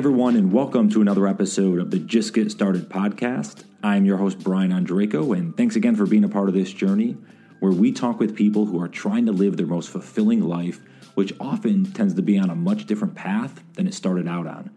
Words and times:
Everyone, 0.00 0.34
and 0.34 0.50
welcome 0.50 0.88
to 0.88 1.02
another 1.02 1.28
episode 1.28 1.78
of 1.78 1.90
the 1.90 1.98
Just 1.98 2.32
Get 2.32 2.50
Started 2.50 2.88
podcast. 2.88 3.64
I'm 3.82 4.06
your 4.06 4.16
host, 4.16 4.38
Brian 4.38 4.70
Andreco, 4.70 5.36
and 5.36 5.54
thanks 5.54 5.76
again 5.76 5.94
for 5.94 6.06
being 6.06 6.24
a 6.24 6.28
part 6.30 6.48
of 6.48 6.54
this 6.54 6.72
journey 6.72 7.18
where 7.58 7.70
we 7.70 7.92
talk 7.92 8.18
with 8.18 8.34
people 8.34 8.64
who 8.64 8.80
are 8.80 8.88
trying 8.88 9.26
to 9.26 9.32
live 9.32 9.58
their 9.58 9.66
most 9.66 9.90
fulfilling 9.90 10.40
life, 10.40 10.80
which 11.16 11.34
often 11.38 11.84
tends 11.92 12.14
to 12.14 12.22
be 12.22 12.38
on 12.38 12.48
a 12.48 12.54
much 12.54 12.86
different 12.86 13.14
path 13.14 13.62
than 13.74 13.86
it 13.86 13.92
started 13.92 14.26
out 14.26 14.46
on. 14.46 14.70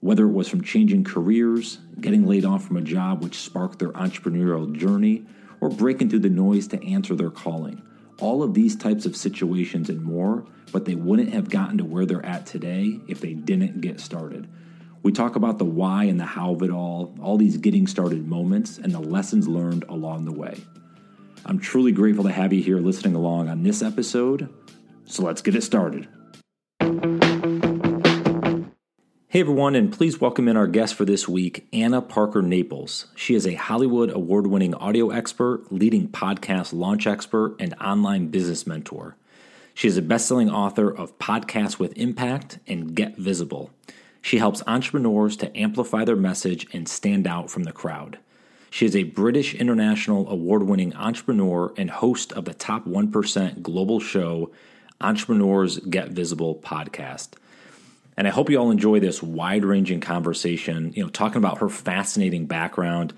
Whether 0.00 0.24
it 0.24 0.32
was 0.32 0.48
from 0.48 0.64
changing 0.64 1.04
careers, 1.04 1.76
getting 2.00 2.26
laid 2.26 2.46
off 2.46 2.64
from 2.66 2.78
a 2.78 2.80
job 2.80 3.22
which 3.22 3.36
sparked 3.36 3.78
their 3.78 3.92
entrepreneurial 3.92 4.74
journey, 4.74 5.26
or 5.60 5.68
breaking 5.68 6.08
through 6.08 6.20
the 6.20 6.30
noise 6.30 6.66
to 6.68 6.82
answer 6.82 7.14
their 7.14 7.28
calling. 7.28 7.82
All 8.20 8.42
of 8.42 8.54
these 8.54 8.76
types 8.76 9.06
of 9.06 9.16
situations 9.16 9.88
and 9.88 10.02
more 10.02 10.46
but 10.72 10.84
they 10.84 10.94
wouldn't 10.94 11.32
have 11.32 11.48
gotten 11.48 11.78
to 11.78 11.84
where 11.84 12.06
they're 12.06 12.24
at 12.24 12.46
today 12.46 13.00
if 13.08 13.20
they 13.20 13.34
didn't 13.34 13.80
get 13.80 14.00
started. 14.00 14.48
We 15.02 15.12
talk 15.12 15.36
about 15.36 15.58
the 15.58 15.64
why 15.64 16.04
and 16.04 16.18
the 16.18 16.24
how 16.24 16.52
of 16.52 16.62
it 16.62 16.70
all, 16.70 17.14
all 17.22 17.36
these 17.36 17.56
getting 17.56 17.86
started 17.86 18.26
moments, 18.26 18.78
and 18.78 18.92
the 18.92 19.00
lessons 19.00 19.46
learned 19.46 19.84
along 19.88 20.24
the 20.24 20.32
way. 20.32 20.60
I'm 21.44 21.60
truly 21.60 21.92
grateful 21.92 22.24
to 22.24 22.32
have 22.32 22.52
you 22.52 22.62
here 22.62 22.80
listening 22.80 23.14
along 23.14 23.48
on 23.48 23.62
this 23.62 23.82
episode. 23.82 24.48
So 25.04 25.22
let's 25.22 25.42
get 25.42 25.54
it 25.54 25.62
started. 25.62 26.08
Hey 29.36 29.40
everyone, 29.40 29.74
and 29.74 29.92
please 29.92 30.18
welcome 30.18 30.48
in 30.48 30.56
our 30.56 30.66
guest 30.66 30.94
for 30.94 31.04
this 31.04 31.28
week, 31.28 31.68
Anna 31.70 32.00
Parker 32.00 32.40
Naples. 32.40 33.04
She 33.14 33.34
is 33.34 33.46
a 33.46 33.52
Hollywood 33.52 34.08
award 34.10 34.46
winning 34.46 34.74
audio 34.74 35.10
expert, 35.10 35.70
leading 35.70 36.08
podcast 36.08 36.72
launch 36.72 37.06
expert, 37.06 37.54
and 37.60 37.74
online 37.74 38.28
business 38.28 38.66
mentor. 38.66 39.14
She 39.74 39.88
is 39.88 39.98
a 39.98 40.00
best-selling 40.00 40.48
author 40.48 40.88
of 40.88 41.18
Podcasts 41.18 41.78
with 41.78 41.98
Impact 41.98 42.60
and 42.66 42.94
Get 42.94 43.18
Visible. 43.18 43.70
She 44.22 44.38
helps 44.38 44.62
entrepreneurs 44.66 45.36
to 45.36 45.54
amplify 45.54 46.06
their 46.06 46.16
message 46.16 46.66
and 46.72 46.88
stand 46.88 47.26
out 47.26 47.50
from 47.50 47.64
the 47.64 47.72
crowd. 47.72 48.18
She 48.70 48.86
is 48.86 48.96
a 48.96 49.02
British 49.02 49.54
International 49.54 50.30
Award 50.30 50.62
winning 50.62 50.96
entrepreneur 50.96 51.74
and 51.76 51.90
host 51.90 52.32
of 52.32 52.46
the 52.46 52.54
top 52.54 52.86
1% 52.86 53.60
global 53.60 54.00
show, 54.00 54.50
Entrepreneurs 54.98 55.78
Get 55.80 56.12
Visible 56.12 56.54
podcast. 56.54 57.34
And 58.16 58.26
I 58.26 58.30
hope 58.30 58.48
you 58.48 58.58
all 58.58 58.70
enjoy 58.70 59.00
this 59.00 59.22
wide 59.22 59.64
ranging 59.64 60.00
conversation, 60.00 60.92
you 60.94 61.02
know, 61.02 61.08
talking 61.10 61.38
about 61.38 61.58
her 61.58 61.68
fascinating 61.68 62.46
background 62.46 63.12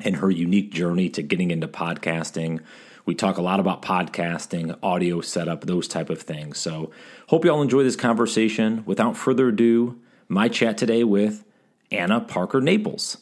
and 0.00 0.16
her 0.16 0.30
unique 0.30 0.72
journey 0.72 1.08
to 1.10 1.22
getting 1.22 1.50
into 1.50 1.68
podcasting 1.68 2.60
we 3.06 3.14
talk 3.14 3.36
a 3.36 3.42
lot 3.42 3.60
about 3.60 3.82
podcasting, 3.82 4.78
audio 4.82 5.20
setup, 5.20 5.62
those 5.62 5.88
type 5.88 6.10
of 6.10 6.22
things. 6.22 6.58
So, 6.58 6.90
hope 7.28 7.44
you 7.44 7.52
all 7.52 7.62
enjoy 7.62 7.82
this 7.82 7.96
conversation. 7.96 8.82
Without 8.86 9.16
further 9.16 9.48
ado, 9.48 10.00
my 10.28 10.48
chat 10.48 10.78
today 10.78 11.04
with 11.04 11.44
Anna 11.90 12.20
Parker 12.20 12.60
Naples. 12.60 13.18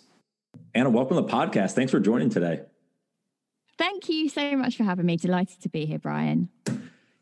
Anna, 0.74 0.90
welcome 0.90 1.16
to 1.16 1.22
the 1.22 1.28
podcast. 1.28 1.72
Thanks 1.72 1.90
for 1.90 2.00
joining 2.00 2.30
today. 2.30 2.60
Thank 3.76 4.08
you 4.08 4.28
so 4.28 4.56
much 4.56 4.76
for 4.76 4.84
having 4.84 5.06
me. 5.06 5.16
Delighted 5.16 5.60
to 5.62 5.68
be 5.68 5.86
here, 5.86 5.98
Brian. 5.98 6.48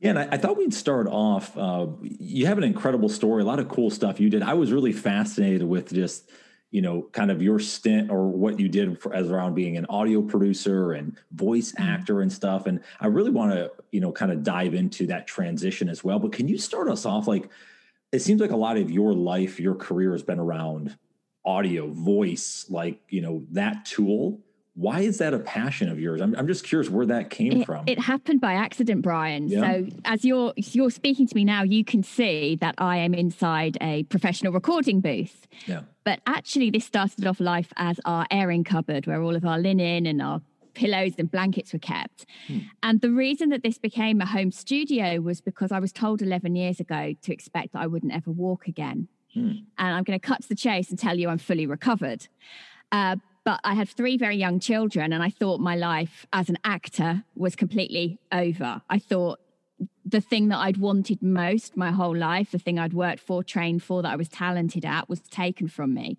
Yeah, 0.00 0.10
and 0.10 0.18
I, 0.18 0.28
I 0.32 0.36
thought 0.38 0.56
we'd 0.56 0.74
start 0.74 1.06
off. 1.06 1.56
Uh, 1.56 1.86
you 2.02 2.46
have 2.46 2.58
an 2.58 2.64
incredible 2.64 3.08
story, 3.08 3.42
a 3.42 3.46
lot 3.46 3.58
of 3.58 3.68
cool 3.68 3.90
stuff 3.90 4.18
you 4.18 4.30
did. 4.30 4.42
I 4.42 4.54
was 4.54 4.72
really 4.72 4.92
fascinated 4.92 5.62
with 5.62 5.92
just 5.92 6.30
you 6.70 6.80
know, 6.80 7.02
kind 7.12 7.30
of 7.30 7.42
your 7.42 7.58
stint 7.58 8.10
or 8.10 8.28
what 8.28 8.60
you 8.60 8.68
did 8.68 9.00
for, 9.00 9.12
as 9.12 9.30
around 9.30 9.54
being 9.54 9.76
an 9.76 9.86
audio 9.88 10.22
producer 10.22 10.92
and 10.92 11.16
voice 11.32 11.72
mm-hmm. 11.72 11.82
actor 11.82 12.20
and 12.20 12.32
stuff. 12.32 12.66
And 12.66 12.80
I 13.00 13.08
really 13.08 13.30
want 13.30 13.52
to, 13.52 13.72
you 13.90 14.00
know, 14.00 14.12
kind 14.12 14.30
of 14.30 14.42
dive 14.42 14.74
into 14.74 15.06
that 15.08 15.26
transition 15.26 15.88
as 15.88 16.04
well. 16.04 16.18
But 16.18 16.32
can 16.32 16.48
you 16.48 16.58
start 16.58 16.88
us 16.88 17.04
off? 17.04 17.26
Like, 17.26 17.48
it 18.12 18.20
seems 18.20 18.40
like 18.40 18.50
a 18.50 18.56
lot 18.56 18.76
of 18.76 18.90
your 18.90 19.12
life, 19.14 19.58
your 19.58 19.74
career 19.74 20.12
has 20.12 20.22
been 20.22 20.38
around 20.38 20.96
audio, 21.44 21.88
voice, 21.88 22.66
like, 22.68 23.00
you 23.08 23.20
know, 23.20 23.44
that 23.50 23.84
tool 23.84 24.40
why 24.74 25.00
is 25.00 25.18
that 25.18 25.34
a 25.34 25.38
passion 25.38 25.88
of 25.88 25.98
yours? 25.98 26.20
I'm, 26.20 26.34
I'm 26.36 26.46
just 26.46 26.64
curious 26.64 26.88
where 26.88 27.06
that 27.06 27.28
came 27.28 27.60
it, 27.62 27.66
from. 27.66 27.84
It 27.86 27.98
happened 27.98 28.40
by 28.40 28.54
accident, 28.54 29.02
Brian. 29.02 29.48
Yeah. 29.48 29.60
So 29.60 29.86
as 30.04 30.24
you're 30.24 30.52
you're 30.56 30.90
speaking 30.90 31.26
to 31.26 31.34
me 31.34 31.44
now, 31.44 31.62
you 31.62 31.84
can 31.84 32.02
see 32.02 32.56
that 32.60 32.76
I 32.78 32.98
am 32.98 33.12
inside 33.12 33.76
a 33.80 34.04
professional 34.04 34.52
recording 34.52 35.00
booth. 35.00 35.46
Yeah. 35.66 35.82
But 36.04 36.20
actually, 36.26 36.70
this 36.70 36.84
started 36.84 37.26
off 37.26 37.40
life 37.40 37.72
as 37.76 38.00
our 38.04 38.26
airing 38.30 38.64
cupboard, 38.64 39.06
where 39.06 39.22
all 39.22 39.36
of 39.36 39.44
our 39.44 39.58
linen 39.58 40.06
and 40.06 40.22
our 40.22 40.40
pillows 40.74 41.12
and 41.18 41.30
blankets 41.30 41.72
were 41.72 41.78
kept. 41.78 42.26
Hmm. 42.46 42.58
And 42.82 43.00
the 43.00 43.10
reason 43.10 43.48
that 43.50 43.62
this 43.62 43.76
became 43.76 44.20
a 44.20 44.26
home 44.26 44.52
studio 44.52 45.20
was 45.20 45.40
because 45.40 45.72
I 45.72 45.80
was 45.80 45.92
told 45.92 46.22
11 46.22 46.54
years 46.54 46.80
ago 46.80 47.14
to 47.20 47.32
expect 47.32 47.72
that 47.72 47.80
I 47.80 47.86
wouldn't 47.86 48.14
ever 48.14 48.30
walk 48.30 48.66
again. 48.66 49.08
Hmm. 49.34 49.50
And 49.78 49.94
I'm 49.94 50.04
going 50.04 50.18
to 50.18 50.26
cut 50.26 50.42
to 50.42 50.48
the 50.48 50.54
chase 50.54 50.90
and 50.90 50.98
tell 50.98 51.18
you 51.18 51.28
I'm 51.28 51.38
fully 51.38 51.66
recovered. 51.66 52.28
Uh, 52.92 53.16
but 53.50 53.58
I 53.64 53.74
had 53.74 53.88
three 53.88 54.16
very 54.16 54.36
young 54.36 54.60
children, 54.60 55.12
and 55.12 55.24
I 55.24 55.28
thought 55.28 55.58
my 55.58 55.74
life 55.74 56.24
as 56.32 56.48
an 56.48 56.58
actor 56.62 57.24
was 57.34 57.56
completely 57.56 58.20
over. 58.30 58.80
I 58.88 59.00
thought 59.00 59.40
the 60.04 60.20
thing 60.20 60.50
that 60.50 60.58
I'd 60.58 60.76
wanted 60.76 61.20
most 61.20 61.76
my 61.76 61.90
whole 61.90 62.16
life, 62.16 62.52
the 62.52 62.60
thing 62.60 62.78
I'd 62.78 62.92
worked 62.92 63.18
for, 63.18 63.42
trained 63.42 63.82
for, 63.82 64.02
that 64.02 64.12
I 64.12 64.14
was 64.14 64.28
talented 64.28 64.84
at, 64.84 65.08
was 65.08 65.18
taken 65.18 65.66
from 65.66 65.94
me. 65.94 66.16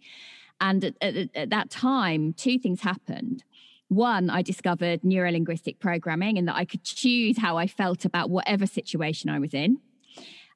And 0.59 0.83
at, 0.83 0.95
at, 0.99 1.29
at 1.33 1.49
that 1.51 1.69
time, 1.69 2.33
two 2.33 2.59
things 2.59 2.81
happened. 2.81 3.45
One, 3.87 4.29
I 4.29 4.41
discovered 4.41 5.03
neurolinguistic 5.03 5.79
programming 5.79 6.37
and 6.37 6.49
that 6.49 6.57
I 6.57 6.65
could 6.65 6.83
choose 6.83 7.37
how 7.37 7.55
I 7.55 7.65
felt 7.65 8.03
about 8.03 8.29
whatever 8.29 8.65
situation 8.65 9.29
I 9.29 9.39
was 9.39 9.53
in, 9.53 9.77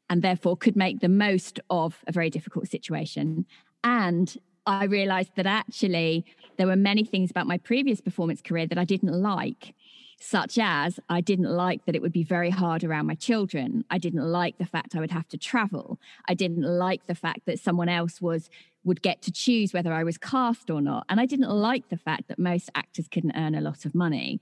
and 0.09 0.21
therefore 0.21 0.57
could 0.57 0.75
make 0.75 0.99
the 0.99 1.07
most 1.07 1.57
of 1.69 2.03
a 2.05 2.11
very 2.11 2.29
difficult 2.29 2.67
situation. 2.67 3.45
And 3.81 4.37
I 4.65 4.85
realized 4.85 5.31
that 5.35 5.45
actually 5.45 6.25
there 6.57 6.67
were 6.67 6.75
many 6.75 7.03
things 7.03 7.31
about 7.31 7.47
my 7.47 7.57
previous 7.57 8.01
performance 8.01 8.41
career 8.41 8.65
that 8.67 8.77
I 8.77 8.85
didn't 8.85 9.13
like, 9.21 9.75
such 10.19 10.57
as 10.57 10.99
I 11.09 11.21
didn't 11.21 11.51
like 11.51 11.85
that 11.85 11.95
it 11.95 12.01
would 12.01 12.11
be 12.11 12.23
very 12.23 12.49
hard 12.49 12.83
around 12.83 13.05
my 13.05 13.15
children. 13.15 13.85
I 13.89 13.97
didn't 13.97 14.25
like 14.25 14.57
the 14.57 14.65
fact 14.65 14.95
I 14.95 14.99
would 14.99 15.11
have 15.11 15.27
to 15.29 15.37
travel. 15.37 15.99
I 16.27 16.33
didn't 16.33 16.63
like 16.63 17.05
the 17.05 17.15
fact 17.15 17.41
that 17.45 17.59
someone 17.59 17.89
else 17.89 18.21
was 18.21 18.49
would 18.83 19.01
get 19.01 19.21
to 19.23 19.31
choose 19.31 19.73
whether 19.73 19.91
I 19.91 20.03
was 20.03 20.17
cast 20.17 20.69
or 20.69 20.79
not. 20.79 21.05
And 21.09 21.19
I 21.19 21.25
didn't 21.25 21.49
like 21.49 21.89
the 21.89 21.97
fact 21.97 22.27
that 22.27 22.37
most 22.37 22.69
actors 22.75 23.07
couldn't 23.07 23.35
earn 23.35 23.55
a 23.55 23.61
lot 23.61 23.83
of 23.83 23.95
money. 23.95 24.41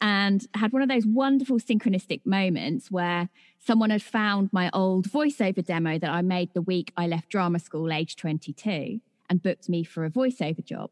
And 0.00 0.46
had 0.54 0.72
one 0.72 0.82
of 0.82 0.88
those 0.88 1.06
wonderful 1.06 1.58
synchronistic 1.58 2.20
moments 2.26 2.90
where 2.90 3.30
someone 3.58 3.90
had 3.90 4.02
found 4.02 4.52
my 4.52 4.68
old 4.74 5.08
voiceover 5.08 5.64
demo 5.64 5.98
that 5.98 6.10
I 6.10 6.20
made 6.20 6.52
the 6.52 6.60
week 6.60 6.92
I 6.96 7.06
left 7.06 7.30
drama 7.30 7.60
school, 7.60 7.92
age 7.92 8.16
22 8.16 9.00
and 9.28 9.42
booked 9.42 9.68
me 9.68 9.84
for 9.84 10.04
a 10.04 10.10
voiceover 10.10 10.64
job. 10.64 10.90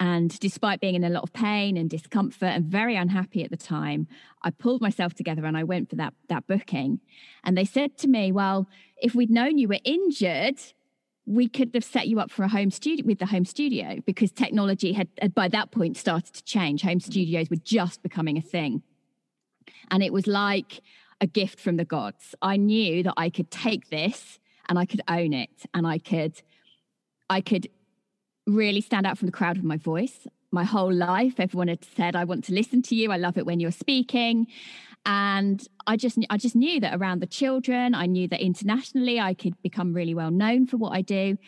And 0.00 0.38
despite 0.38 0.80
being 0.80 0.94
in 0.94 1.02
a 1.02 1.10
lot 1.10 1.24
of 1.24 1.32
pain 1.32 1.76
and 1.76 1.90
discomfort 1.90 2.50
and 2.50 2.64
very 2.64 2.94
unhappy 2.94 3.42
at 3.42 3.50
the 3.50 3.56
time, 3.56 4.06
I 4.42 4.50
pulled 4.50 4.80
myself 4.80 5.14
together 5.14 5.44
and 5.44 5.56
I 5.56 5.64
went 5.64 5.90
for 5.90 5.96
that, 5.96 6.14
that 6.28 6.46
booking. 6.46 7.00
And 7.42 7.58
they 7.58 7.64
said 7.64 7.98
to 7.98 8.08
me, 8.08 8.30
Well, 8.30 8.68
if 8.96 9.14
we'd 9.14 9.30
known 9.30 9.58
you 9.58 9.68
were 9.68 9.80
injured, 9.84 10.60
we 11.26 11.48
could 11.48 11.72
have 11.74 11.84
set 11.84 12.08
you 12.08 12.20
up 12.20 12.30
for 12.30 12.42
a 12.44 12.48
home 12.48 12.70
studio 12.70 13.04
with 13.04 13.18
the 13.18 13.26
home 13.26 13.44
studio 13.44 13.98
because 14.06 14.30
technology 14.30 14.92
had, 14.92 15.08
had 15.20 15.34
by 15.34 15.48
that 15.48 15.72
point 15.72 15.96
started 15.96 16.32
to 16.32 16.44
change. 16.44 16.82
Home 16.82 17.00
studios 17.00 17.50
were 17.50 17.56
just 17.56 18.02
becoming 18.02 18.38
a 18.38 18.42
thing. 18.42 18.82
And 19.90 20.02
it 20.02 20.12
was 20.12 20.26
like 20.26 20.80
a 21.20 21.26
gift 21.26 21.60
from 21.60 21.76
the 21.76 21.84
gods. 21.84 22.34
I 22.40 22.56
knew 22.56 23.02
that 23.02 23.14
I 23.16 23.30
could 23.30 23.50
take 23.50 23.90
this 23.90 24.38
and 24.68 24.78
I 24.78 24.86
could 24.86 25.02
own 25.08 25.32
it 25.32 25.66
and 25.74 25.86
I 25.86 25.98
could 25.98 26.40
I 27.30 27.40
could 27.40 27.68
really 28.46 28.80
stand 28.80 29.06
out 29.06 29.18
from 29.18 29.26
the 29.26 29.32
crowd 29.32 29.56
with 29.56 29.64
my 29.64 29.76
voice. 29.76 30.26
My 30.50 30.64
whole 30.64 30.92
life, 30.92 31.38
everyone 31.38 31.68
had 31.68 31.84
said, 31.84 32.16
"I 32.16 32.24
want 32.24 32.44
to 32.44 32.54
listen 32.54 32.80
to 32.82 32.94
you. 32.94 33.12
I 33.12 33.16
love 33.16 33.36
it 33.36 33.46
when 33.46 33.60
you're 33.60 33.70
speaking." 33.70 34.46
And 35.04 35.66
I 35.86 35.96
just, 35.96 36.18
I 36.28 36.36
just 36.36 36.56
knew 36.56 36.80
that 36.80 36.94
around 36.98 37.20
the 37.20 37.26
children, 37.26 37.94
I 37.94 38.06
knew 38.06 38.28
that 38.28 38.40
internationally, 38.40 39.20
I 39.20 39.32
could 39.34 39.60
become 39.62 39.94
really 39.94 40.14
well 40.14 40.30
known 40.30 40.66
for 40.66 40.76
what 40.76 40.90
I 40.90 41.02
do. 41.02 41.38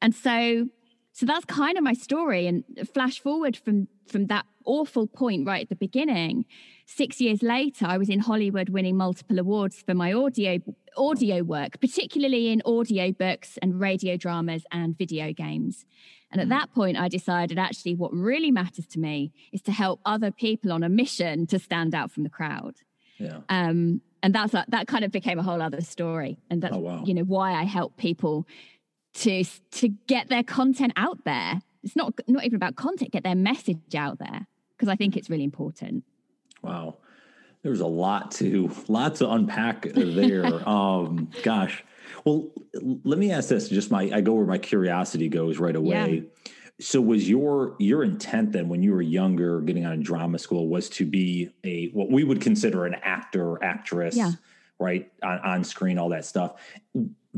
And 0.00 0.14
so, 0.14 0.68
so 1.12 1.26
that's 1.26 1.44
kind 1.44 1.76
of 1.76 1.84
my 1.84 1.92
story. 1.92 2.46
And 2.46 2.64
flash 2.92 3.20
forward 3.20 3.56
from 3.56 3.88
from 4.06 4.26
that 4.26 4.46
awful 4.64 5.06
point 5.06 5.46
right 5.46 5.62
at 5.62 5.68
the 5.68 5.76
beginning. 5.76 6.44
Six 6.86 7.20
years 7.20 7.42
later, 7.42 7.86
I 7.86 7.98
was 7.98 8.08
in 8.08 8.20
Hollywood 8.20 8.68
winning 8.68 8.96
multiple 8.96 9.38
awards 9.38 9.82
for 9.86 9.94
my 9.94 10.12
audio 10.12 10.58
audio 10.96 11.42
work, 11.42 11.80
particularly 11.80 12.48
in 12.48 12.62
audio 12.64 13.12
books 13.12 13.58
and 13.62 13.80
radio 13.80 14.16
dramas 14.16 14.64
and 14.72 14.96
video 14.96 15.32
games. 15.32 15.84
And 16.32 16.40
at 16.40 16.46
hmm. 16.46 16.50
that 16.50 16.72
point, 16.72 16.96
I 16.96 17.08
decided 17.08 17.58
actually 17.58 17.94
what 17.94 18.12
really 18.12 18.50
matters 18.50 18.86
to 18.88 18.98
me 18.98 19.32
is 19.52 19.62
to 19.62 19.72
help 19.72 20.00
other 20.04 20.30
people 20.30 20.72
on 20.72 20.82
a 20.82 20.88
mission 20.88 21.46
to 21.48 21.58
stand 21.58 21.94
out 21.94 22.10
from 22.10 22.22
the 22.22 22.30
crowd. 22.30 22.76
Yeah. 23.18 23.40
Um, 23.48 24.00
and 24.22 24.34
that's 24.34 24.52
that 24.52 24.86
kind 24.86 25.04
of 25.04 25.10
became 25.10 25.38
a 25.38 25.42
whole 25.42 25.62
other 25.62 25.80
story. 25.80 26.38
And 26.50 26.62
that's 26.62 26.76
oh, 26.76 26.80
wow. 26.80 27.02
you 27.04 27.14
know 27.14 27.22
why 27.22 27.52
I 27.52 27.64
help 27.64 27.96
people 27.96 28.46
to 29.14 29.44
to 29.44 29.88
get 30.06 30.28
their 30.28 30.42
content 30.42 30.92
out 30.96 31.24
there. 31.24 31.62
It's 31.82 31.96
not 31.96 32.14
not 32.28 32.44
even 32.44 32.56
about 32.56 32.76
content, 32.76 33.12
get 33.12 33.24
their 33.24 33.34
message 33.34 33.94
out 33.94 34.18
there 34.18 34.46
because 34.76 34.88
I 34.88 34.96
think 34.96 35.16
it's 35.16 35.30
really 35.30 35.44
important. 35.44 36.04
Wow 36.62 36.96
there's 37.62 37.80
a 37.80 37.86
lot 37.86 38.30
to 38.32 38.70
lot 38.88 39.16
to 39.16 39.30
unpack 39.30 39.82
there. 39.92 40.46
um, 40.68 41.30
gosh, 41.42 41.84
Well, 42.24 42.50
let 43.04 43.18
me 43.18 43.32
ask 43.32 43.48
this. 43.48 43.68
Just 43.68 43.90
my, 43.90 44.10
I 44.12 44.20
go 44.20 44.34
where 44.34 44.46
my 44.46 44.58
curiosity 44.58 45.28
goes 45.28 45.58
right 45.58 45.76
away. 45.76 46.14
Yeah. 46.14 46.52
So, 46.80 47.00
was 47.00 47.28
your 47.28 47.76
your 47.78 48.02
intent 48.02 48.52
then, 48.52 48.68
when 48.68 48.82
you 48.82 48.92
were 48.92 49.02
younger, 49.02 49.60
getting 49.60 49.84
out 49.84 49.92
of 49.92 50.02
drama 50.02 50.38
school, 50.38 50.68
was 50.68 50.88
to 50.90 51.04
be 51.04 51.50
a 51.62 51.88
what 51.88 52.10
we 52.10 52.24
would 52.24 52.40
consider 52.40 52.86
an 52.86 52.94
actor, 53.02 53.62
actress, 53.62 54.16
yeah. 54.16 54.32
right, 54.78 55.12
on, 55.22 55.38
on 55.40 55.64
screen, 55.64 55.98
all 55.98 56.08
that 56.08 56.24
stuff? 56.24 56.54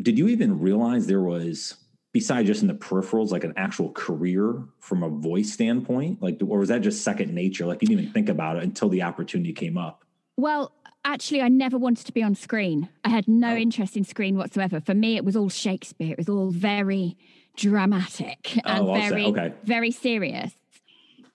Did 0.00 0.16
you 0.16 0.28
even 0.28 0.60
realize 0.60 1.06
there 1.06 1.22
was 1.22 1.74
besides 2.12 2.46
just 2.46 2.62
in 2.62 2.68
the 2.68 2.74
peripherals, 2.74 3.30
like 3.30 3.42
an 3.42 3.54
actual 3.56 3.90
career 3.90 4.62
from 4.78 5.02
a 5.02 5.08
voice 5.08 5.52
standpoint? 5.52 6.22
Like, 6.22 6.38
or 6.46 6.58
was 6.58 6.68
that 6.68 6.82
just 6.82 7.02
second 7.02 7.34
nature? 7.34 7.66
Like 7.66 7.82
you 7.82 7.88
didn't 7.88 8.00
even 8.00 8.12
think 8.12 8.28
about 8.28 8.58
it 8.58 8.62
until 8.62 8.88
the 8.88 9.02
opportunity 9.02 9.52
came 9.52 9.76
up? 9.76 10.01
Well, 10.36 10.72
actually, 11.04 11.42
I 11.42 11.48
never 11.48 11.78
wanted 11.78 12.06
to 12.06 12.12
be 12.12 12.22
on 12.22 12.34
screen. 12.34 12.88
I 13.04 13.10
had 13.10 13.28
no 13.28 13.54
oh. 13.54 13.56
interest 13.56 13.96
in 13.96 14.04
screen 14.04 14.36
whatsoever. 14.36 14.80
For 14.80 14.94
me, 14.94 15.16
it 15.16 15.24
was 15.24 15.36
all 15.36 15.48
Shakespeare. 15.48 16.12
It 16.12 16.18
was 16.18 16.28
all 16.28 16.50
very 16.50 17.16
dramatic 17.56 18.58
and 18.64 18.88
oh, 18.88 18.94
very, 18.94 19.26
okay. 19.26 19.52
very 19.64 19.90
serious. 19.90 20.52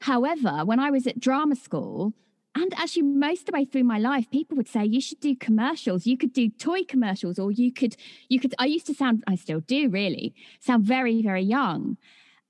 However, 0.02 0.64
when 0.66 0.80
I 0.80 0.92
was 0.92 1.08
at 1.08 1.20
drama 1.20 1.56
school, 1.56 2.14
and 2.56 2.74
actually 2.78 3.04
most 3.04 3.42
of 3.42 3.46
the 3.48 3.52
way 3.52 3.66
through 3.66 3.84
my 3.84 4.00
life 4.00 4.30
people 4.32 4.58
would 4.58 4.68
say 4.68 4.84
you 4.84 5.00
should 5.00 5.20
do 5.20 5.36
commercials 5.36 6.08
you 6.08 6.18
could 6.18 6.34
do 6.34 6.50
toy 6.50 6.84
commercials 6.84 7.38
or 7.38 7.52
you 7.52 7.72
could 7.72 7.96
you 8.30 8.40
could 8.40 8.56
i 8.58 8.66
used 8.66 8.88
to 8.88 8.94
sound 8.94 9.24
i 9.28 9.36
still 9.36 9.60
do 9.60 9.90
really 9.90 10.34
sound 10.60 10.84
very 10.84 11.22
very 11.22 11.44
young 11.44 11.98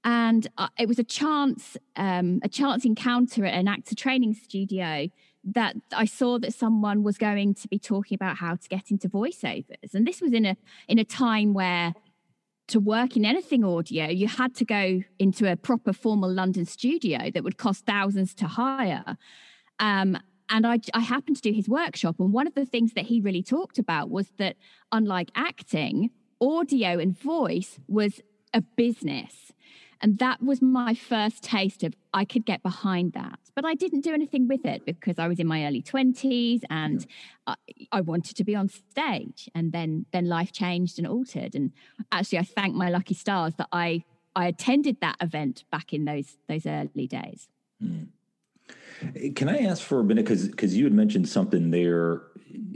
and 0.03 0.47
uh, 0.57 0.69
it 0.79 0.87
was 0.87 0.97
a 0.97 1.03
chance 1.03 1.75
um, 1.97 2.39
a 2.43 2.47
chance 2.47 2.85
encounter 2.85 3.43
at 3.45 3.53
an 3.53 3.67
actor 3.67 3.95
training 3.95 4.33
studio 4.33 5.09
that 5.53 5.75
I 5.93 6.05
saw 6.05 6.37
that 6.39 6.53
someone 6.53 7.03
was 7.03 7.17
going 7.17 7.53
to 7.55 7.67
be 7.67 7.79
talking 7.79 8.15
about 8.15 8.37
how 8.37 8.55
to 8.55 8.69
get 8.69 8.91
into 8.91 9.09
voiceovers, 9.09 9.93
and 9.93 10.05
this 10.05 10.21
was 10.21 10.33
in 10.33 10.45
a 10.45 10.57
in 10.87 10.99
a 10.99 11.05
time 11.05 11.53
where 11.53 11.93
to 12.67 12.79
work 12.79 13.15
in 13.15 13.23
anything 13.23 13.63
audio, 13.63 14.07
you 14.07 14.27
had 14.27 14.53
to 14.55 14.65
go 14.65 15.01
into 15.19 15.49
a 15.49 15.55
proper 15.55 15.93
formal 15.93 16.29
London 16.29 16.65
studio 16.65 17.31
that 17.33 17.43
would 17.43 17.57
cost 17.57 17.85
thousands 17.85 18.33
to 18.35 18.45
hire. 18.45 19.17
Um, 19.79 20.17
and 20.49 20.67
I, 20.67 20.79
I 20.93 20.99
happened 20.99 21.37
to 21.37 21.41
do 21.41 21.53
his 21.53 21.67
workshop, 21.69 22.19
and 22.19 22.31
one 22.33 22.47
of 22.47 22.55
the 22.55 22.65
things 22.65 22.93
that 22.93 23.05
he 23.05 23.21
really 23.21 23.43
talked 23.43 23.79
about 23.79 24.09
was 24.09 24.31
that, 24.37 24.55
unlike 24.91 25.31
acting, 25.35 26.11
audio 26.39 26.99
and 26.99 27.17
voice 27.17 27.79
was 27.87 28.21
a 28.53 28.61
business. 28.61 29.51
And 30.01 30.19
that 30.19 30.41
was 30.41 30.61
my 30.61 30.93
first 30.93 31.43
taste 31.43 31.83
of 31.83 31.93
I 32.13 32.25
could 32.25 32.45
get 32.45 32.63
behind 32.63 33.13
that. 33.13 33.39
But 33.55 33.65
I 33.65 33.73
didn't 33.73 34.01
do 34.01 34.13
anything 34.13 34.47
with 34.47 34.65
it 34.65 34.85
because 34.85 35.17
I 35.17 35.27
was 35.27 35.39
in 35.39 35.47
my 35.47 35.65
early 35.65 35.81
20s 35.81 36.61
and 36.69 37.01
yeah. 37.47 37.55
I, 37.91 37.97
I, 37.97 38.01
wanted 38.01 38.35
to 38.37 38.43
be 38.43 38.55
on 38.55 38.69
stage. 38.69 39.49
And 39.55 39.71
then 39.71 40.05
then 40.11 40.27
life 40.27 40.51
changed 40.51 40.99
and 40.99 41.07
altered. 41.07 41.55
And 41.55 41.71
actually 42.11 42.39
I 42.39 42.43
thank 42.43 42.75
my 42.75 42.89
lucky 42.89 43.15
stars 43.15 43.53
that 43.57 43.67
I 43.71 44.03
I 44.35 44.47
attended 44.47 45.01
that 45.01 45.15
event 45.21 45.63
back 45.71 45.93
in 45.93 46.05
those 46.05 46.37
those 46.47 46.65
early 46.65 47.07
days. 47.07 47.47
Mm. 47.83 48.07
Can 49.35 49.47
I 49.47 49.59
ask 49.59 49.83
for 49.83 49.99
a 49.99 50.03
minute 50.03 50.25
because 50.25 50.47
because 50.47 50.75
you 50.75 50.83
had 50.83 50.93
mentioned 50.93 51.29
something 51.29 51.71
there 51.71 52.21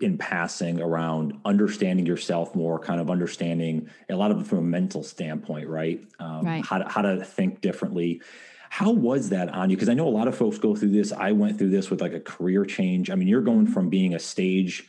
in 0.01 0.17
passing 0.17 0.81
around 0.81 1.39
understanding 1.45 2.05
yourself 2.05 2.55
more, 2.55 2.79
kind 2.79 2.99
of 2.99 3.09
understanding 3.09 3.89
a 4.09 4.15
lot 4.15 4.31
of 4.31 4.41
it 4.41 4.47
from 4.47 4.59
a 4.59 4.63
mental 4.63 5.03
standpoint, 5.03 5.67
right? 5.67 6.01
Um, 6.19 6.45
right. 6.45 6.65
How 6.65 6.79
to, 6.79 6.89
how 6.89 7.01
to 7.01 7.23
think 7.23 7.61
differently. 7.61 8.21
How 8.69 8.91
was 8.91 9.29
that 9.29 9.49
on 9.49 9.69
you? 9.69 9.75
Because 9.75 9.89
I 9.89 9.93
know 9.93 10.07
a 10.07 10.09
lot 10.09 10.27
of 10.27 10.37
folks 10.37 10.57
go 10.57 10.75
through 10.75 10.91
this. 10.91 11.11
I 11.11 11.33
went 11.33 11.57
through 11.57 11.69
this 11.69 11.89
with 11.89 12.01
like 12.01 12.13
a 12.13 12.19
career 12.19 12.65
change. 12.65 13.09
I 13.09 13.15
mean, 13.15 13.27
you're 13.27 13.41
going 13.41 13.67
from 13.67 13.89
being 13.89 14.15
a 14.15 14.19
stage, 14.19 14.87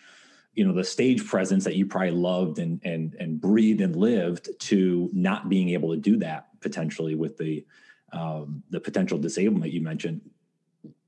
you 0.54 0.64
know, 0.64 0.72
the 0.72 0.84
stage 0.84 1.26
presence 1.26 1.64
that 1.64 1.76
you 1.76 1.86
probably 1.86 2.12
loved 2.12 2.58
and 2.58 2.80
and 2.84 3.14
and 3.18 3.40
breathed 3.40 3.80
and 3.80 3.96
lived 3.96 4.48
to 4.60 5.10
not 5.12 5.48
being 5.48 5.70
able 5.70 5.90
to 5.90 5.96
do 5.96 6.16
that 6.18 6.48
potentially 6.60 7.16
with 7.16 7.36
the 7.38 7.66
um, 8.12 8.62
the 8.70 8.80
potential 8.80 9.18
disablement 9.18 9.72
you 9.72 9.80
mentioned 9.80 10.20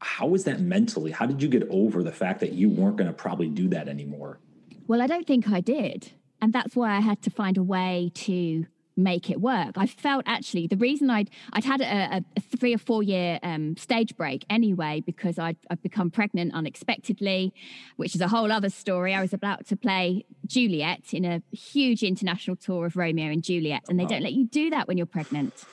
how 0.00 0.26
was 0.26 0.44
that 0.44 0.60
mentally? 0.60 1.10
How 1.10 1.26
did 1.26 1.42
you 1.42 1.48
get 1.48 1.66
over 1.70 2.02
the 2.02 2.12
fact 2.12 2.40
that 2.40 2.52
you 2.52 2.68
weren't 2.68 2.96
going 2.96 3.08
to 3.08 3.14
probably 3.14 3.48
do 3.48 3.68
that 3.68 3.88
anymore? 3.88 4.38
Well, 4.86 5.00
I 5.00 5.06
don't 5.06 5.26
think 5.26 5.48
I 5.48 5.60
did. 5.60 6.12
And 6.40 6.52
that's 6.52 6.76
why 6.76 6.94
I 6.94 7.00
had 7.00 7.22
to 7.22 7.30
find 7.30 7.56
a 7.56 7.62
way 7.62 8.10
to 8.14 8.66
make 8.96 9.30
it 9.30 9.40
work. 9.40 9.72
I 9.76 9.86
felt 9.86 10.22
actually 10.26 10.66
the 10.66 10.76
reason 10.76 11.10
I'd 11.10 11.30
I'd 11.52 11.64
had 11.64 11.80
a, 11.80 12.22
a 12.36 12.40
three 12.40 12.74
or 12.74 12.78
four 12.78 13.02
year 13.02 13.38
um, 13.42 13.76
stage 13.76 14.16
break 14.16 14.44
anyway 14.48 15.02
because 15.04 15.38
I'd, 15.38 15.56
I'd 15.70 15.82
become 15.82 16.10
pregnant 16.10 16.54
unexpectedly, 16.54 17.52
which 17.96 18.14
is 18.14 18.20
a 18.20 18.28
whole 18.28 18.52
other 18.52 18.70
story. 18.70 19.14
I 19.14 19.20
was 19.20 19.32
about 19.32 19.66
to 19.68 19.76
play 19.76 20.24
Juliet 20.46 21.12
in 21.12 21.24
a 21.24 21.42
huge 21.52 22.02
international 22.02 22.56
tour 22.56 22.86
of 22.86 22.96
Romeo 22.96 23.32
and 23.32 23.42
Juliet, 23.42 23.82
and 23.88 23.98
they 23.98 24.06
don't 24.06 24.22
let 24.22 24.32
you 24.32 24.46
do 24.46 24.70
that 24.70 24.86
when 24.86 24.96
you're 24.96 25.06
pregnant 25.06 25.64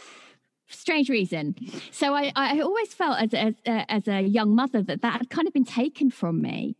strange 0.71 1.09
reason. 1.09 1.55
So 1.91 2.13
I, 2.13 2.31
I 2.35 2.59
always 2.61 2.93
felt 2.93 3.19
as, 3.19 3.33
as, 3.33 3.53
uh, 3.65 3.85
as 3.89 4.07
a 4.07 4.21
young 4.21 4.55
mother 4.55 4.81
that 4.81 5.01
that 5.01 5.13
had 5.19 5.29
kind 5.29 5.47
of 5.47 5.53
been 5.53 5.65
taken 5.65 6.09
from 6.09 6.41
me. 6.41 6.75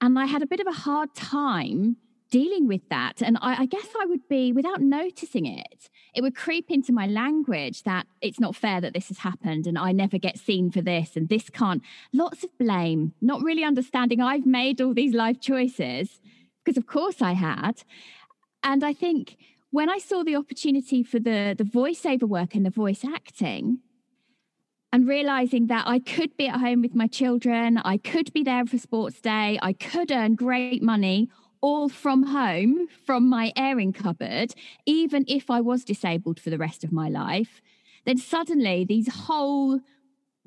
And 0.00 0.18
I 0.18 0.26
had 0.26 0.42
a 0.42 0.46
bit 0.46 0.60
of 0.60 0.66
a 0.66 0.72
hard 0.72 1.14
time 1.14 1.96
dealing 2.30 2.68
with 2.68 2.88
that. 2.88 3.20
And 3.20 3.36
I, 3.40 3.62
I, 3.62 3.66
guess 3.66 3.88
I 4.00 4.06
would 4.06 4.28
be, 4.28 4.52
without 4.52 4.80
noticing 4.80 5.46
it, 5.46 5.90
it 6.14 6.22
would 6.22 6.36
creep 6.36 6.70
into 6.70 6.92
my 6.92 7.06
language 7.06 7.82
that 7.82 8.06
it's 8.20 8.40
not 8.40 8.56
fair 8.56 8.80
that 8.80 8.94
this 8.94 9.08
has 9.08 9.18
happened 9.18 9.66
and 9.66 9.76
I 9.76 9.92
never 9.92 10.16
get 10.16 10.38
seen 10.38 10.70
for 10.70 10.80
this 10.80 11.16
and 11.16 11.28
this 11.28 11.50
can't. 11.50 11.82
Lots 12.12 12.44
of 12.44 12.56
blame, 12.58 13.14
not 13.20 13.42
really 13.42 13.64
understanding 13.64 14.20
I've 14.20 14.46
made 14.46 14.80
all 14.80 14.94
these 14.94 15.14
life 15.14 15.40
choices 15.40 16.20
because, 16.64 16.76
of 16.76 16.86
course, 16.86 17.20
I 17.20 17.32
had. 17.32 17.82
And 18.62 18.84
I 18.84 18.92
think 18.92 19.36
when 19.70 19.88
I 19.88 19.98
saw 19.98 20.22
the 20.22 20.36
opportunity 20.36 21.02
for 21.02 21.18
the, 21.18 21.54
the 21.56 21.64
voiceover 21.64 22.28
work 22.28 22.54
and 22.54 22.66
the 22.66 22.70
voice 22.70 23.04
acting, 23.04 23.78
and 24.92 25.06
realizing 25.06 25.68
that 25.68 25.86
I 25.86 26.00
could 26.00 26.36
be 26.36 26.48
at 26.48 26.58
home 26.58 26.82
with 26.82 26.94
my 26.94 27.06
children, 27.06 27.78
I 27.78 27.96
could 27.96 28.32
be 28.32 28.42
there 28.42 28.66
for 28.66 28.76
sports 28.76 29.20
day, 29.20 29.58
I 29.62 29.72
could 29.72 30.10
earn 30.10 30.34
great 30.34 30.82
money 30.82 31.28
all 31.60 31.88
from 31.88 32.24
home, 32.24 32.88
from 33.04 33.28
my 33.28 33.52
airing 33.54 33.92
cupboard, 33.92 34.54
even 34.86 35.24
if 35.28 35.50
I 35.50 35.60
was 35.60 35.84
disabled 35.84 36.40
for 36.40 36.50
the 36.50 36.58
rest 36.58 36.82
of 36.84 36.90
my 36.90 37.08
life, 37.08 37.60
then 38.04 38.16
suddenly 38.16 38.84
these 38.84 39.12
whole 39.12 39.80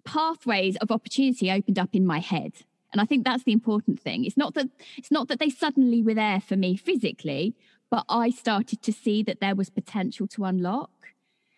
pathways 0.03 0.75
of 0.77 0.91
opportunity 0.91 1.51
opened 1.51 1.79
up 1.79 1.89
in 1.93 2.05
my 2.05 2.19
head. 2.19 2.53
And 2.91 2.99
I 2.99 3.05
think 3.05 3.23
that's 3.23 3.43
the 3.43 3.53
important 3.53 3.99
thing. 3.99 4.25
It's 4.25 4.37
not 4.37 4.53
that 4.55 4.69
it's 4.97 5.11
not 5.11 5.27
that 5.27 5.39
they 5.39 5.49
suddenly 5.49 6.03
were 6.03 6.13
there 6.13 6.41
for 6.41 6.55
me 6.55 6.75
physically, 6.75 7.55
but 7.93 8.05
I 8.09 8.31
started 8.31 8.81
to 8.81 8.91
see 8.91 9.21
that 9.21 9.39
there 9.39 9.53
was 9.53 9.69
potential 9.69 10.25
to 10.29 10.45
unlock. 10.45 10.89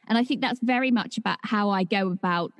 And 0.05 0.17
I 0.17 0.25
think 0.25 0.41
that's 0.41 0.59
very 0.59 0.91
much 0.91 1.17
about 1.17 1.37
how 1.43 1.69
I 1.69 1.85
go 1.85 2.11
about 2.11 2.51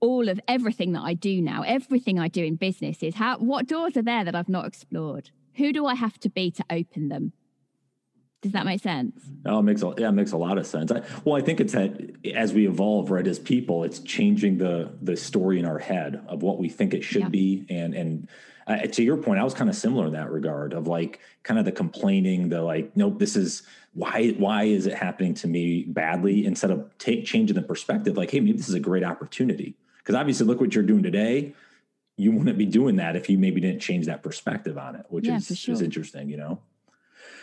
all 0.00 0.28
of 0.28 0.40
everything 0.48 0.94
that 0.94 1.02
I 1.02 1.14
do 1.14 1.40
now. 1.40 1.62
Everything 1.62 2.18
I 2.18 2.26
do 2.26 2.42
in 2.42 2.56
business 2.56 3.00
is 3.04 3.14
how 3.14 3.38
what 3.38 3.68
doors 3.68 3.96
are 3.96 4.02
there 4.02 4.24
that 4.24 4.34
I've 4.34 4.48
not 4.48 4.66
explored? 4.66 5.30
Who 5.58 5.72
do 5.72 5.86
I 5.86 5.94
have 5.94 6.18
to 6.18 6.28
be 6.28 6.50
to 6.50 6.64
open 6.68 7.08
them? 7.08 7.34
Does 8.42 8.50
that 8.50 8.66
make 8.66 8.82
sense? 8.82 9.22
Oh, 9.46 9.60
it 9.60 9.62
makes 9.62 9.82
a, 9.84 9.94
yeah, 9.96 10.08
it 10.08 10.12
makes 10.12 10.32
a 10.32 10.36
lot 10.36 10.58
of 10.58 10.66
sense. 10.66 10.90
I, 10.90 11.02
well, 11.24 11.36
I 11.36 11.40
think 11.40 11.60
it's 11.60 11.74
that 11.74 12.16
as 12.34 12.52
we 12.52 12.66
evolve, 12.66 13.12
right, 13.12 13.26
as 13.28 13.38
people, 13.38 13.84
it's 13.84 14.00
changing 14.00 14.58
the 14.58 14.90
the 15.00 15.16
story 15.16 15.60
in 15.60 15.66
our 15.66 15.78
head 15.78 16.24
of 16.26 16.42
what 16.42 16.58
we 16.58 16.68
think 16.68 16.94
it 16.94 17.04
should 17.04 17.22
yeah. 17.22 17.28
be, 17.28 17.64
and 17.70 17.94
and 17.94 18.28
uh, 18.68 18.86
to 18.86 19.02
your 19.02 19.16
point, 19.16 19.40
I 19.40 19.44
was 19.44 19.54
kind 19.54 19.70
of 19.70 19.76
similar 19.76 20.06
in 20.06 20.12
that 20.12 20.30
regard 20.30 20.74
of 20.74 20.86
like 20.86 21.20
kind 21.42 21.58
of 21.58 21.64
the 21.64 21.72
complaining, 21.72 22.50
the 22.50 22.62
like, 22.62 22.94
nope, 22.96 23.18
this 23.18 23.34
is 23.34 23.62
why 23.94 24.34
why 24.38 24.64
is 24.64 24.86
it 24.86 24.94
happening 24.94 25.34
to 25.34 25.48
me 25.48 25.84
badly? 25.84 26.44
Instead 26.44 26.70
of 26.70 26.96
take 26.98 27.24
changing 27.24 27.56
the 27.56 27.62
perspective, 27.62 28.16
like, 28.16 28.30
hey, 28.30 28.40
maybe 28.40 28.58
this 28.58 28.68
is 28.68 28.74
a 28.74 28.80
great 28.80 29.04
opportunity. 29.04 29.74
Because 29.98 30.14
obviously, 30.14 30.46
look 30.46 30.60
what 30.60 30.74
you're 30.74 30.84
doing 30.84 31.02
today. 31.02 31.54
You 32.18 32.32
wouldn't 32.32 32.58
be 32.58 32.66
doing 32.66 32.96
that 32.96 33.16
if 33.16 33.30
you 33.30 33.38
maybe 33.38 33.60
didn't 33.60 33.80
change 33.80 34.06
that 34.06 34.22
perspective 34.22 34.76
on 34.76 34.96
it, 34.96 35.06
which 35.08 35.26
yeah, 35.26 35.36
is, 35.36 35.56
sure. 35.56 35.72
is 35.72 35.80
interesting, 35.80 36.28
you 36.28 36.36
know. 36.36 36.60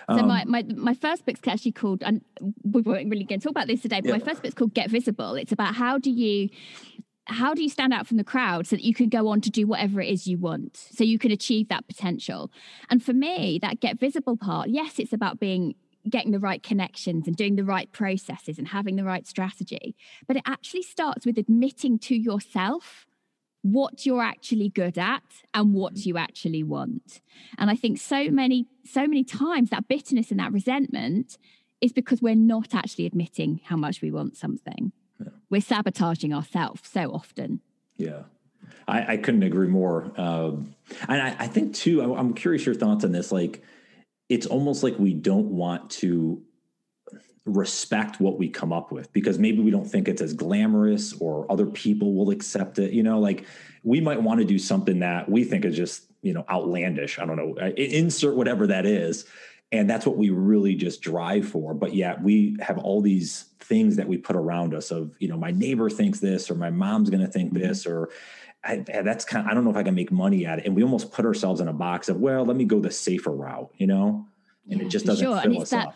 So 0.10 0.20
um, 0.20 0.28
my, 0.28 0.44
my 0.46 0.64
my 0.76 0.94
first 0.94 1.26
book's 1.26 1.40
actually 1.48 1.72
called, 1.72 2.04
and 2.04 2.22
we 2.64 2.82
weren't 2.82 3.10
really 3.10 3.24
going 3.24 3.40
to 3.40 3.44
talk 3.44 3.52
about 3.52 3.68
this 3.68 3.82
today, 3.82 4.02
but 4.02 4.10
yeah. 4.10 4.18
my 4.18 4.20
first 4.20 4.44
book's 4.44 4.54
called 4.54 4.74
Get 4.74 4.92
Visible. 4.92 5.36
It's 5.36 5.52
about 5.52 5.74
how 5.76 5.98
do 5.98 6.12
you 6.12 6.50
how 7.26 7.54
do 7.54 7.64
you 7.64 7.70
stand 7.70 7.94
out 7.94 8.08
from 8.08 8.18
the 8.18 8.24
crowd 8.24 8.68
so 8.68 8.76
that 8.76 8.84
you 8.84 8.94
can 8.94 9.10
go 9.10 9.28
on 9.28 9.42
to 9.42 9.50
do 9.50 9.66
whatever 9.68 10.02
it 10.02 10.10
is 10.10 10.28
you 10.28 10.38
want 10.38 10.78
so 10.78 11.04
you 11.04 11.20
can 11.20 11.32
achieve 11.32 11.70
that 11.70 11.88
potential? 11.88 12.52
And 12.90 13.04
for 13.04 13.14
me 13.14 13.60
that 13.62 13.80
get 13.80 14.00
visible 14.00 14.38
part 14.38 14.70
yes 14.70 15.00
it's 15.00 15.14
about 15.14 15.40
being 15.40 15.76
getting 16.08 16.32
the 16.32 16.40
right 16.40 16.62
connections 16.62 17.26
and 17.26 17.36
doing 17.36 17.56
the 17.56 17.64
right 17.64 17.92
processes 17.92 18.60
and 18.60 18.68
having 18.68 18.96
the 18.96 19.04
right 19.04 19.26
strategy 19.26 19.96
but 20.28 20.38
it 20.38 20.44
actually 20.46 20.84
starts 20.84 21.26
with 21.26 21.38
admitting 21.38 21.98
to 21.98 22.16
yourself 22.16 23.08
what 23.64 24.06
you're 24.06 24.22
actually 24.22 24.70
good 24.70 24.96
at 24.96 25.24
and 25.56 25.74
what 25.74 25.96
mm. 25.96 26.06
you 26.06 26.18
actually 26.18 26.62
want. 26.62 27.22
And 27.58 27.72
i 27.72 27.76
think 27.76 27.98
so 27.98 28.30
many 28.30 28.68
so 28.86 29.08
many 29.08 29.24
times 29.24 29.72
that 29.72 29.88
bitterness 29.88 30.30
and 30.30 30.40
that 30.40 30.54
resentment 30.54 31.38
is 31.82 31.92
because 31.92 32.22
we're 32.22 32.36
not 32.36 32.76
actually 32.76 33.06
admitting 33.06 33.60
how 33.66 33.76
much 33.76 34.02
we 34.02 34.12
want 34.12 34.38
something 34.38 34.92
yeah. 35.20 35.30
We're 35.50 35.62
sabotaging 35.62 36.34
ourselves 36.34 36.82
so 36.88 37.12
often. 37.12 37.62
Yeah. 37.98 38.24
I, 38.88 39.14
I 39.14 39.18
couldn't 39.18 39.44
agree 39.44 39.68
more. 39.68 40.12
Um, 40.18 40.76
and 41.08 41.22
I, 41.22 41.36
I, 41.40 41.48
think 41.48 41.74
too, 41.74 42.02
I, 42.02 42.20
am 42.20 42.34
curious 42.34 42.66
your 42.66 42.76
thoughts 42.76 43.04
on 43.04 43.12
this. 43.12 43.32
Like, 43.32 43.64
it's 44.30 44.46
almost 44.46 44.84
like 44.84 44.98
we 44.98 45.14
don't 45.14 45.48
want 45.48 45.90
to 45.92 46.42
respect 47.46 48.20
what 48.20 48.40
we 48.40 48.50
come 48.50 48.74
up 48.74 48.92
with 48.92 49.12
because 49.14 49.38
maybe 49.38 49.62
we 49.62 49.70
don't 49.70 49.86
think 49.86 50.08
it's 50.08 50.22
as 50.22 50.34
glamorous 50.34 51.14
or 51.20 51.50
other 51.52 51.68
people 51.68 52.16
will 52.16 52.32
accept 52.32 52.80
it 52.80 52.92
you 52.92 53.04
know 53.04 53.20
like 53.20 53.46
we 53.84 54.02
might 54.02 54.20
want 54.20 54.40
to 54.40 54.46
do 54.46 54.58
something 54.58 54.98
that 54.98 55.30
we 55.30 55.44
think 55.44 55.64
is 55.64 55.78
just 55.78 56.06
you 56.24 56.34
know 56.34 56.44
outlandish 56.50 57.20
i 57.20 57.26
don't 57.26 57.38
know 57.38 57.56
insert 57.78 58.36
whatever 58.36 58.66
that 58.66 58.88
is 58.88 59.26
and 59.72 59.90
that's 59.90 60.06
what 60.06 60.18
we 60.18 60.30
really 60.30 60.76
just 60.76 61.02
drive 61.02 61.48
for 61.48 61.74
but 61.74 61.94
yet 61.94 62.22
we 62.22 62.56
have 62.62 62.78
all 62.78 63.02
these 63.02 63.46
things 63.60 63.96
that 63.96 64.08
we 64.08 64.18
put 64.18 64.36
around 64.36 64.74
us 64.74 64.92
of 64.92 65.16
you 65.20 65.28
know 65.28 65.38
my 65.38 65.52
neighbor 65.52 65.90
thinks 65.90 66.20
this 66.20 66.50
or 66.50 66.56
my 66.56 66.70
mom's 66.70 67.10
going 67.10 67.26
to 67.26 67.32
think 67.32 67.54
mm-hmm. 67.54 67.68
this 67.68 67.86
or 67.86 68.10
I, 68.68 68.78
that's 68.78 69.26
kind 69.26 69.46
of, 69.46 69.52
I 69.52 69.54
don't 69.54 69.64
know 69.64 69.70
if 69.70 69.76
I 69.76 69.84
can 69.84 69.94
make 69.94 70.12
money 70.12 70.48
at 70.48 70.58
it. 70.58 70.66
And 70.66 70.76
we 70.76 70.82
almost 70.82 71.12
put 71.12 71.24
ourselves 71.24 71.62
in 71.62 71.68
a 71.68 71.74
box 71.74 72.10
of, 72.10 72.20
well, 72.20 72.44
let 72.44 72.58
me 72.58 72.66
go 72.66 72.80
the 72.80 72.90
safer 72.90 73.30
route, 73.30 73.70
you 73.78 73.86
know? 73.86 74.26
And 74.68 74.80
yeah, 74.80 74.88
it 74.88 74.90
just 74.90 75.06
doesn't 75.06 75.24
sure. 75.24 75.40
fill 75.40 75.62
us 75.62 75.70
that, 75.70 75.90
up 75.90 75.96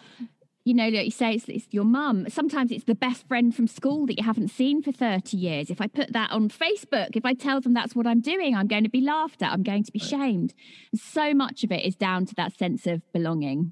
you 0.66 0.74
know, 0.74 0.90
like 0.90 1.06
you 1.06 1.12
say, 1.12 1.34
it's, 1.34 1.48
it's, 1.48 1.68
your 1.72 1.84
mum. 1.84 2.28
Sometimes 2.30 2.72
it's 2.72 2.84
the 2.84 2.96
best 2.96 3.28
friend 3.28 3.56
from 3.56 3.68
school 3.68 4.06
that 4.06 4.18
you 4.18 4.24
haven't 4.24 4.50
seen 4.50 4.82
for 4.82 4.92
30 4.92 5.38
years. 5.38 5.70
If 5.70 5.82
I 5.82 5.88
put 5.88 6.14
that 6.14 6.32
on 6.32 6.50
Facebook, 6.50 7.16
if 7.16 7.26
I 7.26 7.34
tell 7.34 7.62
them 7.62 7.74
that's 7.74 7.96
what 7.96 8.06
I'm 8.06 8.22
doing, 8.22 8.56
I'm 8.56 8.68
going 8.68 8.84
to 8.84 8.90
be 8.90 9.02
laughed 9.02 9.42
at, 9.42 9.52
I'm 9.52 9.64
going 9.64 9.84
to 9.84 9.92
be 9.92 10.00
shamed. 10.00 10.54
And 10.92 11.00
so 11.00 11.34
much 11.34 11.64
of 11.64 11.72
it 11.72 11.86
is 11.86 11.96
down 11.96 12.26
to 12.28 12.36
that 12.36 12.58
sense 12.58 12.86
of 12.88 13.02
belonging 13.14 13.72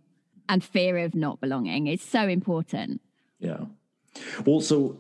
and 0.50 0.64
fear 0.64 0.98
of 1.00 1.14
not 1.14 1.42
belonging. 1.42 1.88
It's 1.88 2.06
so 2.06 2.28
important. 2.28 3.02
Yeah. 3.40 3.66
Well, 4.46 4.62
so 4.62 4.98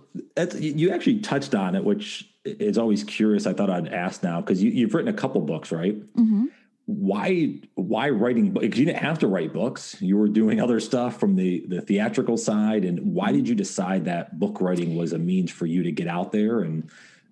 you 0.59 0.91
actually 0.91 1.19
touched 1.19 1.55
on 1.55 1.73
it, 1.73 1.83
which 1.83 2.29
is 2.45 2.77
always 2.77 3.03
curious. 3.03 3.47
I 3.47 3.53
thought 3.53 3.69
I'd 3.69 3.87
ask 3.87 4.21
now 4.21 4.41
because 4.41 4.61
you, 4.61 4.85
have 4.85 4.93
written 4.93 5.09
a 5.09 5.17
couple 5.17 5.41
books, 5.41 5.71
right? 5.71 5.97
Mm-hmm 6.15 6.45
why 6.87 7.59
why 7.75 8.09
writing 8.09 8.51
because 8.51 8.79
you 8.79 8.85
didn't 8.85 9.03
have 9.03 9.19
to 9.19 9.27
write 9.27 9.53
books. 9.53 10.01
You 10.01 10.17
were 10.17 10.29
doing 10.29 10.61
other 10.61 10.79
stuff 10.79 11.19
from 11.19 11.35
the 11.35 11.65
the 11.67 11.81
theatrical 11.81 12.37
side. 12.37 12.85
And 12.85 13.13
why 13.13 13.33
did 13.33 13.47
you 13.47 13.55
decide 13.55 14.05
that 14.05 14.39
book 14.39 14.61
writing 14.61 14.95
was 14.95 15.11
a 15.11 15.19
means 15.19 15.51
for 15.51 15.65
you 15.65 15.83
to 15.83 15.91
get 15.91 16.07
out 16.07 16.31
there? 16.31 16.61
And 16.61 16.89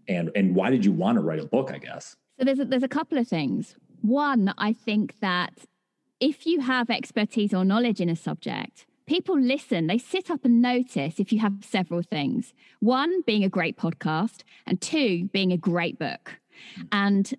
and 0.09 0.29
and 0.35 0.55
why 0.55 0.71
did 0.71 0.83
you 0.83 0.91
want 0.91 1.15
to 1.15 1.21
write 1.21 1.39
a 1.39 1.45
book 1.45 1.71
i 1.73 1.77
guess? 1.77 2.17
So 2.37 2.43
there's 2.43 2.59
a, 2.59 2.65
there's 2.65 2.83
a 2.83 2.89
couple 2.89 3.17
of 3.17 3.29
things. 3.29 3.75
One 4.01 4.53
i 4.57 4.73
think 4.73 5.19
that 5.21 5.53
if 6.19 6.45
you 6.45 6.59
have 6.59 6.89
expertise 6.89 7.53
or 7.53 7.63
knowledge 7.63 8.01
in 8.01 8.09
a 8.09 8.15
subject 8.15 8.85
people 9.07 9.39
listen. 9.39 9.85
They 9.85 9.99
sit 9.99 10.31
up 10.31 10.45
and 10.45 10.63
notice 10.63 11.19
if 11.19 11.31
you 11.31 11.37
have 11.37 11.53
several 11.61 12.01
things. 12.01 12.55
One 12.79 13.21
being 13.21 13.43
a 13.43 13.49
great 13.49 13.77
podcast 13.77 14.41
and 14.65 14.81
two 14.81 15.29
being 15.31 15.51
a 15.51 15.57
great 15.57 15.99
book. 15.99 16.39
And 16.91 17.31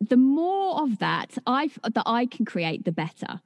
the 0.00 0.16
more 0.16 0.82
of 0.82 0.98
that 0.98 1.38
I 1.46 1.70
that 1.82 2.02
I 2.06 2.26
can 2.26 2.44
create, 2.44 2.84
the 2.84 2.92
better. 2.92 3.40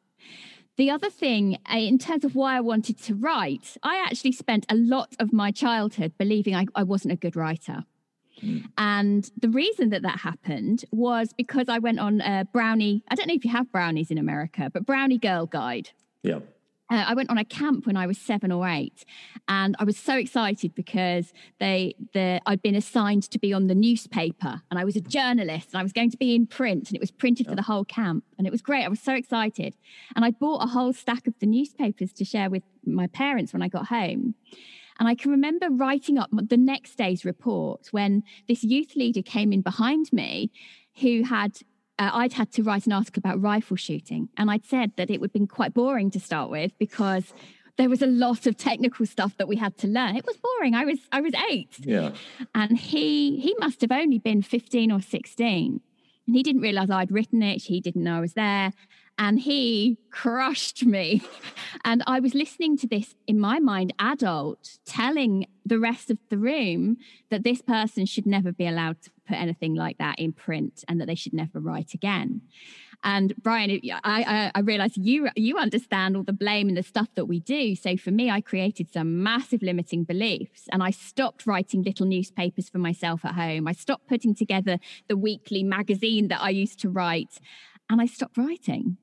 The 0.76 0.90
other 0.90 1.11
thing, 1.11 1.59
uh, 1.71 1.76
in 1.76 1.99
terms 1.99 2.25
of 2.25 2.35
why 2.35 2.56
I 2.56 2.61
wanted 2.61 2.99
to 3.02 3.14
write, 3.14 3.76
I 3.82 3.97
actually 3.97 4.32
spent 4.32 4.64
a 4.71 4.75
lot 4.75 5.14
of 5.18 5.32
my 5.32 5.50
childhood 5.50 6.14
believing 6.16 6.54
I, 6.54 6.64
I 6.75 6.82
wasn't 6.82 7.12
a 7.12 7.16
good 7.16 7.37
writer. 7.37 7.85
Mm. 8.42 8.64
And 8.78 9.30
the 9.37 9.50
reason 9.50 9.90
that 9.90 10.02
that 10.02 10.21
happened 10.21 10.85
was 10.90 11.35
because 11.35 11.68
I 11.68 11.78
went 11.78 12.00
on 12.00 12.23
a 12.23 12.47
brownie. 12.52 13.04
I 13.09 13.14
don't 13.14 13.28
know 13.28 13.35
if 13.35 13.44
you 13.44 13.50
have 13.50 13.71
brownies 13.71 14.11
in 14.11 14.16
America, 14.16 14.71
but 14.73 14.87
Brownie 14.87 15.18
Girl 15.18 15.44
Guide. 15.47 15.90
Yeah. 16.23 16.40
Uh, 16.92 17.06
I 17.08 17.14
went 17.14 17.30
on 17.30 17.38
a 17.38 17.44
camp 17.44 17.87
when 17.87 17.96
I 17.96 18.06
was 18.06 18.18
seven 18.18 18.52
or 18.52 18.68
eight, 18.68 19.06
and 19.49 19.75
I 19.78 19.84
was 19.84 19.96
so 19.96 20.14
excited 20.14 20.75
because 20.75 21.32
they 21.58 21.94
the 22.12 22.38
I'd 22.44 22.61
been 22.61 22.75
assigned 22.75 23.22
to 23.30 23.38
be 23.38 23.50
on 23.54 23.66
the 23.66 23.75
newspaper, 23.75 24.61
and 24.70 24.78
I 24.78 24.84
was 24.84 24.94
a 24.94 25.00
journalist, 25.00 25.68
and 25.72 25.80
I 25.80 25.82
was 25.82 25.94
going 25.94 26.11
to 26.11 26.18
be 26.18 26.34
in 26.34 26.46
print, 26.46 26.88
and 26.88 26.94
it 26.94 27.00
was 27.00 27.11
printed 27.11 27.46
yeah. 27.46 27.52
for 27.52 27.56
the 27.56 27.62
whole 27.62 27.87
camp, 27.87 28.25
and 28.37 28.46
it 28.46 28.50
was 28.50 28.61
great. 28.61 28.84
I 28.84 28.88
was 28.88 29.00
so 29.00 29.14
excited, 29.14 29.75
and 30.14 30.22
I 30.22 30.32
bought 30.32 30.62
a 30.62 30.66
whole 30.66 30.92
stack 30.92 31.26
of 31.26 31.32
the 31.38 31.46
newspapers 31.46 32.12
to 32.12 32.26
share 32.26 32.50
with 32.50 32.62
my 32.84 33.06
parents 33.06 33.54
when 33.54 33.62
I 33.62 33.68
got 33.68 33.87
home. 33.87 34.34
And 34.99 35.08
I 35.08 35.14
can 35.14 35.30
remember 35.30 35.70
writing 35.70 36.18
up 36.18 36.28
the 36.30 36.58
next 36.58 36.96
day's 36.96 37.25
report 37.25 37.88
when 37.90 38.22
this 38.49 38.62
youth 38.62 38.94
leader 38.96 39.22
came 39.22 39.50
in 39.50 39.62
behind 39.62 40.12
me 40.12 40.50
who 41.00 41.22
had 41.25 41.58
uh, 41.99 42.11
I'd 42.12 42.32
had 42.34 42.50
to 42.52 42.62
write 42.62 42.87
an 42.87 42.92
article 42.92 43.20
about 43.20 43.40
rifle 43.40 43.76
shooting. 43.76 44.28
And 44.37 44.50
I'd 44.50 44.64
said 44.64 44.92
that 44.96 45.11
it 45.11 45.20
would 45.20 45.28
have 45.28 45.34
been 45.34 45.46
quite 45.46 45.75
boring 45.75 46.11
to 46.12 46.20
start 46.20 46.50
with 46.50 46.76
because 46.78 47.32
there 47.76 47.88
was 47.88 48.02
a 48.02 48.06
lot 48.06 48.46
of 48.46 48.56
technical 48.56 49.06
stuff 49.06 49.37
that 49.38 49.49
we 49.49 49.56
had 49.56 49.76
to 49.78 49.87
learn. 49.87 50.16
It 50.16 50.26
was 50.26 50.37
boring. 50.37 50.75
I 50.75 50.84
was 50.84 50.99
I 51.11 51.20
was 51.20 51.32
eight. 51.50 51.76
Yeah. 51.78 52.12
And 52.54 52.78
he 52.78 53.38
he 53.38 53.54
must 53.58 53.80
have 53.80 53.92
only 53.92 54.18
been 54.18 54.42
15 54.42 54.92
or 54.92 55.00
16. 55.00 55.80
And 56.26 56.37
he 56.37 56.42
didn't 56.42 56.62
realize 56.62 56.90
I'd 56.90 57.11
written 57.11 57.42
it. 57.42 57.62
He 57.62 57.80
didn't 57.80 58.04
know 58.04 58.18
I 58.18 58.20
was 58.20 58.34
there. 58.34 58.72
And 59.19 59.40
he 59.40 59.99
crushed 60.11 60.85
me. 60.85 61.23
And 61.85 62.02
I 62.07 62.19
was 62.19 62.35
listening 62.35 62.76
to 62.78 62.87
this 62.87 63.14
in 63.26 63.38
my 63.38 63.61
mind, 63.61 63.92
adult, 63.99 64.78
telling 64.85 65.47
the 65.64 65.78
rest 65.78 66.11
of 66.11 66.19
the 66.28 66.38
room 66.38 66.97
that 67.31 67.45
this 67.45 67.62
person 67.62 68.07
should 68.07 68.26
never 68.26 68.52
be 68.52 68.66
allowed 68.66 69.00
to 69.02 69.11
put 69.28 69.37
anything 69.37 69.75
like 69.75 69.99
that 69.99 70.19
in 70.19 70.33
print 70.33 70.85
and 70.88 71.00
that 71.00 71.07
they 71.07 71.14
should 71.14 71.35
never 71.35 71.61
write 71.61 71.95
again. 71.95 72.42
And 73.04 73.35
Brian, 73.42 73.71
I, 73.71 74.00
I, 74.04 74.50
I 74.54 74.61
realized 74.61 74.97
you 74.97 75.28
you 75.35 75.59
understand 75.59 76.16
all 76.16 76.23
the 76.23 76.33
blame 76.33 76.69
and 76.69 76.76
the 76.76 76.83
stuff 76.83 77.09
that 77.16 77.25
we 77.25 77.40
do. 77.40 77.75
So 77.75 77.97
for 77.97 78.12
me, 78.12 78.31
I 78.31 78.40
created 78.40 78.92
some 78.92 79.23
massive 79.23 79.62
limiting 79.62 80.04
beliefs, 80.04 80.69
and 80.71 80.83
I 80.83 80.92
stopped 80.92 81.47
writing 81.47 81.83
little 81.83 82.07
newspapers 82.07 82.69
for 82.69 82.78
myself 82.78 83.25
at 83.25 83.35
home. 83.35 83.66
I 83.66 83.73
stopped 83.73 84.07
putting 84.07 84.35
together 84.35 84.78
the 85.09 85.16
weekly 85.16 85.64
magazine 85.64 86.28
that 86.28 86.40
I 86.40 86.50
used 86.50 86.78
to 86.81 86.90
write, 86.90 87.40
and 87.92 88.00
I 88.00 88.06
stopped 88.06 88.37
writing. 88.37 88.96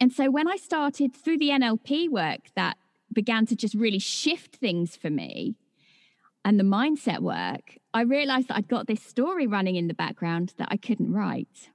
And 0.00 0.12
so 0.12 0.30
when 0.30 0.46
I 0.46 0.56
started 0.56 1.14
through 1.14 1.38
the 1.38 1.48
NLP 1.48 2.10
work 2.10 2.50
that 2.54 2.76
began 3.12 3.46
to 3.46 3.56
just 3.56 3.74
really 3.74 3.98
shift 3.98 4.56
things 4.56 4.96
for 4.96 5.10
me 5.10 5.56
and 6.44 6.60
the 6.60 6.64
mindset 6.64 7.20
work, 7.20 7.78
I 7.94 8.02
realized 8.02 8.48
that 8.48 8.56
I'd 8.56 8.68
got 8.68 8.86
this 8.86 9.02
story 9.02 9.46
running 9.46 9.76
in 9.76 9.88
the 9.88 9.94
background 9.94 10.52
that 10.58 10.68
I 10.70 10.76
couldn't 10.76 11.12
write. 11.12 11.70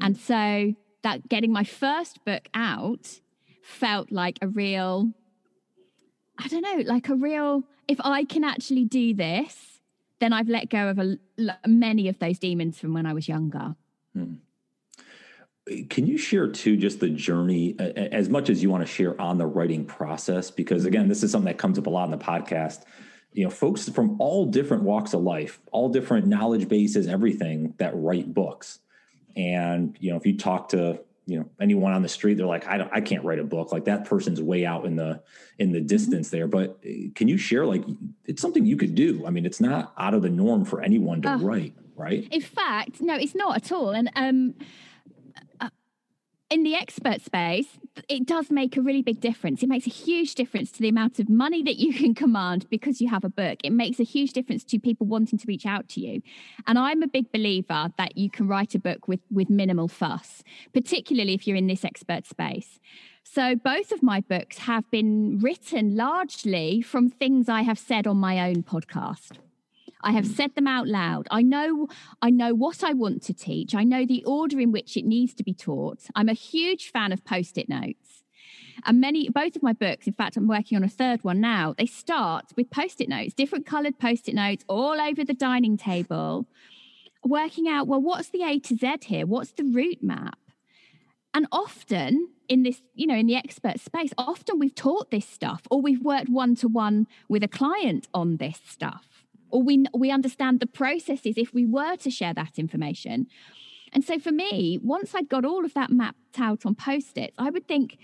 And 0.00 0.16
so 0.16 0.74
that 1.02 1.28
getting 1.28 1.52
my 1.52 1.64
first 1.64 2.24
book 2.24 2.48
out 2.54 3.20
felt 3.62 4.12
like 4.12 4.38
a 4.40 4.48
real, 4.48 5.10
I 6.38 6.48
don't 6.48 6.62
know, 6.62 6.82
like 6.86 7.08
a 7.08 7.16
real, 7.16 7.64
if 7.88 8.00
I 8.02 8.24
can 8.24 8.44
actually 8.44 8.84
do 8.84 9.14
this, 9.14 9.80
then 10.20 10.32
I've 10.32 10.48
let 10.48 10.70
go 10.70 10.88
of 10.88 10.98
a, 10.98 11.18
many 11.66 12.08
of 12.08 12.18
those 12.18 12.38
demons 12.38 12.78
from 12.78 12.94
when 12.94 13.04
I 13.04 13.12
was 13.12 13.28
younger. 13.28 13.74
Hmm. 14.14 14.34
Can 15.88 16.06
you 16.06 16.16
share 16.16 16.48
too 16.48 16.76
just 16.76 17.00
the 17.00 17.08
journey 17.08 17.76
as 17.78 18.28
much 18.28 18.50
as 18.50 18.62
you 18.62 18.70
want 18.70 18.86
to 18.86 18.92
share 18.92 19.20
on 19.20 19.36
the 19.36 19.46
writing 19.46 19.84
process? 19.84 20.50
Because 20.50 20.84
again, 20.84 21.08
this 21.08 21.24
is 21.24 21.32
something 21.32 21.52
that 21.52 21.58
comes 21.58 21.76
up 21.78 21.86
a 21.86 21.90
lot 21.90 22.04
in 22.04 22.12
the 22.12 22.24
podcast. 22.24 22.84
You 23.32 23.44
know, 23.44 23.50
folks 23.50 23.88
from 23.88 24.20
all 24.20 24.46
different 24.46 24.84
walks 24.84 25.12
of 25.12 25.22
life, 25.22 25.60
all 25.72 25.88
different 25.88 26.26
knowledge 26.28 26.68
bases, 26.68 27.08
everything 27.08 27.74
that 27.78 27.92
write 27.94 28.32
books. 28.32 28.78
And 29.36 29.96
you 30.00 30.10
know, 30.10 30.16
if 30.16 30.24
you 30.24 30.38
talk 30.38 30.68
to 30.70 31.00
you 31.26 31.40
know 31.40 31.50
anyone 31.60 31.92
on 31.92 32.02
the 32.02 32.08
street, 32.08 32.34
they're 32.34 32.46
like, 32.46 32.68
I 32.68 32.78
don't, 32.78 32.90
I 32.92 33.00
can't 33.00 33.24
write 33.24 33.40
a 33.40 33.44
book. 33.44 33.72
Like 33.72 33.86
that 33.86 34.04
person's 34.04 34.40
way 34.40 34.64
out 34.64 34.86
in 34.86 34.94
the 34.94 35.20
in 35.58 35.72
the 35.72 35.78
mm-hmm. 35.78 35.86
distance 35.88 36.28
mm-hmm. 36.28 36.36
there. 36.36 36.46
But 36.46 36.78
uh, 36.86 37.10
can 37.16 37.26
you 37.26 37.36
share 37.36 37.66
like 37.66 37.82
it's 38.24 38.40
something 38.40 38.64
you 38.64 38.76
could 38.76 38.94
do? 38.94 39.26
I 39.26 39.30
mean, 39.30 39.44
it's 39.44 39.60
not 39.60 39.92
out 39.98 40.14
of 40.14 40.22
the 40.22 40.30
norm 40.30 40.64
for 40.64 40.80
anyone 40.80 41.22
to 41.22 41.30
uh, 41.30 41.38
write, 41.38 41.74
right? 41.96 42.26
In 42.30 42.40
fact, 42.40 43.00
no, 43.00 43.16
it's 43.16 43.34
not 43.34 43.56
at 43.56 43.72
all. 43.72 43.90
And 43.90 44.12
um 44.14 44.54
in 46.48 46.62
the 46.62 46.74
expert 46.74 47.20
space, 47.20 47.78
it 48.08 48.26
does 48.26 48.50
make 48.50 48.76
a 48.76 48.82
really 48.82 49.02
big 49.02 49.20
difference. 49.20 49.62
It 49.62 49.68
makes 49.68 49.86
a 49.86 49.90
huge 49.90 50.34
difference 50.34 50.70
to 50.72 50.80
the 50.80 50.88
amount 50.88 51.18
of 51.18 51.28
money 51.28 51.62
that 51.62 51.76
you 51.76 51.92
can 52.00 52.14
command 52.14 52.68
because 52.70 53.00
you 53.00 53.08
have 53.08 53.24
a 53.24 53.28
book. 53.28 53.58
It 53.64 53.72
makes 53.72 53.98
a 53.98 54.04
huge 54.04 54.32
difference 54.32 54.64
to 54.64 54.78
people 54.78 55.06
wanting 55.06 55.38
to 55.38 55.44
reach 55.48 55.66
out 55.66 55.88
to 55.90 56.00
you. 56.00 56.22
And 56.66 56.78
I'm 56.78 57.02
a 57.02 57.08
big 57.08 57.32
believer 57.32 57.90
that 57.98 58.16
you 58.16 58.30
can 58.30 58.46
write 58.46 58.74
a 58.74 58.78
book 58.78 59.08
with, 59.08 59.20
with 59.30 59.50
minimal 59.50 59.88
fuss, 59.88 60.44
particularly 60.72 61.34
if 61.34 61.46
you're 61.46 61.56
in 61.56 61.66
this 61.66 61.84
expert 61.84 62.26
space. 62.26 62.78
So 63.24 63.56
both 63.56 63.90
of 63.90 64.02
my 64.02 64.20
books 64.20 64.58
have 64.58 64.88
been 64.90 65.40
written 65.40 65.96
largely 65.96 66.80
from 66.80 67.10
things 67.10 67.48
I 67.48 67.62
have 67.62 67.78
said 67.78 68.06
on 68.06 68.18
my 68.18 68.48
own 68.48 68.62
podcast. 68.62 69.38
I 70.02 70.12
have 70.12 70.26
said 70.26 70.54
them 70.54 70.66
out 70.66 70.86
loud. 70.86 71.26
I 71.30 71.42
know 71.42 71.88
I 72.22 72.30
know 72.30 72.54
what 72.54 72.84
I 72.84 72.92
want 72.92 73.22
to 73.24 73.34
teach. 73.34 73.74
I 73.74 73.84
know 73.84 74.04
the 74.04 74.24
order 74.24 74.60
in 74.60 74.72
which 74.72 74.96
it 74.96 75.04
needs 75.04 75.34
to 75.34 75.42
be 75.42 75.54
taught. 75.54 76.00
I'm 76.14 76.28
a 76.28 76.34
huge 76.34 76.90
fan 76.90 77.12
of 77.12 77.24
post-it 77.24 77.68
notes. 77.68 78.22
And 78.84 79.00
many 79.00 79.28
both 79.28 79.56
of 79.56 79.62
my 79.62 79.72
books, 79.72 80.06
in 80.06 80.12
fact, 80.12 80.36
I'm 80.36 80.46
working 80.46 80.76
on 80.76 80.84
a 80.84 80.88
third 80.88 81.24
one 81.24 81.40
now, 81.40 81.74
they 81.76 81.86
start 81.86 82.52
with 82.56 82.70
post-it 82.70 83.08
notes, 83.08 83.32
different 83.32 83.66
colored 83.66 83.98
post-it 83.98 84.34
notes 84.34 84.64
all 84.68 85.00
over 85.00 85.24
the 85.24 85.34
dining 85.34 85.76
table, 85.76 86.46
working 87.24 87.66
out, 87.68 87.86
well, 87.86 88.00
what's 88.00 88.28
the 88.28 88.42
A 88.42 88.58
to 88.60 88.76
Z 88.76 88.96
here? 89.04 89.26
What's 89.26 89.52
the 89.52 89.64
route 89.64 90.02
map? 90.02 90.38
And 91.32 91.46
often 91.50 92.28
in 92.48 92.62
this, 92.62 92.82
you 92.94 93.06
know, 93.06 93.16
in 93.16 93.26
the 93.26 93.34
expert 93.34 93.80
space, 93.80 94.12
often 94.16 94.58
we've 94.58 94.74
taught 94.74 95.10
this 95.10 95.26
stuff 95.26 95.62
or 95.70 95.80
we've 95.80 96.02
worked 96.02 96.28
one 96.28 96.54
to 96.56 96.68
one 96.68 97.06
with 97.28 97.42
a 97.42 97.48
client 97.48 98.08
on 98.14 98.36
this 98.36 98.60
stuff 98.66 99.15
or 99.50 99.62
we 99.62 99.84
we 99.94 100.10
understand 100.10 100.60
the 100.60 100.66
processes 100.66 101.34
if 101.36 101.52
we 101.54 101.64
were 101.64 101.96
to 101.96 102.10
share 102.10 102.34
that 102.34 102.58
information. 102.58 103.26
And 103.92 104.04
so 104.04 104.18
for 104.18 104.32
me, 104.32 104.78
once 104.82 105.14
I'd 105.14 105.28
got 105.28 105.44
all 105.44 105.64
of 105.64 105.74
that 105.74 105.90
mapped 105.90 106.38
out 106.38 106.66
on 106.66 106.74
post-its, 106.74 107.34
I 107.38 107.50
would 107.50 107.66
think, 107.66 107.98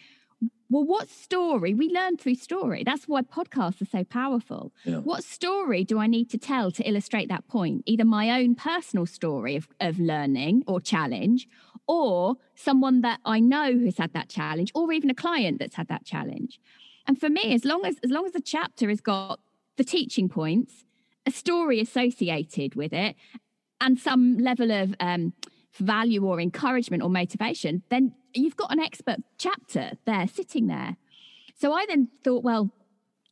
well, 0.70 0.84
what 0.84 1.10
story? 1.10 1.74
We 1.74 1.90
learn 1.90 2.16
through 2.16 2.36
story. 2.36 2.82
That's 2.82 3.06
why 3.06 3.20
podcasts 3.22 3.82
are 3.82 3.86
so 3.86 4.04
powerful. 4.04 4.72
Yeah. 4.84 4.98
What 4.98 5.22
story 5.22 5.84
do 5.84 5.98
I 5.98 6.06
need 6.06 6.30
to 6.30 6.38
tell 6.38 6.70
to 6.70 6.88
illustrate 6.88 7.28
that 7.28 7.46
point? 7.46 7.82
Either 7.84 8.06
my 8.06 8.30
own 8.30 8.54
personal 8.54 9.04
story 9.04 9.54
of, 9.56 9.68
of 9.80 9.98
learning 9.98 10.64
or 10.66 10.80
challenge, 10.80 11.46
or 11.86 12.36
someone 12.54 13.02
that 13.02 13.20
I 13.26 13.40
know 13.40 13.72
who's 13.72 13.98
had 13.98 14.14
that 14.14 14.30
challenge, 14.30 14.72
or 14.74 14.92
even 14.92 15.10
a 15.10 15.14
client 15.14 15.58
that's 15.58 15.74
had 15.74 15.88
that 15.88 16.06
challenge. 16.06 16.58
And 17.06 17.20
for 17.20 17.28
me, 17.28 17.52
as 17.52 17.64
long 17.64 17.84
as 17.84 17.96
as 18.02 18.10
long 18.10 18.24
as 18.24 18.32
the 18.32 18.40
chapter 18.40 18.88
has 18.88 19.00
got 19.00 19.40
the 19.76 19.84
teaching 19.84 20.28
points, 20.28 20.84
a 21.26 21.30
story 21.30 21.80
associated 21.80 22.74
with 22.74 22.92
it, 22.92 23.16
and 23.80 23.98
some 23.98 24.38
level 24.38 24.70
of 24.70 24.94
um, 25.00 25.32
value 25.78 26.24
or 26.24 26.40
encouragement 26.40 27.02
or 27.02 27.10
motivation, 27.10 27.82
then 27.88 28.14
you've 28.34 28.56
got 28.56 28.72
an 28.72 28.80
expert 28.80 29.18
chapter 29.38 29.92
there 30.04 30.26
sitting 30.28 30.66
there. 30.66 30.96
So 31.54 31.72
I 31.72 31.86
then 31.86 32.08
thought, 32.24 32.44
well, 32.44 32.70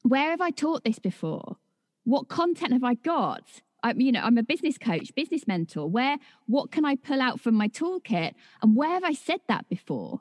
where 0.02 0.30
have 0.30 0.40
I 0.40 0.50
taught 0.50 0.84
this 0.84 0.98
before? 0.98 1.56
What 2.04 2.28
content 2.28 2.72
have 2.72 2.84
I 2.84 2.94
got? 2.94 3.44
I, 3.82 3.92
you 3.96 4.12
know, 4.12 4.20
I'm 4.20 4.38
a 4.38 4.42
business 4.42 4.78
coach, 4.78 5.14
business 5.14 5.46
mentor. 5.46 5.88
Where, 5.88 6.18
what 6.46 6.70
can 6.70 6.84
I 6.84 6.96
pull 6.96 7.20
out 7.20 7.40
from 7.40 7.54
my 7.54 7.68
toolkit? 7.68 8.32
And 8.62 8.76
where 8.76 8.90
have 8.90 9.04
I 9.04 9.12
said 9.12 9.40
that 9.48 9.68
before? 9.68 10.20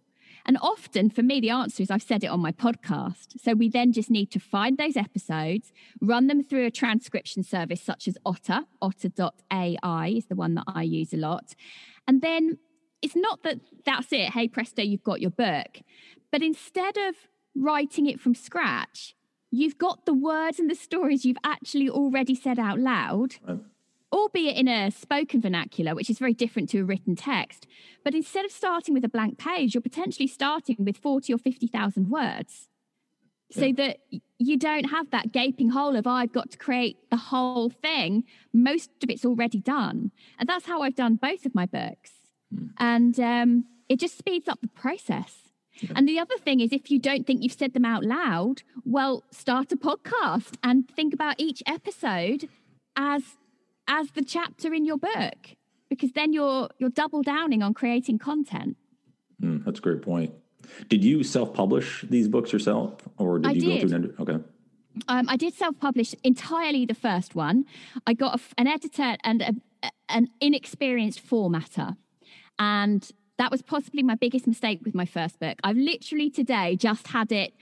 And 0.49 0.57
often 0.63 1.11
for 1.11 1.21
me, 1.21 1.39
the 1.39 1.51
answer 1.51 1.83
is 1.83 1.91
I've 1.91 2.01
said 2.01 2.23
it 2.23 2.27
on 2.27 2.39
my 2.39 2.51
podcast. 2.51 3.39
So 3.39 3.53
we 3.53 3.69
then 3.69 3.93
just 3.93 4.09
need 4.09 4.31
to 4.31 4.39
find 4.39 4.79
those 4.79 4.97
episodes, 4.97 5.71
run 6.01 6.25
them 6.25 6.43
through 6.43 6.65
a 6.65 6.71
transcription 6.71 7.43
service 7.43 7.83
such 7.83 8.07
as 8.07 8.17
Otter. 8.25 8.61
Otter.ai 8.81 10.07
is 10.07 10.25
the 10.25 10.33
one 10.33 10.55
that 10.55 10.63
I 10.65 10.81
use 10.81 11.13
a 11.13 11.17
lot. 11.17 11.53
And 12.07 12.23
then 12.23 12.57
it's 13.03 13.15
not 13.15 13.43
that 13.43 13.59
that's 13.85 14.11
it. 14.11 14.31
Hey, 14.31 14.47
presto, 14.47 14.81
you've 14.81 15.03
got 15.03 15.21
your 15.21 15.29
book. 15.29 15.81
But 16.31 16.41
instead 16.41 16.97
of 16.97 17.13
writing 17.53 18.07
it 18.07 18.19
from 18.19 18.33
scratch, 18.33 19.13
you've 19.51 19.77
got 19.77 20.07
the 20.07 20.15
words 20.15 20.57
and 20.57 20.67
the 20.67 20.73
stories 20.73 21.25
you've 21.25 21.37
actually 21.43 21.91
already 21.91 22.33
said 22.33 22.57
out 22.57 22.79
loud. 22.79 23.35
Right 23.47 23.59
albeit 24.11 24.57
in 24.57 24.67
a 24.67 24.91
spoken 24.91 25.41
vernacular, 25.41 25.95
which 25.95 26.09
is 26.09 26.19
very 26.19 26.33
different 26.33 26.69
to 26.69 26.79
a 26.79 26.83
written 26.83 27.15
text. 27.15 27.67
But 28.03 28.15
instead 28.15 28.45
of 28.45 28.51
starting 28.51 28.93
with 28.93 29.05
a 29.05 29.09
blank 29.09 29.37
page, 29.37 29.73
you're 29.73 29.81
potentially 29.81 30.27
starting 30.27 30.77
with 30.79 30.97
40 30.97 31.33
or 31.33 31.37
50,000 31.37 32.09
words. 32.09 32.69
So 33.51 33.65
yeah. 33.65 33.73
that 33.77 33.97
you 34.37 34.57
don't 34.57 34.85
have 34.85 35.09
that 35.09 35.31
gaping 35.31 35.69
hole 35.69 35.95
of, 35.95 36.05
oh, 36.05 36.11
I've 36.11 36.31
got 36.31 36.51
to 36.51 36.57
create 36.57 36.97
the 37.09 37.17
whole 37.17 37.69
thing. 37.69 38.23
Most 38.53 38.91
of 39.03 39.09
it's 39.09 39.25
already 39.25 39.59
done. 39.59 40.11
And 40.37 40.47
that's 40.47 40.65
how 40.65 40.81
I've 40.81 40.95
done 40.95 41.15
both 41.15 41.45
of 41.45 41.55
my 41.55 41.65
books. 41.65 42.11
Mm. 42.53 42.69
And 42.77 43.19
um, 43.19 43.65
it 43.87 43.99
just 43.99 44.17
speeds 44.17 44.47
up 44.47 44.61
the 44.61 44.67
process. 44.67 45.49
Yeah. 45.81 45.93
And 45.95 46.07
the 46.07 46.19
other 46.19 46.37
thing 46.37 46.59
is, 46.59 46.71
if 46.71 46.91
you 46.91 46.99
don't 46.99 47.25
think 47.25 47.41
you've 47.41 47.53
said 47.53 47.73
them 47.73 47.85
out 47.85 48.03
loud, 48.03 48.61
well, 48.85 49.23
start 49.31 49.71
a 49.71 49.77
podcast 49.77 50.55
and 50.63 50.87
think 50.87 51.13
about 51.13 51.35
each 51.39 51.63
episode 51.65 52.49
as 52.95 53.23
as 53.89 54.11
the 54.11 54.23
chapter 54.23 54.73
in 54.73 54.85
your 54.85 54.97
book, 54.97 55.57
because 55.89 56.13
then 56.13 56.31
you're 56.31 56.69
you're 56.77 56.91
double 56.91 57.21
downing 57.23 57.61
on 57.61 57.73
creating 57.73 58.19
content. 58.19 58.77
Mm, 59.41 59.65
that's 59.65 59.79
a 59.79 59.81
great 59.81 60.01
point. 60.01 60.33
Did 60.87 61.03
you 61.03 61.23
self-publish 61.23 62.05
these 62.09 62.27
books 62.27 62.53
yourself, 62.53 63.01
or 63.17 63.39
did 63.39 63.47
I 63.49 63.51
you 63.53 63.61
did. 63.61 63.81
go 63.81 63.87
through 63.87 63.97
an 63.97 64.15
okay? 64.19 64.43
Um, 65.07 65.27
I 65.27 65.35
did 65.35 65.53
self-publish 65.53 66.13
entirely 66.23 66.85
the 66.85 66.93
first 66.93 67.35
one. 67.35 67.65
I 68.05 68.13
got 68.13 68.39
a, 68.39 68.43
an 68.57 68.67
editor 68.67 69.17
and 69.23 69.41
a, 69.41 69.53
an 70.09 70.29
inexperienced 70.39 71.25
formatter, 71.27 71.97
and 72.59 73.09
that 73.39 73.49
was 73.49 73.61
possibly 73.61 74.03
my 74.03 74.15
biggest 74.15 74.45
mistake 74.45 74.81
with 74.83 74.93
my 74.93 75.05
first 75.05 75.39
book. 75.39 75.57
I've 75.63 75.77
literally 75.77 76.29
today 76.29 76.75
just 76.75 77.07
had 77.07 77.31
it. 77.31 77.53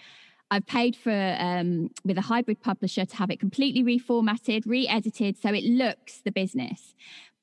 I've 0.49 0.65
paid 0.65 0.95
for 0.95 1.36
um, 1.39 1.91
with 2.05 2.17
a 2.17 2.21
hybrid 2.21 2.62
publisher 2.62 3.05
to 3.05 3.15
have 3.17 3.29
it 3.29 3.39
completely 3.39 3.83
reformatted, 3.83 4.63
re-edited, 4.65 5.38
so 5.38 5.49
it 5.53 5.63
looks 5.63 6.21
the 6.23 6.31
business. 6.31 6.95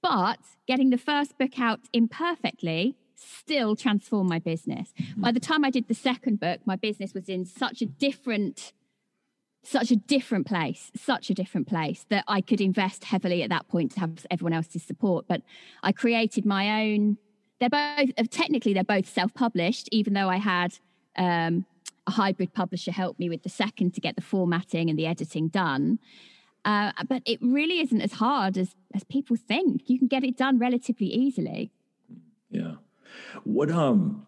But 0.03 0.39
getting 0.67 0.91
the 0.91 0.99
first 0.99 1.39
book 1.39 1.59
out 1.59 1.81
imperfectly 1.93 2.97
still 3.17 3.77
transformed 3.77 4.29
my 4.29 4.39
business. 4.39 4.93
Mm-hmm. 5.01 5.21
By 5.21 5.33
the 5.33 5.41
time 5.41 5.65
I 5.65 5.71
did 5.71 5.89
the 5.89 5.95
second 5.95 6.41
book, 6.41 6.61
my 6.65 6.77
business 6.77 7.15
was 7.15 7.29
in 7.29 7.45
such 7.45 7.83
a 7.83 7.87
different 7.87 8.73
such 9.67 9.91
a 9.91 9.97
different 9.97 10.47
place, 10.47 10.93
such 10.95 11.31
a 11.31 11.35
different 11.35 11.67
place 11.67 12.05
that 12.11 12.23
I 12.29 12.43
could 12.43 12.61
invest 12.61 13.05
heavily 13.05 13.43
at 13.43 13.49
that 13.49 13.67
point 13.67 13.93
to 13.93 14.01
have 14.01 14.27
everyone 14.31 14.53
else's 14.53 14.83
support. 14.83 15.25
But 15.27 15.41
I 15.83 15.91
created 15.91 16.45
my 16.45 16.83
own. 16.83 17.17
They're 17.61 17.71
both 17.71 18.11
technically 18.31 18.75
they're 18.75 18.85
both 18.85 19.09
self-published, 19.09 19.89
even 19.91 20.13
though 20.13 20.29
I 20.29 20.37
had 20.37 20.79
um, 21.17 21.65
a 22.07 22.13
hybrid 22.13 22.53
publisher 22.53 22.93
helped 22.93 23.19
me 23.19 23.29
with 23.29 23.43
the 23.43 23.49
second 23.49 23.95
to 23.95 24.01
get 24.01 24.17
the 24.17 24.23
formatting 24.23 24.91
and 24.91 24.99
the 24.99 25.07
editing 25.07 25.49
done. 25.49 25.99
Uh, 26.65 26.93
but 27.09 27.23
it 27.27 27.39
really 27.43 27.81
isn't 27.81 28.01
as 28.01 28.15
hard 28.15 28.57
as 28.57 28.75
as 28.95 29.05
people 29.05 29.37
think. 29.37 29.83
You 29.89 29.99
can 29.99 30.09
get 30.09 30.25
it 30.25 30.37
done 30.37 30.59
relatively 30.59 31.07
easily. 31.07 31.71
Yeah. 32.51 32.75
What 33.45 33.71
um 33.71 34.27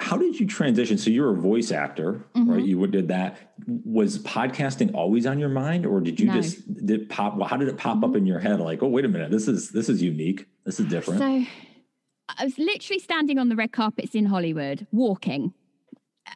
how 0.00 0.16
did 0.16 0.40
you 0.40 0.46
transition? 0.46 0.96
So 0.96 1.10
you're 1.10 1.30
a 1.30 1.36
voice 1.36 1.70
actor, 1.70 2.24
mm-hmm. 2.34 2.50
right? 2.50 2.64
You 2.64 2.84
did 2.86 3.08
that. 3.08 3.36
Was 3.84 4.18
podcasting 4.20 4.94
always 4.94 5.26
on 5.26 5.38
your 5.38 5.50
mind, 5.50 5.86
or 5.86 6.00
did 6.00 6.18
you 6.18 6.26
no. 6.26 6.32
just 6.32 6.86
did 6.86 7.08
pop? 7.08 7.36
Well, 7.36 7.46
how 7.46 7.56
did 7.56 7.68
it 7.68 7.76
pop 7.76 7.96
mm-hmm. 7.96 8.04
up 8.04 8.16
in 8.16 8.26
your 8.26 8.40
head? 8.40 8.60
Like, 8.60 8.82
oh, 8.82 8.88
wait 8.88 9.04
a 9.04 9.08
minute, 9.08 9.30
this 9.30 9.46
is 9.46 9.70
this 9.70 9.88
is 9.88 10.02
unique. 10.02 10.46
This 10.64 10.80
is 10.80 10.86
different. 10.86 11.20
So, 11.20 11.44
I 12.38 12.44
was 12.44 12.58
literally 12.58 13.00
standing 13.00 13.38
on 13.38 13.48
the 13.48 13.56
red 13.56 13.72
carpets 13.72 14.14
in 14.14 14.26
Hollywood, 14.26 14.86
walking, 14.90 15.52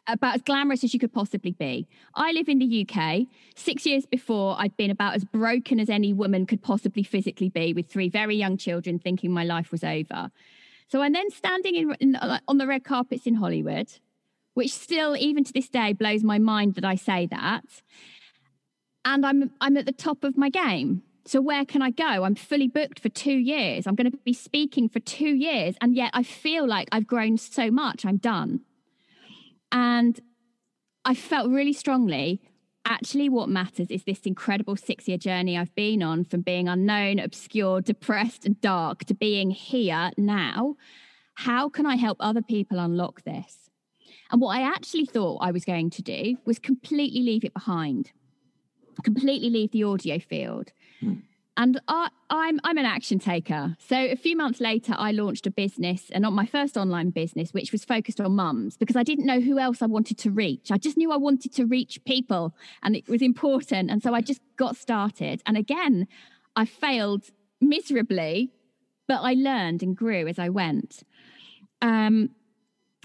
about 0.07 0.35
as 0.35 0.41
glamorous 0.41 0.83
as 0.83 0.93
you 0.93 0.99
could 0.99 1.13
possibly 1.13 1.51
be. 1.51 1.87
I 2.13 2.31
live 2.31 2.49
in 2.49 2.59
the 2.59 2.87
UK. 2.87 3.27
Six 3.55 3.85
years 3.85 4.05
before, 4.05 4.55
I'd 4.59 4.75
been 4.77 4.91
about 4.91 5.15
as 5.15 5.23
broken 5.23 5.79
as 5.79 5.89
any 5.89 6.13
woman 6.13 6.45
could 6.45 6.61
possibly 6.61 7.03
physically 7.03 7.49
be, 7.49 7.73
with 7.73 7.87
three 7.87 8.09
very 8.09 8.35
young 8.35 8.57
children, 8.57 8.99
thinking 8.99 9.31
my 9.31 9.43
life 9.43 9.71
was 9.71 9.83
over. 9.83 10.31
So 10.87 11.01
I'm 11.01 11.13
then 11.13 11.31
standing 11.31 11.75
in, 11.75 11.95
in, 11.99 12.15
uh, 12.15 12.39
on 12.47 12.57
the 12.57 12.67
red 12.67 12.83
carpets 12.83 13.25
in 13.25 13.35
Hollywood, 13.35 13.91
which 14.53 14.71
still, 14.71 15.15
even 15.17 15.43
to 15.43 15.53
this 15.53 15.69
day, 15.69 15.93
blows 15.93 16.23
my 16.23 16.37
mind 16.37 16.75
that 16.75 16.85
I 16.85 16.95
say 16.95 17.25
that. 17.27 17.63
And 19.03 19.25
I'm 19.25 19.51
I'm 19.61 19.77
at 19.77 19.85
the 19.85 19.91
top 19.91 20.23
of 20.23 20.37
my 20.37 20.49
game. 20.49 21.03
So 21.27 21.41
where 21.41 21.65
can 21.65 21.81
I 21.81 21.89
go? 21.89 22.23
I'm 22.23 22.35
fully 22.35 22.67
booked 22.67 22.99
for 22.99 23.09
two 23.09 23.33
years. 23.33 23.87
I'm 23.87 23.95
going 23.95 24.09
to 24.09 24.17
be 24.17 24.33
speaking 24.33 24.87
for 24.87 24.99
two 24.99 25.35
years, 25.35 25.75
and 25.81 25.95
yet 25.95 26.11
I 26.13 26.21
feel 26.21 26.67
like 26.67 26.87
I've 26.91 27.07
grown 27.07 27.37
so 27.37 27.71
much. 27.71 28.05
I'm 28.05 28.17
done. 28.17 28.61
And 29.71 30.19
I 31.03 31.13
felt 31.13 31.49
really 31.49 31.73
strongly 31.73 32.41
actually 32.85 33.29
what 33.29 33.49
matters 33.49 33.89
is 33.89 34.03
this 34.03 34.21
incredible 34.21 34.75
six 34.75 35.07
year 35.07 35.17
journey 35.17 35.57
I've 35.57 35.73
been 35.75 36.03
on 36.03 36.23
from 36.23 36.41
being 36.41 36.67
unknown, 36.67 37.19
obscure, 37.19 37.81
depressed, 37.81 38.45
and 38.45 38.59
dark 38.61 39.05
to 39.05 39.13
being 39.15 39.51
here 39.51 40.11
now. 40.17 40.75
How 41.35 41.67
can 41.67 41.85
I 41.85 41.95
help 41.95 42.17
other 42.19 42.41
people 42.41 42.79
unlock 42.79 43.23
this? 43.23 43.69
And 44.31 44.41
what 44.41 44.57
I 44.57 44.61
actually 44.61 45.05
thought 45.05 45.39
I 45.41 45.51
was 45.51 45.65
going 45.65 45.89
to 45.91 46.01
do 46.01 46.37
was 46.45 46.59
completely 46.59 47.21
leave 47.21 47.43
it 47.43 47.53
behind, 47.53 48.11
completely 49.03 49.49
leave 49.49 49.71
the 49.71 49.83
audio 49.83 50.19
field. 50.19 50.71
Mm. 51.01 51.23
And 51.57 51.79
I, 51.87 52.09
I'm 52.29 52.59
I'm 52.63 52.77
an 52.77 52.85
action 52.85 53.17
taker. 53.17 53.77
So 53.79 53.95
a 53.95 54.15
few 54.15 54.35
months 54.35 54.59
later, 54.59 54.93
I 54.97 55.11
launched 55.11 55.47
a 55.47 55.51
business, 55.51 56.09
and 56.11 56.21
not 56.21 56.33
my 56.33 56.45
first 56.45 56.75
online 56.75 57.11
business, 57.11 57.53
which 57.53 57.71
was 57.71 57.85
focused 57.85 58.19
on 58.19 58.33
mums 58.33 58.75
because 58.75 58.95
I 58.97 59.03
didn't 59.03 59.25
know 59.25 59.39
who 59.39 59.57
else 59.57 59.81
I 59.81 59.85
wanted 59.85 60.17
to 60.19 60.31
reach. 60.31 60.69
I 60.71 60.77
just 60.77 60.97
knew 60.97 61.11
I 61.11 61.17
wanted 61.17 61.53
to 61.53 61.65
reach 61.65 62.03
people, 62.03 62.53
and 62.83 62.95
it 62.95 63.07
was 63.07 63.21
important. 63.21 63.89
And 63.89 64.03
so 64.03 64.13
I 64.13 64.21
just 64.21 64.41
got 64.57 64.75
started. 64.75 65.41
And 65.45 65.55
again, 65.55 66.07
I 66.55 66.65
failed 66.65 67.25
miserably, 67.61 68.51
but 69.07 69.21
I 69.21 69.33
learned 69.33 69.81
and 69.81 69.95
grew 69.95 70.27
as 70.27 70.39
I 70.39 70.49
went. 70.49 71.03
Um, 71.81 72.31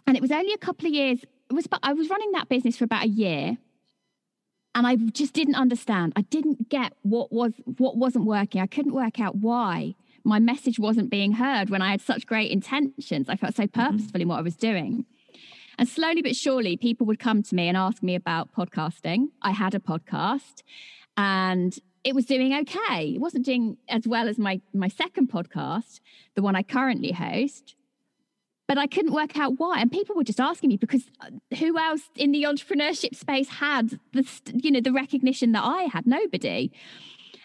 and 0.07 0.17
it 0.17 0.21
was 0.21 0.33
only 0.33 0.53
a 0.53 0.59
couple 0.59 0.87
of 0.87 0.93
years. 0.93 1.23
It 1.23 1.53
was, 1.53 1.69
I 1.83 1.93
was 1.93 2.09
running 2.09 2.33
that 2.33 2.49
business 2.49 2.77
for 2.77 2.85
about 2.85 3.05
a 3.05 3.09
year 3.09 3.59
and 4.75 4.87
I 4.87 4.97
just 4.97 5.33
didn't 5.33 5.57
understand. 5.57 6.13
I 6.17 6.23
didn't 6.23 6.69
get 6.69 6.93
what 7.03 7.33
was 7.33 7.53
what 7.65 7.97
wasn't 7.97 8.25
working. 8.25 8.61
I 8.61 8.67
couldn't 8.67 8.95
work 8.95 9.21
out 9.21 9.37
why 9.37 9.95
my 10.25 10.39
message 10.39 10.79
wasn't 10.79 11.11
being 11.11 11.33
heard 11.33 11.71
when 11.71 11.83
I 11.83 11.91
had 11.91 12.01
such 12.01 12.27
great 12.27 12.51
intentions. 12.51 13.29
I 13.29 13.37
felt 13.37 13.55
so 13.55 13.67
purposeful 13.67 14.13
mm-hmm. 14.13 14.21
in 14.21 14.29
what 14.29 14.39
I 14.39 14.43
was 14.43 14.57
doing. 14.57 15.07
And 15.79 15.89
slowly 15.89 16.21
but 16.21 16.37
surely, 16.37 16.77
people 16.77 17.07
would 17.07 17.19
come 17.19 17.43
to 17.43 17.55
me 17.55 17.67
and 17.69 17.77
ask 17.77 18.03
me 18.03 18.15
about 18.15 18.53
podcasting. 18.53 19.29
I 19.41 19.53
had 19.53 19.75
a 19.75 19.79
podcast 19.79 20.63
and 21.17 21.79
it 22.05 22.15
was 22.15 22.27
doing 22.27 22.55
okay. 22.55 23.13
It 23.15 23.21
wasn't 23.21 23.47
doing 23.47 23.79
as 23.89 24.07
well 24.07 24.29
as 24.29 24.39
my, 24.39 24.61
my 24.75 24.89
second 24.89 25.31
podcast, 25.31 26.01
the 26.35 26.43
one 26.43 26.55
I 26.55 26.63
currently 26.63 27.13
host 27.13 27.77
but 28.71 28.79
I 28.79 28.87
couldn't 28.87 29.13
work 29.13 29.37
out 29.37 29.59
why. 29.59 29.81
And 29.81 29.91
people 29.91 30.15
were 30.15 30.23
just 30.23 30.39
asking 30.39 30.69
me 30.69 30.77
because 30.77 31.11
uh, 31.21 31.57
who 31.57 31.77
else 31.77 32.03
in 32.15 32.31
the 32.31 32.45
entrepreneurship 32.45 33.17
space 33.17 33.49
had 33.49 33.99
the 34.13 34.25
you 34.55 34.71
know 34.71 34.81
the 34.81 34.93
recognition 34.93 35.51
that 35.53 35.65
I 35.65 35.89
had? 35.93 36.07
Nobody. 36.07 36.71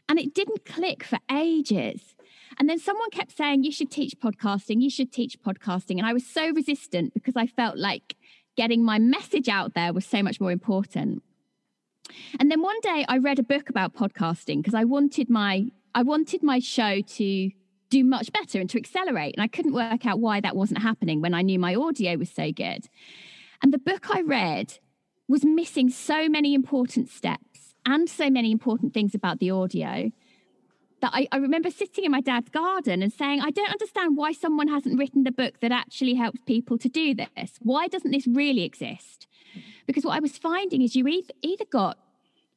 And 0.08 0.20
it 0.20 0.36
didn't 0.36 0.66
click 0.66 1.04
for 1.04 1.18
ages. 1.32 2.14
And 2.60 2.70
then 2.70 2.78
someone 2.78 3.10
kept 3.10 3.36
saying, 3.36 3.64
You 3.64 3.72
should 3.72 3.90
teach 3.90 4.14
podcasting, 4.20 4.84
you 4.84 4.92
should 4.92 5.12
teach 5.12 5.42
podcasting. 5.42 5.98
And 5.98 6.06
I 6.06 6.14
was 6.14 6.28
so 6.28 6.52
resistant 6.52 7.16
because 7.16 7.36
I 7.36 7.48
felt 7.48 7.76
like 7.76 8.16
getting 8.56 8.86
my 8.86 9.00
message 9.00 9.50
out 9.50 9.74
there 9.74 9.94
was 9.94 10.06
so 10.06 10.22
much 10.22 10.40
more 10.40 10.52
important. 10.52 11.24
And 12.40 12.52
then 12.52 12.62
one 12.62 12.80
day 12.82 13.04
I 13.08 13.18
read 13.18 13.40
a 13.40 13.44
book 13.44 13.72
about 13.72 13.96
podcasting 13.96 14.58
because 14.58 14.76
I 14.76 14.84
wanted 14.84 15.32
my 15.32 15.72
I 15.96 16.04
wanted 16.04 16.44
my 16.44 16.60
show 16.60 17.02
to 17.02 17.50
do 17.96 18.04
much 18.04 18.32
better 18.34 18.60
and 18.60 18.70
to 18.70 18.78
accelerate. 18.78 19.36
And 19.36 19.44
I 19.44 19.48
couldn't 19.48 19.74
work 19.74 20.06
out 20.06 20.20
why 20.20 20.42
that 20.42 20.56
wasn't 20.56 20.82
happening 20.82 21.22
when 21.22 21.34
I 21.34 21.42
knew 21.42 21.58
my 21.58 21.76
audio 21.76 22.18
was 22.18 22.30
so 22.30 22.52
good. 22.52 22.88
And 23.62 23.72
the 23.74 23.78
book 23.78 24.14
I 24.14 24.22
read 24.22 24.80
was 25.30 25.46
missing 25.46 25.90
so 25.90 26.28
many 26.28 26.54
important 26.54 27.10
steps 27.10 27.74
and 27.86 28.10
so 28.10 28.30
many 28.30 28.52
important 28.52 28.94
things 28.94 29.16
about 29.16 29.40
the 29.40 29.52
audio 29.52 30.12
that 31.02 31.12
I, 31.14 31.28
I, 31.32 31.38
remember 31.38 31.70
sitting 31.70 32.04
in 32.04 32.12
my 32.12 32.22
dad's 32.22 32.50
garden 32.50 33.02
and 33.02 33.12
saying, 33.14 33.42
I 33.42 33.52
don't 33.52 33.72
understand 33.72 34.18
why 34.18 34.32
someone 34.32 34.68
hasn't 34.68 34.98
written 34.98 35.24
the 35.24 35.32
book 35.32 35.60
that 35.62 35.72
actually 35.72 36.16
helps 36.16 36.40
people 36.46 36.78
to 36.80 36.90
do 36.90 37.14
this. 37.14 37.52
Why 37.62 37.88
doesn't 37.88 38.12
this 38.12 38.28
really 38.28 38.64
exist? 38.64 39.28
Because 39.86 40.04
what 40.04 40.16
I 40.16 40.20
was 40.20 40.38
finding 40.38 40.82
is 40.82 40.96
you 40.96 41.08
either, 41.08 41.34
either 41.42 41.66
got 41.66 41.98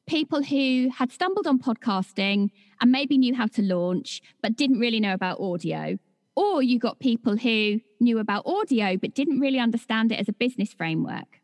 people 0.09 0.41
who 0.41 0.89
had 0.89 1.11
stumbled 1.11 1.45
on 1.45 1.59
podcasting 1.59 2.49
and 2.81 2.91
maybe 2.91 3.17
knew 3.17 3.35
how 3.35 3.45
to 3.45 3.61
launch, 3.61 4.21
but 4.41 4.55
didn't 4.55 4.79
really 4.79 4.99
know 4.99 5.13
about 5.13 5.39
audio. 5.39 5.97
Or 6.35 6.63
you 6.63 6.79
got 6.79 6.99
people 6.99 7.37
who 7.37 7.81
knew 7.99 8.17
about 8.17 8.45
audio, 8.47 8.97
but 8.97 9.13
didn't 9.13 9.39
really 9.39 9.59
understand 9.59 10.11
it 10.11 10.19
as 10.19 10.27
a 10.27 10.33
business 10.33 10.73
framework. 10.73 11.41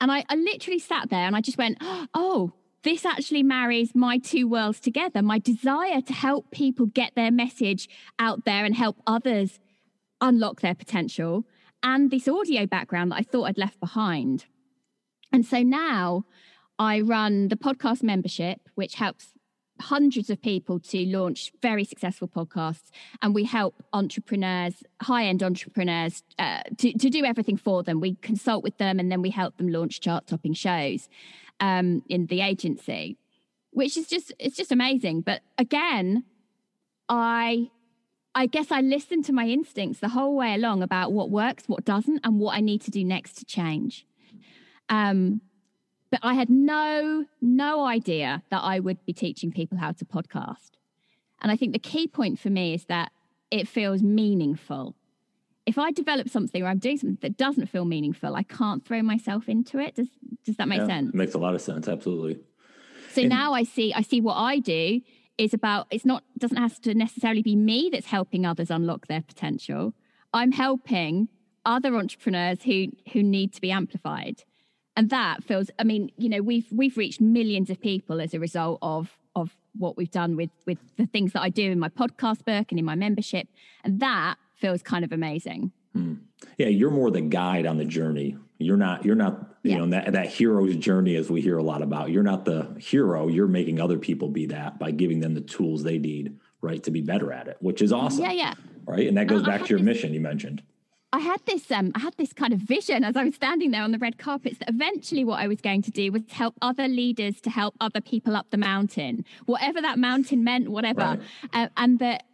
And 0.00 0.10
I, 0.10 0.24
I 0.28 0.36
literally 0.36 0.78
sat 0.78 1.10
there 1.10 1.26
and 1.26 1.36
I 1.36 1.42
just 1.42 1.58
went, 1.58 1.78
oh, 2.14 2.52
this 2.82 3.04
actually 3.04 3.42
marries 3.42 3.94
my 3.94 4.18
two 4.18 4.48
worlds 4.48 4.80
together 4.80 5.20
my 5.20 5.38
desire 5.38 6.00
to 6.00 6.12
help 6.12 6.50
people 6.50 6.86
get 6.86 7.14
their 7.14 7.32
message 7.32 7.88
out 8.18 8.44
there 8.44 8.64
and 8.64 8.74
help 8.74 8.96
others 9.06 9.58
unlock 10.20 10.62
their 10.62 10.74
potential, 10.74 11.44
and 11.82 12.10
this 12.10 12.26
audio 12.26 12.64
background 12.64 13.12
that 13.12 13.16
I 13.16 13.22
thought 13.22 13.44
I'd 13.44 13.58
left 13.58 13.80
behind. 13.80 14.46
And 15.30 15.44
so 15.44 15.62
now 15.62 16.24
I 16.78 17.00
run 17.00 17.48
the 17.48 17.56
podcast 17.56 18.02
membership, 18.02 18.60
which 18.74 18.94
helps 18.94 19.28
hundreds 19.80 20.30
of 20.30 20.40
people 20.40 20.80
to 20.80 21.06
launch 21.06 21.52
very 21.60 21.84
successful 21.84 22.28
podcasts. 22.28 22.90
And 23.20 23.34
we 23.34 23.44
help 23.44 23.82
entrepreneurs, 23.92 24.82
high 25.02 25.26
end 25.26 25.42
entrepreneurs, 25.42 26.22
uh, 26.38 26.62
to, 26.78 26.92
to 26.92 27.10
do 27.10 27.24
everything 27.24 27.56
for 27.56 27.82
them. 27.82 28.00
We 28.00 28.14
consult 28.16 28.62
with 28.62 28.78
them 28.78 28.98
and 28.98 29.12
then 29.12 29.22
we 29.22 29.30
help 29.30 29.56
them 29.58 29.68
launch 29.68 30.00
chart 30.00 30.26
topping 30.26 30.54
shows 30.54 31.08
um, 31.60 32.02
in 32.08 32.26
the 32.26 32.40
agency, 32.40 33.18
which 33.70 33.96
is 33.96 34.06
just, 34.06 34.32
it's 34.38 34.56
just 34.56 34.72
amazing. 34.72 35.22
But 35.22 35.42
again, 35.58 36.24
I 37.08 37.70
I 38.36 38.44
guess 38.44 38.70
I 38.70 38.82
listened 38.82 39.24
to 39.26 39.32
my 39.32 39.46
instincts 39.46 40.00
the 40.00 40.10
whole 40.10 40.36
way 40.36 40.52
along 40.54 40.82
about 40.82 41.10
what 41.10 41.30
works, 41.30 41.64
what 41.68 41.86
doesn't, 41.86 42.20
and 42.22 42.38
what 42.38 42.54
I 42.54 42.60
need 42.60 42.82
to 42.82 42.90
do 42.90 43.02
next 43.02 43.38
to 43.38 43.46
change. 43.46 44.06
Um, 44.90 45.40
but 46.10 46.20
I 46.22 46.34
had 46.34 46.48
no, 46.48 47.26
no 47.40 47.84
idea 47.84 48.42
that 48.50 48.62
I 48.62 48.80
would 48.80 49.04
be 49.04 49.12
teaching 49.12 49.50
people 49.50 49.78
how 49.78 49.92
to 49.92 50.04
podcast. 50.04 50.70
And 51.42 51.50
I 51.50 51.56
think 51.56 51.72
the 51.72 51.78
key 51.78 52.06
point 52.06 52.38
for 52.38 52.50
me 52.50 52.74
is 52.74 52.84
that 52.84 53.12
it 53.50 53.68
feels 53.68 54.02
meaningful. 54.02 54.94
If 55.66 55.78
I 55.78 55.90
develop 55.90 56.28
something 56.28 56.62
or 56.62 56.66
I'm 56.66 56.78
doing 56.78 56.96
something 56.98 57.18
that 57.22 57.36
doesn't 57.36 57.66
feel 57.66 57.84
meaningful, 57.84 58.36
I 58.36 58.44
can't 58.44 58.84
throw 58.84 59.02
myself 59.02 59.48
into 59.48 59.78
it. 59.78 59.96
Does 59.96 60.08
does 60.44 60.56
that 60.56 60.68
make 60.68 60.80
yeah, 60.80 60.86
sense? 60.86 61.08
It 61.08 61.14
makes 61.14 61.34
a 61.34 61.38
lot 61.38 61.54
of 61.54 61.60
sense, 61.60 61.88
absolutely. 61.88 62.38
So 63.12 63.22
and- 63.22 63.30
now 63.30 63.52
I 63.52 63.64
see 63.64 63.92
I 63.92 64.02
see 64.02 64.20
what 64.20 64.34
I 64.34 64.60
do 64.60 65.00
is 65.38 65.52
about 65.52 65.86
it's 65.90 66.04
not 66.04 66.22
doesn't 66.38 66.56
have 66.56 66.80
to 66.82 66.94
necessarily 66.94 67.42
be 67.42 67.56
me 67.56 67.90
that's 67.92 68.06
helping 68.06 68.46
others 68.46 68.70
unlock 68.70 69.08
their 69.08 69.22
potential. 69.22 69.92
I'm 70.32 70.52
helping 70.52 71.28
other 71.64 71.96
entrepreneurs 71.96 72.62
who 72.62 72.86
who 73.12 73.22
need 73.22 73.52
to 73.54 73.60
be 73.60 73.72
amplified 73.72 74.44
and 74.96 75.10
that 75.10 75.44
feels 75.44 75.70
i 75.78 75.84
mean 75.84 76.10
you 76.16 76.28
know 76.28 76.40
we've 76.40 76.66
we've 76.72 76.96
reached 76.96 77.20
millions 77.20 77.70
of 77.70 77.80
people 77.80 78.20
as 78.20 78.34
a 78.34 78.40
result 78.40 78.78
of 78.82 79.16
of 79.36 79.54
what 79.78 79.96
we've 79.96 80.10
done 80.10 80.36
with 80.36 80.50
with 80.66 80.78
the 80.96 81.06
things 81.06 81.32
that 81.32 81.42
i 81.42 81.48
do 81.48 81.70
in 81.70 81.78
my 81.78 81.88
podcast 81.88 82.44
book 82.44 82.66
and 82.70 82.78
in 82.78 82.84
my 82.84 82.94
membership. 82.94 83.46
And 83.84 84.00
that 84.00 84.36
feels 84.54 84.82
kind 84.82 85.04
of 85.04 85.12
amazing. 85.12 85.72
Hmm. 85.92 86.14
yeah 86.58 86.68
you're 86.68 86.90
more 86.90 87.10
the 87.10 87.20
guide 87.20 87.66
on 87.66 87.78
the 87.78 87.84
journey. 87.84 88.36
You're 88.58 88.76
not 88.76 89.04
you're 89.04 89.16
not 89.16 89.56
you 89.62 89.72
yeah. 89.72 89.78
know 89.78 89.86
that 89.88 90.12
that 90.12 90.28
hero's 90.28 90.76
journey 90.76 91.16
as 91.16 91.30
we 91.30 91.40
hear 91.40 91.58
a 91.58 91.62
lot 91.62 91.82
about. 91.82 92.10
You're 92.10 92.22
not 92.22 92.44
the 92.44 92.74
hero. 92.78 93.28
You're 93.28 93.46
making 93.46 93.80
other 93.80 93.98
people 93.98 94.28
be 94.28 94.46
that 94.46 94.78
by 94.78 94.90
giving 94.90 95.20
them 95.20 95.34
the 95.34 95.40
tools 95.40 95.82
they 95.82 95.98
need 95.98 96.38
right 96.62 96.82
to 96.82 96.90
be 96.90 97.02
better 97.02 97.32
at 97.32 97.48
it 97.48 97.56
which 97.60 97.82
is 97.82 97.92
awesome 97.92 98.24
yeah. 98.24 98.32
yeah 98.32 98.54
right? 98.86 99.06
And 99.06 99.16
that 99.18 99.26
goes 99.26 99.42
uh, 99.42 99.46
back 99.46 99.62
to 99.64 99.68
your 99.68 99.78
this, 99.78 99.86
mission 99.86 100.14
you 100.14 100.20
mentioned 100.20 100.62
I 101.12 101.20
had 101.20 101.40
this 101.46 101.70
um, 101.70 101.92
I 101.94 102.00
had 102.00 102.14
this 102.16 102.32
kind 102.32 102.52
of 102.52 102.58
vision 102.58 103.04
as 103.04 103.16
I 103.16 103.24
was 103.24 103.34
standing 103.34 103.70
there 103.70 103.82
on 103.82 103.92
the 103.92 103.98
red 103.98 104.18
carpets 104.18 104.58
that 104.58 104.68
eventually 104.68 105.24
what 105.24 105.40
I 105.40 105.46
was 105.46 105.60
going 105.60 105.82
to 105.82 105.90
do 105.90 106.10
was 106.12 106.22
help 106.30 106.54
other 106.60 106.88
leaders 106.88 107.40
to 107.42 107.50
help 107.50 107.74
other 107.80 108.00
people 108.00 108.36
up 108.36 108.46
the 108.50 108.56
mountain, 108.56 109.24
whatever 109.46 109.80
that 109.80 109.98
mountain 109.98 110.42
meant, 110.42 110.68
whatever, 110.68 111.00
right. 111.00 111.20
uh, 111.52 111.68
and 111.76 111.98
that 112.00 112.24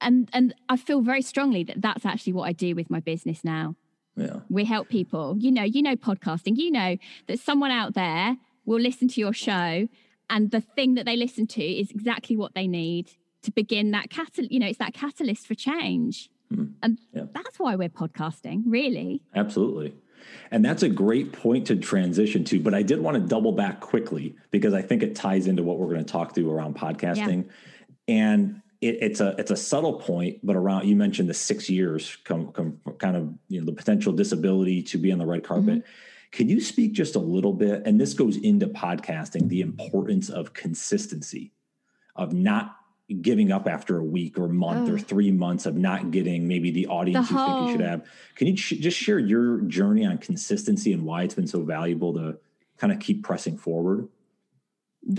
and 0.00 0.28
and 0.32 0.54
I 0.68 0.76
feel 0.76 1.00
very 1.02 1.22
strongly 1.22 1.64
that 1.64 1.82
that's 1.82 2.06
actually 2.06 2.32
what 2.32 2.44
I 2.44 2.52
do 2.52 2.74
with 2.74 2.90
my 2.90 3.00
business 3.00 3.44
now. 3.44 3.76
Yeah, 4.16 4.40
we 4.48 4.64
help 4.64 4.88
people. 4.88 5.36
You 5.38 5.50
know, 5.50 5.62
you 5.64 5.82
know, 5.82 5.96
podcasting. 5.96 6.56
You 6.56 6.70
know 6.70 6.96
that 7.26 7.38
someone 7.40 7.70
out 7.70 7.94
there 7.94 8.36
will 8.64 8.80
listen 8.80 9.08
to 9.08 9.20
your 9.20 9.34
show, 9.34 9.88
and 10.30 10.50
the 10.50 10.60
thing 10.60 10.94
that 10.94 11.04
they 11.04 11.16
listen 11.16 11.46
to 11.48 11.62
is 11.62 11.90
exactly 11.90 12.36
what 12.36 12.54
they 12.54 12.66
need 12.66 13.12
to 13.42 13.52
begin 13.52 13.90
that 13.90 14.08
catalyst. 14.10 14.50
You 14.50 14.60
know, 14.60 14.66
it's 14.66 14.78
that 14.78 14.94
catalyst 14.94 15.46
for 15.46 15.54
change. 15.54 16.30
Mm-hmm. 16.54 16.72
And 16.82 16.98
yeah. 17.12 17.24
that's 17.34 17.58
why 17.58 17.76
we're 17.76 17.88
podcasting, 17.88 18.62
really. 18.66 19.22
Absolutely. 19.34 19.94
And 20.50 20.64
that's 20.64 20.82
a 20.82 20.88
great 20.88 21.32
point 21.32 21.66
to 21.66 21.76
transition 21.76 22.44
to. 22.44 22.60
But 22.60 22.74
I 22.74 22.82
did 22.82 23.00
want 23.00 23.16
to 23.16 23.20
double 23.20 23.52
back 23.52 23.80
quickly 23.80 24.36
because 24.50 24.72
I 24.72 24.82
think 24.82 25.02
it 25.02 25.14
ties 25.14 25.46
into 25.46 25.62
what 25.62 25.78
we're 25.78 25.88
going 25.88 26.04
to 26.04 26.10
talk 26.10 26.34
through 26.34 26.50
around 26.50 26.76
podcasting. 26.76 27.46
Yeah. 28.06 28.14
And 28.14 28.62
it, 28.80 28.98
it's 29.00 29.20
a 29.20 29.34
it's 29.38 29.50
a 29.50 29.56
subtle 29.56 29.94
point, 29.94 30.40
but 30.42 30.56
around 30.56 30.86
you 30.86 30.96
mentioned 30.96 31.28
the 31.28 31.34
six 31.34 31.68
years 31.70 32.16
come, 32.24 32.52
come 32.52 32.80
kind 32.98 33.16
of 33.16 33.32
you 33.48 33.60
know 33.60 33.66
the 33.66 33.72
potential 33.72 34.12
disability 34.12 34.82
to 34.82 34.98
be 34.98 35.12
on 35.12 35.18
the 35.18 35.26
red 35.26 35.44
carpet. 35.44 35.80
Mm-hmm. 35.80 35.90
Can 36.32 36.48
you 36.48 36.60
speak 36.60 36.92
just 36.92 37.14
a 37.14 37.20
little 37.20 37.52
bit? 37.52 37.82
And 37.86 38.00
this 38.00 38.12
goes 38.12 38.36
into 38.36 38.66
podcasting, 38.66 39.48
the 39.48 39.60
importance 39.60 40.28
of 40.28 40.52
consistency, 40.52 41.52
of 42.16 42.32
not 42.32 42.76
giving 43.20 43.52
up 43.52 43.68
after 43.68 43.98
a 43.98 44.04
week 44.04 44.38
or 44.38 44.48
month 44.48 44.88
oh. 44.88 44.94
or 44.94 44.98
mm. 44.98 45.06
three 45.06 45.30
months 45.30 45.66
of 45.66 45.76
not 45.76 46.10
getting 46.10 46.48
maybe 46.48 46.70
the 46.70 46.86
audience 46.86 47.28
the 47.28 47.34
you 47.34 47.46
think 47.46 47.66
you 47.66 47.72
should 47.72 47.80
have. 47.80 48.06
Can 48.34 48.46
you 48.46 48.56
sh- 48.56 48.78
just 48.80 48.96
share 48.96 49.18
your 49.18 49.60
journey 49.62 50.06
on 50.06 50.18
consistency 50.18 50.92
and 50.92 51.04
why 51.04 51.22
it's 51.22 51.34
been 51.34 51.46
so 51.46 51.62
valuable 51.62 52.14
to 52.14 52.38
kind 52.78 52.92
of 52.92 53.00
keep 53.00 53.22
pressing 53.22 53.58
forward? 53.58 54.08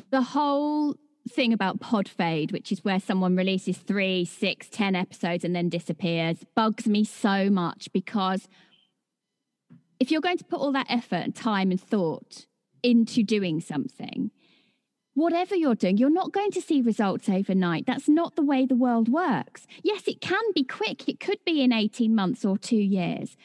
The 0.10 0.22
whole 0.22 0.96
thing 1.30 1.54
about 1.54 1.80
pod 1.80 2.08
fade, 2.08 2.52
which 2.52 2.72
is 2.72 2.84
where 2.84 3.00
someone 3.00 3.36
releases 3.36 3.78
three, 3.78 4.26
six, 4.26 4.68
ten 4.70 4.96
episodes 4.96 5.44
and 5.44 5.56
then 5.56 5.70
disappears, 5.70 6.44
bugs 6.56 6.88
me 6.88 7.04
so 7.04 7.50
much 7.50 7.90
because 7.94 8.48
if 10.00 10.12
you're 10.12 10.22
going 10.22 10.38
to 10.38 10.44
put 10.44 10.60
all 10.60 10.72
that 10.72 10.88
effort 10.90 11.18
and 11.18 11.36
time 11.36 11.72
and 11.72 11.82
thought 11.82 12.46
into 12.84 13.24
doing 13.24 13.62
something, 13.62 14.32
whatever 15.16 15.56
you're 15.56 15.76
doing, 15.76 15.98
you're 15.98 16.10
not 16.10 16.32
going 16.32 16.52
to 16.52 16.62
see 16.62 16.82
results 16.82 17.28
overnight. 17.28 17.86
That's 17.88 18.08
not 18.08 18.36
the 18.36 18.44
way 18.44 18.66
the 18.66 18.76
world 18.76 19.10
works. 19.10 19.66
Yes, 19.82 20.04
it 20.08 20.22
can 20.22 20.44
be 20.54 20.64
quick, 20.64 21.10
it 21.10 21.20
could 21.20 21.40
be 21.46 21.64
in 21.64 21.74
18 21.74 22.14
months 22.14 22.46
or 22.46 22.58
two 22.58 22.76
years. 22.78 23.36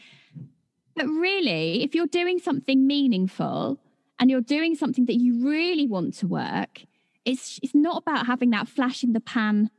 But 0.94 1.06
really, 1.06 1.83
if 1.83 1.94
you're 1.94 2.06
doing 2.06 2.38
something 2.38 2.87
meaningful 2.87 3.78
and 4.18 4.30
you're 4.30 4.40
doing 4.40 4.74
something 4.74 5.06
that 5.06 5.18
you 5.18 5.48
really 5.48 5.87
want 5.87 6.14
to 6.14 6.26
work, 6.26 6.83
it's, 7.24 7.59
it's 7.62 7.74
not 7.74 8.02
about 8.02 8.26
having 8.26 8.50
that 8.50 8.68
flash 8.68 9.02
in 9.02 9.12
the 9.12 9.20
pan 9.20 9.70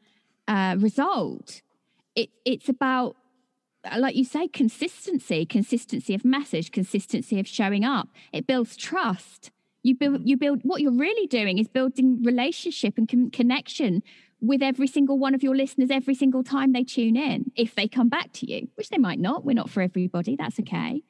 uh, 0.48 0.78
result. 0.80 1.62
It, 2.16 2.30
it's 2.46 2.70
about 2.70 3.18
like 3.98 4.16
you 4.16 4.24
say, 4.24 4.48
consistency, 4.48 5.46
consistency 5.46 6.14
of 6.14 6.24
message, 6.24 6.72
consistency 6.72 7.40
of 7.40 7.48
showing 7.48 7.84
up. 7.84 8.10
It 8.32 8.46
builds 8.46 8.78
trust. 8.78 9.52
You 9.84 9.96
build, 9.96 10.22
you 10.28 10.38
build. 10.38 10.62
What 10.64 10.82
you're 10.82 10.92
really 10.92 11.28
doing 11.28 11.58
is 11.58 11.68
building 11.68 12.22
relationship 12.24 12.98
and 12.98 13.10
con- 13.10 13.32
connection 13.32 14.04
with 14.40 14.62
every 14.62 14.88
single 14.88 15.18
one 15.18 15.36
of 15.36 15.44
your 15.44 15.56
listeners 15.56 15.90
every 15.92 16.16
single 16.16 16.44
time 16.44 16.74
they 16.74 16.84
tune 16.84 17.16
in. 17.16 17.52
If 17.56 17.76
they 17.76 17.88
come 17.88 18.10
back 18.10 18.32
to 18.34 18.52
you, 18.52 18.70
which 18.76 18.90
they 18.90 18.98
might 18.98 19.20
not, 19.20 19.46
we're 19.46 19.54
not 19.54 19.70
for 19.70 19.82
everybody. 19.82 20.36
That's 20.36 20.60
okay. 20.60 21.04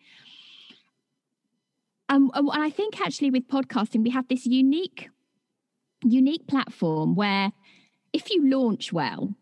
Um, 2.10 2.30
and 2.34 2.50
I 2.52 2.70
think 2.70 3.00
actually 3.00 3.32
with 3.32 3.48
podcasting, 3.48 4.04
we 4.04 4.10
have 4.10 4.28
this 4.28 4.46
unique, 4.46 5.10
unique 6.04 6.46
platform 6.46 7.16
where 7.16 7.54
if 8.12 8.30
you 8.30 8.50
launch 8.50 8.92
well, 8.92 9.36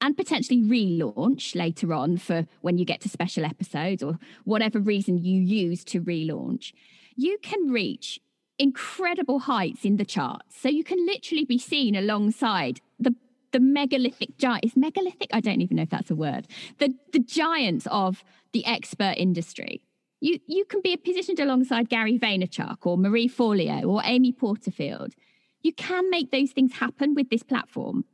and 0.00 0.16
potentially 0.16 0.62
relaunch 0.62 1.54
later 1.54 1.92
on 1.92 2.16
for 2.16 2.46
when 2.62 2.78
you 2.78 2.84
get 2.84 3.00
to 3.02 3.08
special 3.08 3.44
episodes 3.44 4.02
or 4.02 4.18
whatever 4.44 4.80
reason 4.80 5.18
you 5.18 5.40
use 5.40 5.84
to 5.84 6.00
relaunch, 6.00 6.72
you 7.16 7.38
can 7.42 7.70
reach 7.70 8.18
incredible 8.60 9.40
heights 9.40 9.84
in 9.84 9.96
the 9.96 10.04
charts. 10.04 10.60
So 10.60 10.68
you 10.68 10.84
can 10.84 11.04
literally 11.06 11.46
be 11.46 11.58
seen 11.58 11.96
alongside 11.96 12.80
the 13.00 13.14
the 13.52 13.58
megalithic 13.58 14.38
giant 14.38 14.64
is 14.64 14.76
megalithic. 14.76 15.28
I 15.32 15.40
don't 15.40 15.60
even 15.60 15.78
know 15.78 15.82
if 15.82 15.90
that's 15.90 16.10
a 16.10 16.14
word. 16.14 16.46
The 16.78 16.94
the 17.12 17.18
giants 17.18 17.88
of 17.90 18.22
the 18.52 18.64
expert 18.66 19.14
industry. 19.16 19.82
You 20.20 20.38
you 20.46 20.64
can 20.66 20.82
be 20.82 20.96
positioned 20.96 21.40
alongside 21.40 21.88
Gary 21.88 22.18
Vaynerchuk 22.18 22.76
or 22.82 22.98
Marie 22.98 23.28
Forleo 23.28 23.88
or 23.88 24.02
Amy 24.04 24.30
Porterfield. 24.30 25.14
You 25.62 25.72
can 25.72 26.10
make 26.10 26.30
those 26.30 26.52
things 26.52 26.74
happen 26.74 27.14
with 27.14 27.30
this 27.30 27.42
platform. 27.42 28.04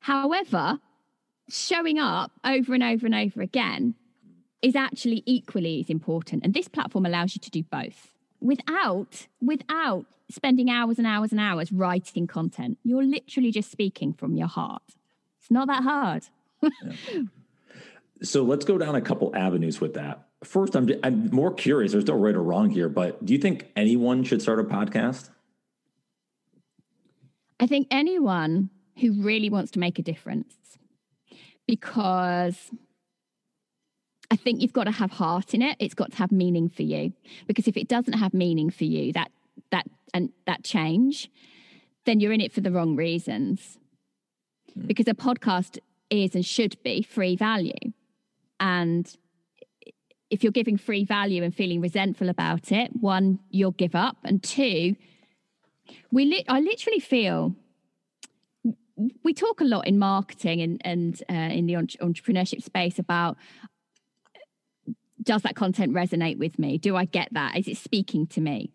However, 0.00 0.78
showing 1.48 1.98
up 1.98 2.30
over 2.44 2.72
and 2.74 2.82
over 2.82 3.06
and 3.06 3.14
over 3.14 3.42
again 3.42 3.94
is 4.62 4.76
actually 4.76 5.22
equally 5.26 5.80
as 5.80 5.90
important. 5.90 6.44
And 6.44 6.54
this 6.54 6.68
platform 6.68 7.04
allows 7.04 7.34
you 7.34 7.40
to 7.40 7.50
do 7.50 7.62
both 7.64 8.15
without 8.46 9.26
without 9.40 10.06
spending 10.30 10.70
hours 10.70 10.98
and 10.98 11.06
hours 11.06 11.32
and 11.32 11.40
hours 11.40 11.72
writing 11.72 12.26
content. 12.26 12.78
You're 12.82 13.04
literally 13.04 13.50
just 13.50 13.70
speaking 13.70 14.12
from 14.12 14.34
your 14.36 14.48
heart. 14.48 14.82
It's 15.40 15.50
not 15.50 15.68
that 15.68 15.82
hard. 15.82 16.24
yeah. 16.62 17.22
So 18.22 18.44
let's 18.44 18.64
go 18.64 18.78
down 18.78 18.94
a 18.94 19.02
couple 19.02 19.30
avenues 19.36 19.78
with 19.78 19.92
that. 19.92 20.28
First, 20.42 20.74
I'm 20.74 20.88
I'm 21.02 21.28
more 21.30 21.52
curious. 21.52 21.92
There's 21.92 22.06
no 22.06 22.14
right 22.14 22.34
or 22.34 22.42
wrong 22.42 22.70
here, 22.70 22.88
but 22.88 23.22
do 23.22 23.34
you 23.34 23.38
think 23.38 23.70
anyone 23.76 24.24
should 24.24 24.40
start 24.40 24.58
a 24.58 24.64
podcast? 24.64 25.28
I 27.60 27.66
think 27.66 27.88
anyone 27.90 28.70
who 29.00 29.22
really 29.22 29.50
wants 29.50 29.70
to 29.72 29.78
make 29.78 29.98
a 29.98 30.02
difference, 30.02 30.54
because 31.66 32.70
I 34.30 34.36
think 34.36 34.60
you've 34.60 34.72
got 34.72 34.84
to 34.84 34.90
have 34.90 35.12
heart 35.12 35.54
in 35.54 35.62
it. 35.62 35.76
It's 35.78 35.94
got 35.94 36.12
to 36.12 36.18
have 36.18 36.32
meaning 36.32 36.68
for 36.68 36.82
you. 36.82 37.12
Because 37.46 37.68
if 37.68 37.76
it 37.76 37.88
doesn't 37.88 38.14
have 38.14 38.34
meaning 38.34 38.70
for 38.70 38.84
you, 38.84 39.12
that 39.12 39.30
that 39.70 39.86
and 40.12 40.30
that 40.46 40.64
change, 40.64 41.30
then 42.04 42.20
you're 42.20 42.32
in 42.32 42.40
it 42.40 42.52
for 42.52 42.60
the 42.60 42.70
wrong 42.70 42.96
reasons. 42.96 43.78
Mm. 44.76 44.86
Because 44.86 45.08
a 45.08 45.14
podcast 45.14 45.78
is 46.10 46.34
and 46.34 46.44
should 46.44 46.82
be 46.82 47.02
free 47.02 47.36
value. 47.36 47.92
And 48.58 49.12
if 50.30 50.42
you're 50.42 50.52
giving 50.52 50.76
free 50.76 51.04
value 51.04 51.42
and 51.42 51.54
feeling 51.54 51.80
resentful 51.80 52.28
about 52.28 52.72
it, 52.72 52.90
one, 53.00 53.38
you'll 53.50 53.72
give 53.72 53.94
up, 53.94 54.16
and 54.24 54.42
two, 54.42 54.96
we 56.10 56.24
li- 56.24 56.44
I 56.48 56.60
literally 56.60 57.00
feel 57.00 57.54
we 59.22 59.34
talk 59.34 59.60
a 59.60 59.64
lot 59.64 59.86
in 59.86 59.98
marketing 59.98 60.60
and 60.62 60.80
and 60.84 61.22
uh, 61.30 61.54
in 61.54 61.66
the 61.66 61.74
entrepreneurship 61.74 62.62
space 62.62 62.98
about 62.98 63.36
does 65.22 65.42
that 65.42 65.56
content 65.56 65.92
resonate 65.92 66.38
with 66.38 66.58
me? 66.58 66.78
Do 66.78 66.96
I 66.96 67.04
get 67.04 67.28
that? 67.32 67.56
Is 67.56 67.68
it 67.68 67.76
speaking 67.76 68.26
to 68.28 68.40
me? 68.40 68.72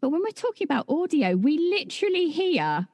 But 0.00 0.10
when 0.10 0.20
we're 0.22 0.30
talking 0.30 0.64
about 0.64 0.86
audio, 0.88 1.36
we 1.36 1.58
literally 1.58 2.30
hear 2.30 2.88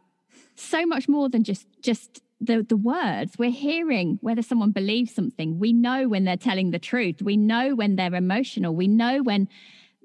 so 0.55 0.85
much 0.85 1.09
more 1.09 1.29
than 1.29 1.45
just 1.45 1.67
just 1.81 2.23
the 2.41 2.63
the 2.63 2.77
words. 2.77 3.39
We're 3.39 3.51
hearing 3.51 4.19
whether 4.21 4.43
someone 4.43 4.73
believes 4.73 5.15
something. 5.15 5.59
We 5.59 5.73
know 5.73 6.09
when 6.09 6.25
they're 6.25 6.37
telling 6.37 6.71
the 6.71 6.79
truth. 6.79 7.23
We 7.23 7.37
know 7.37 7.75
when 7.75 7.97
they're 7.97 8.15
emotional. 8.15 8.75
We 8.75 8.89
know 8.89 9.23
when 9.23 9.49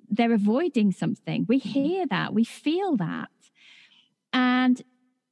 they're 0.09 0.33
avoiding 0.33 0.91
something. 0.91 1.45
We 1.47 1.59
mm-hmm. 1.59 1.69
hear 1.69 2.05
that. 2.07 2.33
We 2.33 2.43
feel 2.43 2.95
that. 2.97 3.29
And 4.31 4.81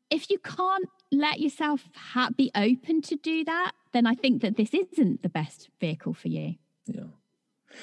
if 0.10 0.30
you 0.30 0.39
can't 0.39 0.89
let 1.12 1.39
yourself 1.39 1.89
ha- 1.95 2.30
be 2.36 2.52
open 2.56 3.02
to 3.04 3.15
do 3.15 3.43
that, 3.45 3.71
then 3.93 4.06
I 4.06 4.15
think 4.15 4.41
that 4.41 4.58
this 4.58 4.74
isn't 4.74 5.24
the 5.24 5.30
best 5.30 5.69
vehicle 5.80 6.13
for 6.13 6.28
you. 6.28 6.56
Yeah. 6.86 7.06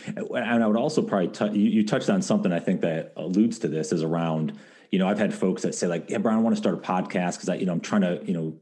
And 0.06 0.62
I 0.62 0.66
would 0.66 0.76
also 0.76 1.02
probably 1.02 1.28
t- 1.28 1.58
you, 1.58 1.70
you 1.70 1.86
touched 1.86 2.10
on 2.10 2.22
something 2.22 2.52
I 2.52 2.60
think 2.60 2.80
that 2.82 3.12
alludes 3.16 3.58
to 3.60 3.68
this 3.68 3.92
is 3.92 4.02
around 4.02 4.58
you 4.90 4.98
know 4.98 5.08
I've 5.08 5.18
had 5.18 5.34
folks 5.34 5.62
that 5.62 5.74
say 5.74 5.86
like 5.86 6.08
yeah 6.08 6.18
Brian 6.18 6.38
I 6.38 6.42
want 6.42 6.56
to 6.56 6.60
start 6.60 6.76
a 6.76 6.78
podcast 6.78 7.34
because 7.34 7.48
I 7.48 7.56
you 7.56 7.66
know 7.66 7.72
I'm 7.72 7.80
trying 7.80 8.02
to 8.02 8.20
you 8.24 8.34
know 8.34 8.56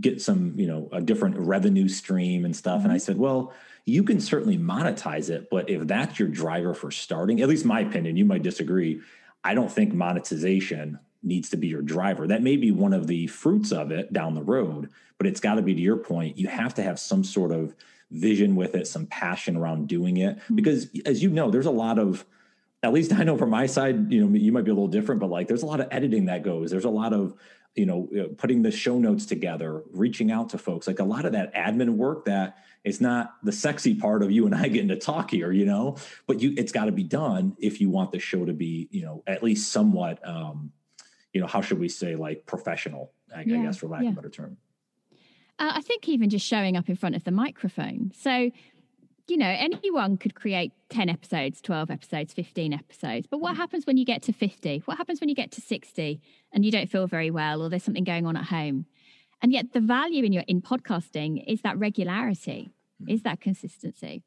get 0.00 0.20
some 0.20 0.58
you 0.58 0.66
know 0.66 0.88
a 0.92 1.00
different 1.00 1.38
revenue 1.38 1.88
stream 1.88 2.44
and 2.44 2.54
stuff 2.54 2.78
mm-hmm. 2.78 2.84
and 2.84 2.92
I 2.92 2.96
mm-hmm. 2.96 3.04
said 3.04 3.18
well 3.18 3.52
you 3.84 4.04
can 4.04 4.20
certainly 4.20 4.58
monetize 4.58 5.30
it 5.30 5.48
but 5.50 5.68
if 5.68 5.86
that's 5.86 6.18
your 6.18 6.28
driver 6.28 6.74
for 6.74 6.90
starting 6.90 7.40
at 7.40 7.48
least 7.48 7.64
my 7.64 7.80
opinion 7.80 8.16
you 8.16 8.24
might 8.24 8.42
disagree 8.42 9.00
I 9.44 9.54
don't 9.54 9.72
think 9.72 9.92
monetization 9.92 10.98
needs 11.22 11.48
to 11.50 11.56
be 11.56 11.68
your 11.68 11.82
driver 11.82 12.26
that 12.26 12.42
may 12.42 12.56
be 12.56 12.70
one 12.70 12.92
of 12.92 13.06
the 13.06 13.26
fruits 13.28 13.72
of 13.72 13.90
it 13.90 14.12
down 14.12 14.34
the 14.34 14.42
road 14.42 14.90
but 15.18 15.26
it's 15.26 15.40
got 15.40 15.54
to 15.54 15.62
be 15.62 15.74
to 15.74 15.80
your 15.80 15.96
point 15.96 16.36
you 16.36 16.48
have 16.48 16.74
to 16.74 16.82
have 16.82 16.98
some 16.98 17.24
sort 17.24 17.52
of 17.52 17.74
vision 18.12 18.54
with 18.54 18.74
it, 18.74 18.86
some 18.86 19.06
passion 19.06 19.56
around 19.56 19.88
doing 19.88 20.18
it. 20.18 20.36
Mm-hmm. 20.36 20.54
Because 20.54 20.88
as 21.04 21.22
you 21.22 21.30
know, 21.30 21.50
there's 21.50 21.66
a 21.66 21.70
lot 21.70 21.98
of, 21.98 22.24
at 22.82 22.92
least 22.92 23.12
I 23.12 23.24
know 23.24 23.36
from 23.36 23.50
my 23.50 23.66
side, 23.66 24.12
you 24.12 24.24
know, 24.24 24.36
you 24.36 24.52
might 24.52 24.64
be 24.64 24.70
a 24.70 24.74
little 24.74 24.88
different, 24.88 25.20
but 25.20 25.30
like 25.30 25.48
there's 25.48 25.62
a 25.62 25.66
lot 25.66 25.80
of 25.80 25.88
editing 25.90 26.26
that 26.26 26.42
goes. 26.42 26.70
There's 26.70 26.84
a 26.84 26.90
lot 26.90 27.12
of, 27.12 27.34
you 27.74 27.86
know, 27.86 28.08
putting 28.36 28.62
the 28.62 28.70
show 28.70 28.98
notes 28.98 29.24
together, 29.24 29.82
reaching 29.92 30.30
out 30.30 30.50
to 30.50 30.58
folks, 30.58 30.86
like 30.86 30.98
a 30.98 31.04
lot 31.04 31.24
of 31.24 31.32
that 31.32 31.54
admin 31.54 31.94
work 31.96 32.26
that 32.26 32.58
it's 32.84 33.00
not 33.00 33.36
the 33.44 33.52
sexy 33.52 33.94
part 33.94 34.22
of 34.22 34.30
you 34.30 34.44
and 34.44 34.54
I 34.54 34.68
getting 34.68 34.88
to 34.88 34.98
talk 34.98 35.30
here, 35.30 35.52
you 35.52 35.64
know, 35.64 35.96
but 36.26 36.40
you, 36.40 36.52
it's 36.56 36.72
got 36.72 36.86
to 36.86 36.92
be 36.92 37.04
done 37.04 37.56
if 37.58 37.80
you 37.80 37.88
want 37.88 38.10
the 38.10 38.18
show 38.18 38.44
to 38.44 38.52
be, 38.52 38.88
you 38.90 39.02
know, 39.02 39.22
at 39.26 39.42
least 39.42 39.72
somewhat, 39.72 40.18
um, 40.28 40.72
you 41.32 41.40
know, 41.40 41.46
how 41.46 41.60
should 41.62 41.78
we 41.78 41.88
say, 41.88 42.16
like 42.16 42.44
professional, 42.44 43.12
I, 43.34 43.44
yeah, 43.46 43.60
I 43.60 43.62
guess, 43.62 43.78
for 43.78 43.86
lack 43.86 44.02
yeah. 44.02 44.08
of 44.08 44.14
a 44.14 44.16
better 44.16 44.30
term. 44.30 44.58
Uh, 45.58 45.72
I 45.76 45.80
think 45.80 46.08
even 46.08 46.30
just 46.30 46.46
showing 46.46 46.76
up 46.76 46.88
in 46.88 46.96
front 46.96 47.14
of 47.14 47.24
the 47.24 47.30
microphone. 47.30 48.12
So, 48.14 48.50
you 49.28 49.36
know, 49.36 49.46
anyone 49.46 50.16
could 50.16 50.34
create 50.34 50.72
10 50.88 51.08
episodes, 51.08 51.60
12 51.60 51.90
episodes, 51.90 52.32
15 52.32 52.72
episodes. 52.72 53.26
But 53.30 53.38
what 53.38 53.56
happens 53.56 53.86
when 53.86 53.96
you 53.96 54.04
get 54.04 54.22
to 54.22 54.32
50? 54.32 54.82
What 54.86 54.96
happens 54.96 55.20
when 55.20 55.28
you 55.28 55.34
get 55.34 55.52
to 55.52 55.60
60 55.60 56.20
and 56.52 56.64
you 56.64 56.70
don't 56.70 56.90
feel 56.90 57.06
very 57.06 57.30
well 57.30 57.62
or 57.62 57.68
there's 57.68 57.84
something 57.84 58.04
going 58.04 58.26
on 58.26 58.36
at 58.36 58.44
home? 58.44 58.86
And 59.40 59.52
yet 59.52 59.72
the 59.72 59.80
value 59.80 60.24
in 60.24 60.32
your 60.32 60.44
in 60.46 60.62
podcasting 60.62 61.44
is 61.46 61.62
that 61.62 61.78
regularity, 61.78 62.70
mm. 63.02 63.12
is 63.12 63.22
that 63.22 63.40
consistency. 63.40 64.22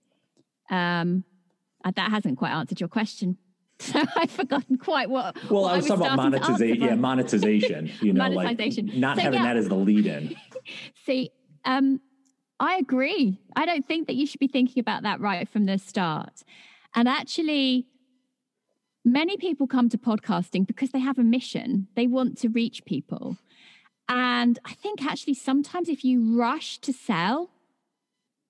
Um, 0.70 1.24
uh, 1.84 1.92
that 1.96 2.12
hasn't 2.12 2.38
quite 2.38 2.52
answered 2.52 2.80
your 2.80 2.90
question. 2.90 3.38
So 3.80 4.02
I've 4.16 4.32
forgotten 4.32 4.78
quite 4.78 5.10
what. 5.10 5.36
Well, 5.50 5.64
what 5.64 5.74
I 5.74 5.78
was, 5.78 5.88
talking 5.88 6.06
about 6.06 6.18
monetization. 6.18 6.82
Yeah, 6.82 6.96
monetization. 6.96 7.92
You 8.02 8.14
know, 8.14 8.30
monetization. 8.30 8.88
like 8.88 8.96
not 8.96 9.18
so, 9.18 9.24
having 9.24 9.40
yeah. 9.40 9.46
that 9.46 9.58
as 9.58 9.68
the 9.68 9.76
lead 9.76 10.06
in. 10.06 10.36
See, 11.06 11.32
um, 11.66 12.02
I 12.60 12.76
agree. 12.78 13.40
I 13.56 13.66
don't 13.66 13.86
think 13.86 14.08
that 14.08 14.16
you 14.16 14.26
should 14.26 14.40
be 14.40 14.48
thinking 14.48 14.80
about 14.80 15.04
that 15.04 15.20
right 15.20 15.48
from 15.48 15.66
the 15.66 15.78
start. 15.78 16.44
And 16.94 17.08
actually, 17.08 17.88
many 19.04 19.38
people 19.38 19.68
come 19.68 19.90
to 19.90 19.98
podcasting 19.98 20.66
because 20.66 20.92
they 20.92 21.00
have 21.00 21.20
a 21.20 21.24
mission. 21.24 21.88
They 21.96 22.08
want 22.08 22.38
to 22.40 22.50
reach 22.50 22.86
people. 22.86 23.38
And 24.08 24.60
I 24.66 24.74
think 24.74 25.04
actually 25.04 25.34
sometimes 25.34 25.90
if 25.90 26.04
you 26.04 26.38
rush 26.38 26.78
to 26.80 26.94
sell, 26.94 27.50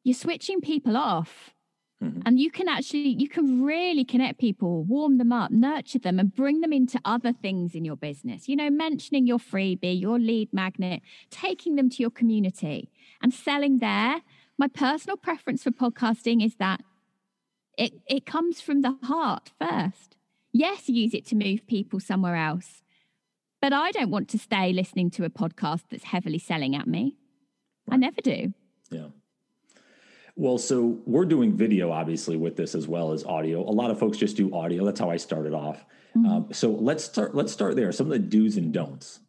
you're 0.03 0.13
switching 0.13 0.61
people 0.61 0.97
off 0.97 1.54
Mm-hmm. 2.03 2.21
And 2.25 2.39
you 2.39 2.51
can 2.51 2.67
actually, 2.67 3.09
you 3.09 3.29
can 3.29 3.63
really 3.63 4.03
connect 4.03 4.39
people, 4.39 4.83
warm 4.83 5.17
them 5.17 5.31
up, 5.31 5.51
nurture 5.51 5.99
them, 5.99 6.19
and 6.19 6.33
bring 6.33 6.61
them 6.61 6.73
into 6.73 6.99
other 7.05 7.31
things 7.31 7.73
in 7.73 7.85
your 7.85 7.95
business. 7.95 8.49
You 8.49 8.55
know, 8.57 8.69
mentioning 8.69 9.25
your 9.25 9.39
freebie, 9.39 9.99
your 9.99 10.19
lead 10.19 10.51
magnet, 10.51 11.01
taking 11.29 11.75
them 11.75 11.89
to 11.89 12.01
your 12.01 12.09
community 12.09 12.91
and 13.21 13.33
selling 13.33 13.79
there. 13.79 14.21
My 14.57 14.67
personal 14.67 15.17
preference 15.17 15.63
for 15.63 15.71
podcasting 15.71 16.45
is 16.45 16.55
that 16.55 16.81
it, 17.77 17.93
it 18.07 18.25
comes 18.25 18.61
from 18.61 18.81
the 18.81 18.97
heart 19.03 19.51
first. 19.59 20.15
Yes, 20.51 20.87
use 20.87 21.13
it 21.13 21.25
to 21.27 21.35
move 21.35 21.67
people 21.67 21.99
somewhere 21.99 22.35
else. 22.35 22.81
But 23.61 23.73
I 23.73 23.91
don't 23.91 24.11
want 24.11 24.29
to 24.29 24.37
stay 24.37 24.71
listening 24.73 25.09
to 25.11 25.25
a 25.25 25.29
podcast 25.29 25.83
that's 25.89 26.03
heavily 26.05 26.39
selling 26.39 26.75
at 26.75 26.87
me. 26.87 27.17
Right. 27.87 27.95
I 27.95 27.97
never 27.97 28.21
do. 28.21 28.53
Yeah. 28.91 29.07
Well, 30.37 30.57
so 30.57 30.99
we're 31.05 31.25
doing 31.25 31.55
video 31.55 31.91
obviously 31.91 32.35
with 32.35 32.57
this 32.57 32.75
as 32.75 32.87
well 32.87 33.13
as 33.13 33.23
audio. 33.23 33.61
A 33.61 33.71
lot 33.71 33.89
of 33.89 33.97
folks 33.97 34.17
just 34.17 34.35
do 34.35 34.53
audio. 34.53 34.85
That's 34.85 34.99
how 34.99 35.09
I 35.09 35.17
started 35.17 35.53
off. 35.53 35.85
Mm-hmm. 36.15 36.25
Um, 36.25 36.47
so 36.51 36.71
let's 36.71 37.03
start. 37.03 37.35
Let's 37.35 37.53
start 37.53 37.75
there. 37.75 37.91
Some 37.91 38.07
of 38.07 38.11
the 38.11 38.19
do's 38.19 38.57
and 38.57 38.73
don'ts. 38.73 39.19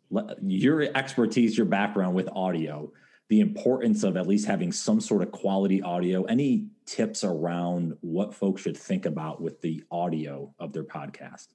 Your 0.42 0.82
expertise, 0.96 1.56
your 1.56 1.66
background 1.66 2.14
with 2.14 2.28
audio, 2.28 2.92
the 3.28 3.40
importance 3.40 4.04
of 4.04 4.16
at 4.16 4.26
least 4.26 4.46
having 4.46 4.72
some 4.72 5.00
sort 5.00 5.22
of 5.22 5.32
quality 5.32 5.82
audio. 5.82 6.24
Any 6.24 6.68
tips 6.86 7.24
around 7.24 7.96
what 8.00 8.34
folks 8.34 8.62
should 8.62 8.76
think 8.76 9.06
about 9.06 9.40
with 9.40 9.60
the 9.60 9.84
audio 9.90 10.54
of 10.58 10.72
their 10.72 10.84
podcast? 10.84 11.48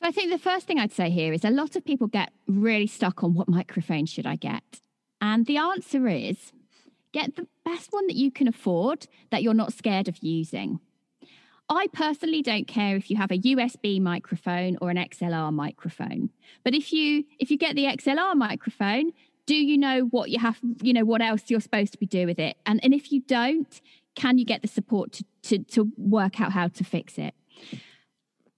So 0.00 0.08
I 0.08 0.12
think 0.12 0.30
the 0.30 0.38
first 0.38 0.66
thing 0.66 0.78
I'd 0.78 0.92
say 0.92 1.10
here 1.10 1.32
is 1.32 1.44
a 1.44 1.50
lot 1.50 1.76
of 1.76 1.84
people 1.84 2.06
get 2.06 2.32
really 2.48 2.86
stuck 2.86 3.22
on 3.22 3.34
what 3.34 3.48
microphone 3.48 4.06
should 4.06 4.26
I 4.26 4.36
get, 4.36 4.80
and 5.20 5.46
the 5.46 5.58
answer 5.58 6.08
is 6.08 6.52
Get 7.12 7.36
the 7.36 7.46
best 7.64 7.92
one 7.92 8.06
that 8.06 8.16
you 8.16 8.30
can 8.30 8.46
afford 8.48 9.06
that 9.30 9.42
you're 9.42 9.54
not 9.54 9.72
scared 9.72 10.08
of 10.08 10.18
using. 10.18 10.80
I 11.68 11.86
personally 11.92 12.42
don't 12.42 12.66
care 12.66 12.96
if 12.96 13.10
you 13.10 13.16
have 13.16 13.30
a 13.30 13.38
USB 13.38 14.00
microphone 14.00 14.76
or 14.80 14.90
an 14.90 14.96
XLR 14.96 15.52
microphone. 15.52 16.30
But 16.64 16.74
if 16.74 16.92
you 16.92 17.24
if 17.38 17.50
you 17.50 17.56
get 17.56 17.76
the 17.76 17.84
XLR 17.84 18.34
microphone, 18.34 19.12
do 19.46 19.54
you 19.54 19.78
know 19.78 20.02
what 20.10 20.30
you 20.30 20.40
have, 20.40 20.58
you 20.82 20.92
know, 20.92 21.04
what 21.04 21.22
else 21.22 21.42
you're 21.46 21.60
supposed 21.60 21.92
to 21.92 21.98
be 21.98 22.06
doing 22.06 22.26
with 22.26 22.40
it? 22.40 22.56
And 22.66 22.80
and 22.82 22.92
if 22.92 23.12
you 23.12 23.20
don't, 23.20 23.80
can 24.16 24.36
you 24.36 24.44
get 24.44 24.62
the 24.62 24.68
support 24.68 25.12
to 25.12 25.24
to, 25.42 25.58
to 25.58 25.92
work 25.96 26.40
out 26.40 26.52
how 26.52 26.68
to 26.68 26.84
fix 26.84 27.18
it? 27.18 27.34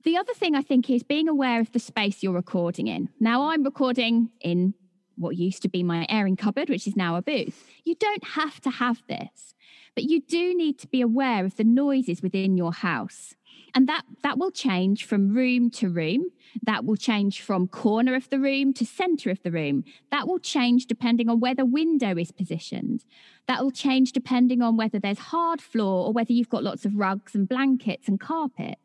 The 0.05 0.17
other 0.17 0.35
thing 0.35 0.55
I 0.55 0.63
think 0.63 0.91
is 0.91 1.03
being 1.03 1.29
aware 1.29 1.61
of 1.61 1.71
the 1.73 1.79
space 1.79 2.23
you're 2.23 2.33
recording 2.33 2.89
in. 2.89 3.11
Now 3.21 3.51
I'm 3.51 3.63
recording 3.63 4.31
in 4.41 4.75
what 5.23 5.37
used 5.37 5.63
to 5.63 5.69
be 5.69 5.83
my 5.83 6.07
airing 6.09 6.37
cupboard, 6.37 6.69
which 6.69 6.87
is 6.87 6.97
now 6.97 7.17
a 7.17 7.23
booth. 7.23 7.65
You 7.85 7.95
don't 7.95 8.25
have 8.25 8.61
to 8.63 8.71
have 8.71 9.03
this, 9.09 9.55
but 9.95 10.05
you 10.05 10.21
do 10.21 10.55
need 10.55 10.79
to 10.81 10.87
be 10.87 11.01
aware 11.01 11.45
of 11.45 11.57
the 11.57 11.65
noises 11.65 12.23
within 12.23 12.57
your 12.57 12.73
house. 12.73 13.35
And 13.75 13.89
that, 13.89 14.03
that 14.23 14.39
will 14.39 14.51
change 14.51 15.05
from 15.05 15.35
room 15.35 15.71
to 15.73 15.89
room. 15.89 16.27
That 16.63 16.85
will 16.85 16.97
change 16.97 17.41
from 17.41 17.69
corner 17.69 18.15
of 18.15 18.29
the 18.29 18.39
room 18.39 18.75
to 18.75 18.85
center 18.85 19.31
of 19.31 19.43
the 19.43 19.51
room. 19.51 19.85
That 20.11 20.29
will 20.29 20.39
change 20.39 20.87
depending 20.87 21.31
on 21.31 21.41
where 21.41 21.55
the 21.55 21.65
window 21.65 22.19
is 22.19 22.33
positioned. 22.33 23.05
That 23.49 23.63
will 23.63 23.71
change 23.71 24.13
depending 24.13 24.61
on 24.61 24.77
whether 24.77 24.99
there's 24.99 25.19
hard 25.19 25.63
floor 25.63 26.07
or 26.07 26.13
whether 26.13 26.33
you've 26.33 26.51
got 26.51 26.63
lots 26.63 26.85
of 26.85 26.97
rugs 26.97 27.35
and 27.35 27.49
blankets 27.49 28.09
and 28.09 28.21
carpet. 28.21 28.79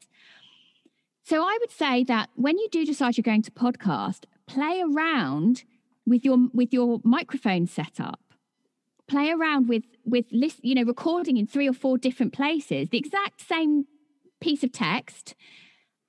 So 1.24 1.44
I 1.44 1.58
would 1.60 1.72
say 1.72 2.06
that 2.06 2.30
when 2.36 2.58
you 2.58 2.70
do 2.72 2.86
decide 2.86 3.18
you're 3.18 3.24
going 3.24 3.42
to 3.42 3.52
podcast, 3.52 4.24
play 4.46 4.82
around 4.82 5.66
with 6.08 6.24
your 6.26 6.38
with 6.54 6.74
your 6.74 7.02
microphone 7.04 7.68
setup. 7.68 8.22
Play 9.08 9.30
around 9.30 9.68
with 9.68 9.84
with 10.06 10.26
list, 10.32 10.64
you 10.64 10.74
know, 10.74 10.84
recording 10.84 11.38
in 11.38 11.46
three 11.46 11.68
or 11.68 11.74
four 11.74 11.98
different 11.98 12.34
places, 12.34 12.90
the 12.90 12.98
exact 12.98 13.42
same 13.42 13.86
piece 14.40 14.64
of 14.64 14.72
text, 14.72 15.36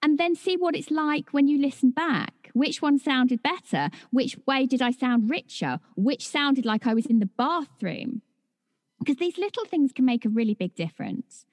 and 0.03 0.19
then 0.19 0.35
see 0.35 0.57
what 0.57 0.77
it's 0.77 0.91
like 0.91 1.31
when 1.31 1.49
you 1.49 1.61
listen 1.61 1.91
back. 1.91 2.51
Which 2.55 2.81
one 2.81 2.99
sounded 2.99 3.43
better? 3.43 3.91
Which 4.11 4.37
way 4.47 4.67
did 4.67 4.81
I 4.81 4.91
sound 4.91 5.29
richer? 5.29 5.81
Which 5.97 6.27
sounded 6.27 6.65
like 6.65 6.87
I 6.87 6.95
was 6.95 7.07
in 7.07 7.19
the 7.19 7.27
bathroom? 7.27 8.23
Because 8.99 9.17
these 9.17 9.39
little 9.39 9.65
things 9.65 9.93
can 9.93 10.05
make 10.05 10.25
a 10.25 10.29
really 10.29 10.55
big 10.55 10.75
difference. 10.75 11.47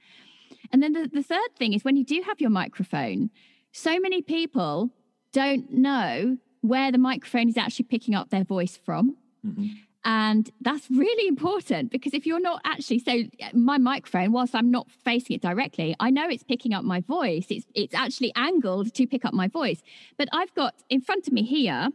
And 0.71 0.81
then 0.81 0.93
the, 0.93 1.07
the 1.11 1.21
third 1.21 1.55
thing 1.57 1.73
is 1.73 1.83
when 1.83 1.95
you 1.95 2.03
do 2.03 2.23
have 2.25 2.41
your 2.41 2.49
microphone, 2.49 3.29
so 3.71 3.99
many 3.99 4.21
people 4.21 4.89
don't 5.31 5.71
know 5.71 6.37
where 6.67 6.91
the 6.91 6.97
microphone 6.97 7.49
is 7.49 7.57
actually 7.57 7.85
picking 7.85 8.15
up 8.15 8.29
their 8.29 8.43
voice 8.43 8.77
from. 8.77 9.17
Mm-hmm. 9.45 9.67
And 10.07 10.51
that's 10.61 10.89
really 10.91 11.27
important 11.27 11.89
because 11.89 12.13
if 12.13 12.27
you're 12.27 12.39
not 12.39 12.61
actually 12.63 12.99
so 12.99 13.23
my 13.53 13.79
microphone, 13.79 14.31
whilst 14.31 14.53
I'm 14.53 14.69
not 14.69 14.87
facing 15.03 15.35
it 15.35 15.41
directly, 15.41 15.95
I 15.99 16.11
know 16.11 16.29
it's 16.29 16.43
picking 16.43 16.75
up 16.75 16.83
my 16.83 17.01
voice. 17.01 17.47
It's 17.49 17.65
it's 17.73 17.95
actually 17.95 18.31
angled 18.35 18.93
to 18.93 19.07
pick 19.07 19.25
up 19.25 19.33
my 19.33 19.47
voice. 19.47 19.81
But 20.15 20.29
I've 20.31 20.53
got 20.53 20.75
in 20.89 21.01
front 21.01 21.27
of 21.27 21.33
me 21.33 21.41
here, 21.41 21.89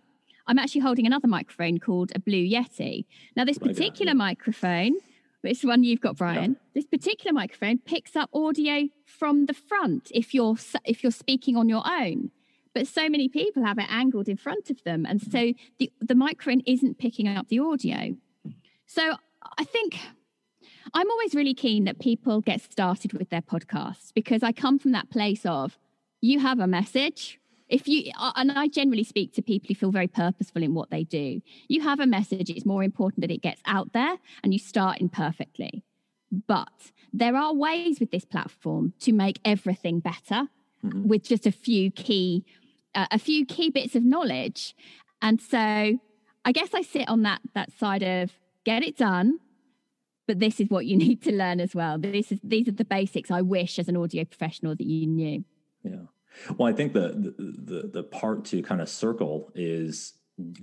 I'm 0.48 0.58
actually 0.58 0.80
holding 0.80 1.06
another 1.06 1.28
microphone 1.28 1.78
called 1.78 2.10
a 2.12 2.18
Blue 2.18 2.44
Yeti. 2.44 3.04
Now, 3.36 3.44
this 3.44 3.58
particular 3.58 4.14
microphone, 4.14 4.96
which 5.42 5.62
one 5.62 5.84
you've 5.84 6.00
got, 6.00 6.16
Brian, 6.16 6.52
yeah. 6.52 6.58
this 6.74 6.86
particular 6.86 7.32
microphone 7.32 7.78
picks 7.78 8.16
up 8.16 8.28
audio 8.34 8.88
from 9.06 9.46
the 9.46 9.54
front 9.54 10.10
if 10.12 10.34
you're 10.34 10.56
if 10.84 11.04
you're 11.04 11.12
speaking 11.12 11.56
on 11.56 11.68
your 11.68 11.84
own 11.86 12.32
but 12.74 12.86
so 12.86 13.08
many 13.08 13.28
people 13.28 13.64
have 13.64 13.78
it 13.78 13.86
angled 13.88 14.28
in 14.28 14.36
front 14.36 14.70
of 14.70 14.82
them 14.84 15.04
and 15.06 15.20
so 15.20 15.52
the 15.78 15.92
the 16.00 16.14
microphone 16.14 16.60
isn't 16.66 16.98
picking 16.98 17.28
up 17.28 17.48
the 17.48 17.58
audio. 17.58 18.16
So 18.86 19.14
i 19.56 19.64
think 19.64 19.98
i'm 20.92 21.10
always 21.10 21.34
really 21.34 21.54
keen 21.54 21.84
that 21.84 21.98
people 21.98 22.40
get 22.40 22.60
started 22.60 23.12
with 23.12 23.30
their 23.30 23.40
podcasts 23.40 24.12
because 24.14 24.42
i 24.42 24.52
come 24.52 24.78
from 24.78 24.92
that 24.92 25.10
place 25.10 25.46
of 25.46 25.78
you 26.20 26.38
have 26.40 26.58
a 26.58 26.66
message. 26.66 27.38
If 27.68 27.86
you 27.86 28.10
and 28.36 28.50
i 28.52 28.66
generally 28.66 29.04
speak 29.04 29.32
to 29.34 29.42
people 29.42 29.68
who 29.68 29.74
feel 29.74 29.92
very 29.92 30.08
purposeful 30.08 30.62
in 30.62 30.74
what 30.74 30.90
they 30.90 31.04
do. 31.04 31.40
You 31.68 31.82
have 31.82 32.00
a 32.00 32.06
message 32.06 32.50
it's 32.50 32.66
more 32.66 32.82
important 32.82 33.20
that 33.20 33.30
it 33.30 33.42
gets 33.42 33.62
out 33.64 33.92
there 33.92 34.16
and 34.42 34.52
you 34.52 34.58
start 34.58 35.00
imperfectly 35.00 35.84
but 36.30 36.92
there 37.12 37.36
are 37.36 37.54
ways 37.54 37.98
with 38.00 38.10
this 38.10 38.24
platform 38.24 38.92
to 39.00 39.12
make 39.12 39.40
everything 39.44 40.00
better 40.00 40.48
mm-hmm. 40.84 41.08
with 41.08 41.22
just 41.24 41.46
a 41.46 41.52
few 41.52 41.90
key 41.90 42.44
a 42.94 43.18
few 43.18 43.46
key 43.46 43.70
bits 43.70 43.94
of 43.94 44.02
knowledge. 44.02 44.74
And 45.22 45.40
so 45.40 45.98
i 46.44 46.52
guess 46.52 46.70
i 46.74 46.82
sit 46.82 47.08
on 47.08 47.22
that 47.22 47.40
that 47.54 47.70
side 47.78 48.02
of 48.02 48.32
get 48.64 48.82
it 48.82 48.96
done 48.96 49.38
but 50.26 50.38
this 50.38 50.60
is 50.60 50.70
what 50.70 50.86
you 50.86 50.96
need 51.04 51.22
to 51.22 51.32
learn 51.32 51.58
as 51.58 51.74
well. 51.74 51.98
This 51.98 52.30
is 52.30 52.38
these 52.44 52.68
are 52.68 52.72
the 52.72 52.84
basics 52.84 53.30
i 53.30 53.40
wish 53.40 53.78
as 53.78 53.88
an 53.88 53.96
audio 53.96 54.24
professional 54.24 54.76
that 54.76 54.86
you 54.86 55.06
knew. 55.06 55.44
Yeah. 55.82 56.06
Well 56.56 56.68
i 56.68 56.72
think 56.72 56.92
the 56.92 57.34
the 57.38 57.90
the 57.92 58.02
part 58.04 58.44
to 58.46 58.62
kind 58.62 58.80
of 58.80 58.88
circle 58.88 59.50
is 59.54 60.14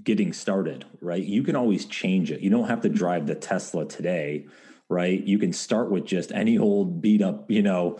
getting 0.03 0.33
started 0.33 0.85
right? 1.01 1.23
You 1.23 1.43
can 1.43 1.55
always 1.55 1.85
change 1.85 2.31
it. 2.31 2.41
You 2.41 2.49
don't 2.49 2.67
have 2.67 2.81
to 2.81 2.89
drive 2.89 3.27
the 3.27 3.35
tesla 3.35 3.85
today 3.85 4.47
right? 4.89 5.21
You 5.21 5.37
can 5.37 5.51
start 5.51 5.91
with 5.91 6.05
just 6.05 6.31
any 6.31 6.57
old 6.57 7.01
beat 7.01 7.21
up 7.21 7.51
you 7.51 7.61
know 7.61 7.99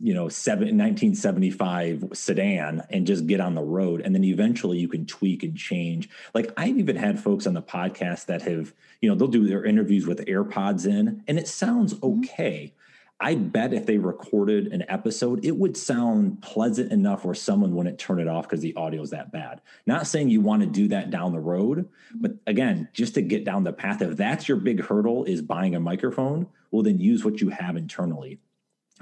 you 0.00 0.14
know, 0.14 0.28
seven, 0.28 0.76
1975 0.76 2.04
sedan 2.12 2.82
and 2.90 3.06
just 3.06 3.26
get 3.26 3.40
on 3.40 3.54
the 3.54 3.62
road. 3.62 4.00
And 4.00 4.14
then 4.14 4.24
eventually 4.24 4.78
you 4.78 4.88
can 4.88 5.06
tweak 5.06 5.42
and 5.42 5.56
change. 5.56 6.08
Like 6.34 6.52
I've 6.56 6.78
even 6.78 6.96
had 6.96 7.20
folks 7.20 7.46
on 7.46 7.54
the 7.54 7.62
podcast 7.62 8.26
that 8.26 8.42
have, 8.42 8.74
you 9.00 9.08
know, 9.08 9.14
they'll 9.14 9.28
do 9.28 9.46
their 9.46 9.64
interviews 9.64 10.06
with 10.06 10.24
AirPods 10.26 10.86
in 10.86 11.22
and 11.26 11.38
it 11.38 11.48
sounds 11.48 11.94
mm-hmm. 11.94 12.20
okay. 12.20 12.72
I 13.18 13.34
bet 13.34 13.72
if 13.72 13.86
they 13.86 13.96
recorded 13.96 14.74
an 14.74 14.84
episode, 14.88 15.42
it 15.42 15.56
would 15.56 15.74
sound 15.74 16.42
pleasant 16.42 16.92
enough 16.92 17.24
where 17.24 17.34
someone 17.34 17.74
wouldn't 17.74 17.98
turn 17.98 18.20
it 18.20 18.28
off 18.28 18.46
because 18.46 18.60
the 18.60 18.76
audio 18.76 19.00
is 19.00 19.10
that 19.10 19.32
bad. 19.32 19.62
Not 19.86 20.06
saying 20.06 20.28
you 20.28 20.42
want 20.42 20.60
to 20.60 20.66
do 20.66 20.88
that 20.88 21.10
down 21.10 21.32
the 21.32 21.40
road, 21.40 21.88
but 22.14 22.32
again, 22.46 22.88
just 22.92 23.14
to 23.14 23.22
get 23.22 23.44
down 23.44 23.64
the 23.64 23.72
path, 23.72 24.02
if 24.02 24.18
that's 24.18 24.48
your 24.48 24.58
big 24.58 24.84
hurdle 24.84 25.24
is 25.24 25.40
buying 25.40 25.74
a 25.74 25.80
microphone, 25.80 26.46
well, 26.70 26.82
then 26.82 27.00
use 27.00 27.24
what 27.24 27.40
you 27.40 27.48
have 27.48 27.76
internally 27.76 28.38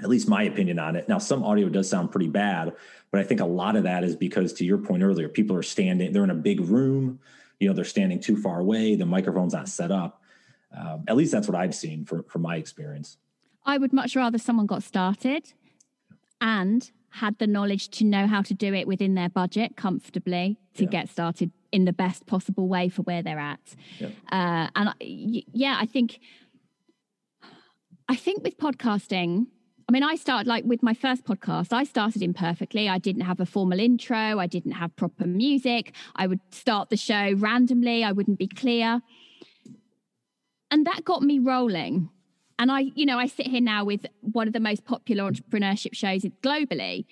at 0.01 0.09
least 0.09 0.27
my 0.27 0.43
opinion 0.43 0.77
on 0.79 0.95
it. 0.95 1.07
Now, 1.07 1.19
some 1.19 1.43
audio 1.43 1.69
does 1.69 1.89
sound 1.89 2.11
pretty 2.11 2.27
bad, 2.27 2.73
but 3.11 3.21
I 3.21 3.23
think 3.23 3.39
a 3.39 3.45
lot 3.45 3.75
of 3.75 3.83
that 3.83 4.03
is 4.03 4.15
because, 4.15 4.53
to 4.53 4.65
your 4.65 4.77
point 4.77 5.03
earlier, 5.03 5.29
people 5.29 5.55
are 5.55 5.63
standing, 5.63 6.11
they're 6.11 6.23
in 6.23 6.29
a 6.29 6.35
big 6.35 6.59
room, 6.59 7.19
you 7.59 7.67
know, 7.67 7.73
they're 7.73 7.85
standing 7.85 8.19
too 8.19 8.35
far 8.35 8.59
away, 8.59 8.95
the 8.95 9.05
microphone's 9.05 9.53
not 9.53 9.69
set 9.69 9.91
up. 9.91 10.21
Um, 10.77 11.05
at 11.07 11.15
least 11.15 11.31
that's 11.31 11.47
what 11.47 11.55
I've 11.55 11.73
seen 11.73 12.03
from, 12.03 12.23
from 12.25 12.41
my 12.41 12.57
experience. 12.57 13.17
I 13.65 13.77
would 13.77 13.93
much 13.93 14.15
rather 14.15 14.37
someone 14.37 14.65
got 14.65 14.83
started 14.83 15.53
and 16.41 16.91
had 17.09 17.37
the 17.37 17.47
knowledge 17.47 17.87
to 17.89 18.03
know 18.03 18.27
how 18.27 18.41
to 18.41 18.53
do 18.53 18.73
it 18.73 18.85
within 18.85 19.15
their 19.15 19.29
budget 19.29 19.77
comfortably 19.77 20.59
to 20.73 20.83
yeah. 20.83 20.89
get 20.89 21.09
started 21.09 21.51
in 21.71 21.85
the 21.85 21.93
best 21.93 22.25
possible 22.25 22.67
way 22.67 22.89
for 22.89 23.03
where 23.03 23.23
they're 23.23 23.39
at. 23.39 23.75
Yeah. 23.97 24.09
Uh, 24.29 24.67
and 24.75 24.93
yeah, 24.99 25.77
I 25.79 25.85
think, 25.85 26.19
I 28.09 28.15
think 28.17 28.43
with 28.43 28.57
podcasting, 28.57 29.47
I 29.87 29.91
mean, 29.91 30.03
I 30.03 30.15
started 30.15 30.47
like 30.47 30.65
with 30.65 30.81
my 30.81 30.95
first 30.95 31.25
podcast, 31.25 31.71
I 31.71 31.83
started 31.83 32.23
imperfectly. 32.23 32.89
I 32.89 32.97
didn't 32.97 33.21
have 33.21 33.39
a 33.39 33.45
formal 33.45 33.79
intro, 33.79 34.39
I 34.39 34.47
didn't 34.47 34.73
have 34.73 34.95
proper 34.95 35.27
music. 35.27 35.93
I 36.15 36.25
would 36.25 36.39
start 36.51 36.89
the 36.89 36.97
show 36.97 37.33
randomly, 37.33 38.03
I 38.03 38.11
wouldn't 38.11 38.39
be 38.39 38.47
clear. 38.47 39.01
And 40.71 40.85
that 40.87 41.05
got 41.05 41.21
me 41.21 41.37
rolling. 41.37 42.09
And 42.57 42.71
I, 42.71 42.91
you 42.95 43.05
know, 43.05 43.19
I 43.19 43.27
sit 43.27 43.47
here 43.47 43.61
now 43.61 43.83
with 43.83 44.05
one 44.21 44.47
of 44.47 44.53
the 44.53 44.59
most 44.59 44.85
popular 44.85 45.29
entrepreneurship 45.29 45.93
shows 45.93 46.23
globally. 46.41 47.05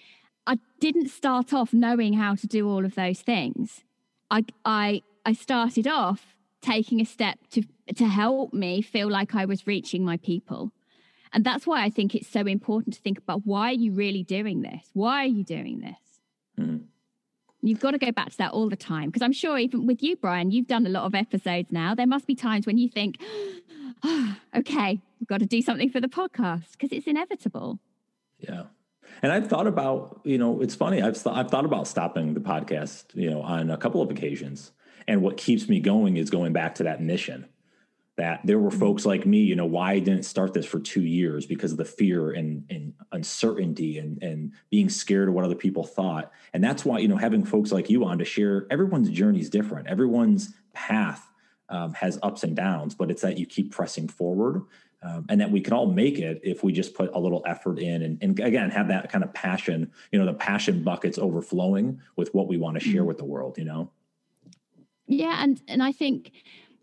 I 0.47 0.57
didn't 0.79 1.09
start 1.09 1.53
off 1.53 1.73
knowing 1.73 2.13
how 2.13 2.35
to 2.35 2.47
do 2.47 2.67
all 2.67 2.85
of 2.85 2.95
those 2.95 3.21
things. 3.21 3.83
I, 4.31 4.45
I, 4.65 5.03
I 5.25 5.33
started 5.33 5.87
off 5.87 6.35
taking 6.61 7.01
a 7.01 7.05
step 7.05 7.37
to 7.51 7.63
to 7.95 8.07
help 8.07 8.53
me 8.53 8.81
feel 8.81 9.09
like 9.09 9.35
I 9.35 9.45
was 9.45 9.67
reaching 9.67 10.05
my 10.05 10.17
people. 10.17 10.71
And 11.33 11.43
that's 11.43 11.65
why 11.65 11.83
I 11.83 11.89
think 11.89 12.13
it's 12.13 12.27
so 12.27 12.41
important 12.41 12.93
to 12.93 13.01
think 13.01 13.17
about 13.17 13.45
why 13.45 13.69
are 13.69 13.73
you 13.73 13.91
really 13.91 14.23
doing 14.23 14.61
this? 14.61 14.89
Why 14.93 15.23
are 15.23 15.27
you 15.27 15.43
doing 15.43 15.81
this? 15.81 15.97
Mm. 16.59 16.83
You've 17.63 17.79
got 17.79 17.91
to 17.91 17.97
go 17.97 18.11
back 18.11 18.29
to 18.31 18.37
that 18.37 18.51
all 18.51 18.69
the 18.69 18.75
time. 18.75 19.09
Because 19.09 19.23
I'm 19.23 19.33
sure 19.33 19.57
even 19.57 19.87
with 19.87 20.03
you, 20.03 20.15
Brian, 20.15 20.51
you've 20.51 20.67
done 20.67 20.85
a 20.85 20.89
lot 20.89 21.05
of 21.05 21.15
episodes 21.15 21.71
now. 21.71 21.95
There 21.95 22.05
must 22.05 22.27
be 22.27 22.35
times 22.35 22.67
when 22.67 22.77
you 22.77 22.87
think, 22.87 23.17
oh, 24.03 24.35
okay, 24.55 25.01
we've 25.19 25.27
got 25.27 25.39
to 25.39 25.47
do 25.47 25.61
something 25.61 25.89
for 25.89 25.99
the 25.99 26.07
podcast 26.07 26.73
because 26.73 26.91
it's 26.91 27.07
inevitable. 27.07 27.79
Yeah. 28.37 28.63
And 29.21 29.31
I've 29.31 29.47
thought 29.47 29.67
about, 29.67 30.21
you 30.23 30.37
know, 30.37 30.61
it's 30.61 30.75
funny. 30.75 31.01
I've 31.01 31.21
th- 31.21 31.35
I've 31.35 31.49
thought 31.49 31.65
about 31.65 31.87
stopping 31.87 32.33
the 32.33 32.41
podcast, 32.41 33.05
you 33.13 33.29
know, 33.29 33.41
on 33.41 33.71
a 33.71 33.77
couple 33.77 34.01
of 34.01 34.11
occasions. 34.11 34.71
And 35.07 35.21
what 35.21 35.37
keeps 35.37 35.67
me 35.67 35.79
going 35.79 36.17
is 36.17 36.29
going 36.29 36.53
back 36.53 36.75
to 36.75 36.83
that 36.83 37.01
mission 37.01 37.47
that 38.15 38.41
there 38.43 38.59
were 38.59 38.69
mm-hmm. 38.69 38.79
folks 38.79 39.05
like 39.05 39.25
me, 39.25 39.39
you 39.39 39.55
know, 39.55 39.65
why 39.65 39.93
I 39.93 39.99
didn't 39.99 40.23
start 40.23 40.53
this 40.53 40.65
for 40.65 40.79
two 40.79 41.01
years 41.01 41.45
because 41.45 41.71
of 41.71 41.77
the 41.77 41.85
fear 41.85 42.31
and, 42.31 42.63
and 42.69 42.93
uncertainty 43.11 43.97
and, 43.97 44.21
and 44.21 44.51
being 44.69 44.89
scared 44.89 45.29
of 45.29 45.33
what 45.33 45.45
other 45.45 45.55
people 45.55 45.83
thought. 45.83 46.31
And 46.53 46.63
that's 46.63 46.85
why, 46.85 46.99
you 46.99 47.07
know, 47.07 47.17
having 47.17 47.43
folks 47.43 47.71
like 47.71 47.89
you 47.89 48.05
on 48.05 48.19
to 48.19 48.25
share 48.25 48.67
everyone's 48.69 49.09
journey 49.09 49.39
is 49.39 49.49
different. 49.49 49.87
Everyone's 49.87 50.53
path 50.73 51.27
um, 51.69 51.93
has 51.93 52.19
ups 52.21 52.43
and 52.43 52.55
downs, 52.55 52.93
but 52.93 53.09
it's 53.09 53.23
that 53.23 53.39
you 53.39 53.47
keep 53.47 53.71
pressing 53.71 54.07
forward 54.07 54.61
um, 55.01 55.25
and 55.29 55.41
that 55.41 55.49
we 55.49 55.59
can 55.59 55.73
all 55.73 55.87
make 55.87 56.19
it 56.19 56.39
if 56.43 56.63
we 56.63 56.71
just 56.71 56.93
put 56.93 57.09
a 57.15 57.19
little 57.19 57.41
effort 57.47 57.79
in 57.79 58.03
and, 58.03 58.19
and 58.21 58.39
again, 58.39 58.69
have 58.69 58.89
that 58.89 59.11
kind 59.11 59.23
of 59.23 59.33
passion, 59.33 59.91
you 60.11 60.19
know, 60.19 60.25
the 60.25 60.33
passion 60.35 60.83
buckets 60.83 61.17
overflowing 61.17 61.99
with 62.15 62.31
what 62.35 62.47
we 62.47 62.57
want 62.57 62.79
to 62.79 62.79
share 62.79 63.01
mm-hmm. 63.01 63.07
with 63.07 63.17
the 63.17 63.25
world, 63.25 63.57
you 63.57 63.65
know? 63.65 63.89
Yeah. 65.07 65.43
And, 65.43 65.61
and 65.67 65.81
I 65.81 65.91
think, 65.91 66.31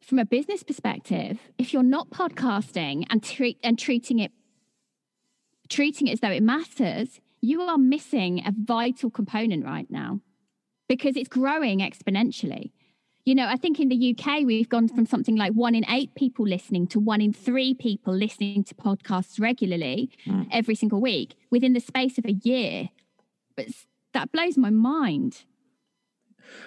from 0.00 0.18
a 0.18 0.24
business 0.24 0.62
perspective, 0.62 1.38
if 1.58 1.72
you're 1.72 1.82
not 1.82 2.10
podcasting 2.10 3.04
and 3.10 3.22
treat 3.22 3.58
and 3.62 3.78
treating 3.78 4.18
it 4.18 4.32
treating 5.68 6.08
it 6.08 6.12
as 6.12 6.20
though 6.20 6.30
it 6.30 6.42
matters, 6.42 7.20
you 7.40 7.62
are 7.62 7.78
missing 7.78 8.42
a 8.44 8.52
vital 8.52 9.08
component 9.08 9.64
right 9.64 9.88
now 9.88 10.20
because 10.88 11.16
it's 11.16 11.28
growing 11.28 11.78
exponentially. 11.78 12.72
You 13.24 13.34
know, 13.34 13.46
I 13.46 13.56
think 13.56 13.78
in 13.78 13.88
the 13.88 14.16
UK, 14.18 14.42
we've 14.44 14.68
gone 14.68 14.88
from 14.88 15.06
something 15.06 15.36
like 15.36 15.52
one 15.52 15.74
in 15.74 15.84
eight 15.88 16.14
people 16.16 16.46
listening 16.46 16.86
to 16.88 16.98
one 16.98 17.20
in 17.20 17.32
three 17.32 17.74
people 17.74 18.14
listening 18.14 18.64
to 18.64 18.74
podcasts 18.74 19.40
regularly 19.40 20.10
mm. 20.26 20.48
every 20.50 20.74
single 20.74 21.00
week 21.00 21.36
within 21.50 21.74
the 21.74 21.80
space 21.80 22.18
of 22.18 22.24
a 22.24 22.32
year. 22.32 22.88
But 23.56 23.66
that 24.14 24.32
blows 24.32 24.56
my 24.56 24.70
mind. 24.70 25.44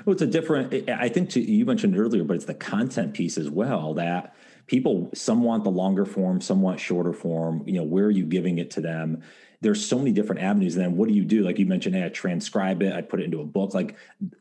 Well, 0.06 0.14
it's 0.14 0.22
a 0.22 0.28
different, 0.28 0.90
I 0.90 1.10
think 1.10 1.30
to, 1.32 1.40
you 1.40 1.66
mentioned 1.66 1.98
earlier, 1.98 2.24
but 2.24 2.36
it's 2.36 2.46
the 2.46 2.54
content 2.54 3.14
piece 3.14 3.38
as 3.38 3.50
well 3.50 3.94
that 3.96 4.36
people, 4.68 5.10
some 5.14 5.44
want 5.44 5.64
the 5.64 5.72
longer 5.72 6.06
form, 6.06 6.42
some 6.42 6.62
want 6.62 6.80
shorter 6.80 7.14
form. 7.14 7.64
You 7.66 7.74
know, 7.74 7.84
where 7.84 8.06
are 8.06 8.12
you 8.12 8.26
giving 8.26 8.58
it 8.58 8.72
to 8.72 8.82
them? 8.82 9.24
There's 9.62 9.86
so 9.86 9.98
many 9.98 10.12
different 10.12 10.42
avenues. 10.42 10.76
And 10.76 10.84
then 10.84 10.98
what 10.98 11.08
do 11.08 11.16
you 11.16 11.24
do? 11.24 11.44
Like 11.44 11.58
you 11.58 11.66
mentioned, 11.66 11.96
hey, 11.96 12.06
I 12.06 12.10
transcribe 12.10 12.82
it, 12.82 12.94
I 12.94 13.02
put 13.02 13.22
it 13.22 13.24
into 13.24 13.40
a 13.40 13.46
book. 13.46 13.74
Like 13.74 13.96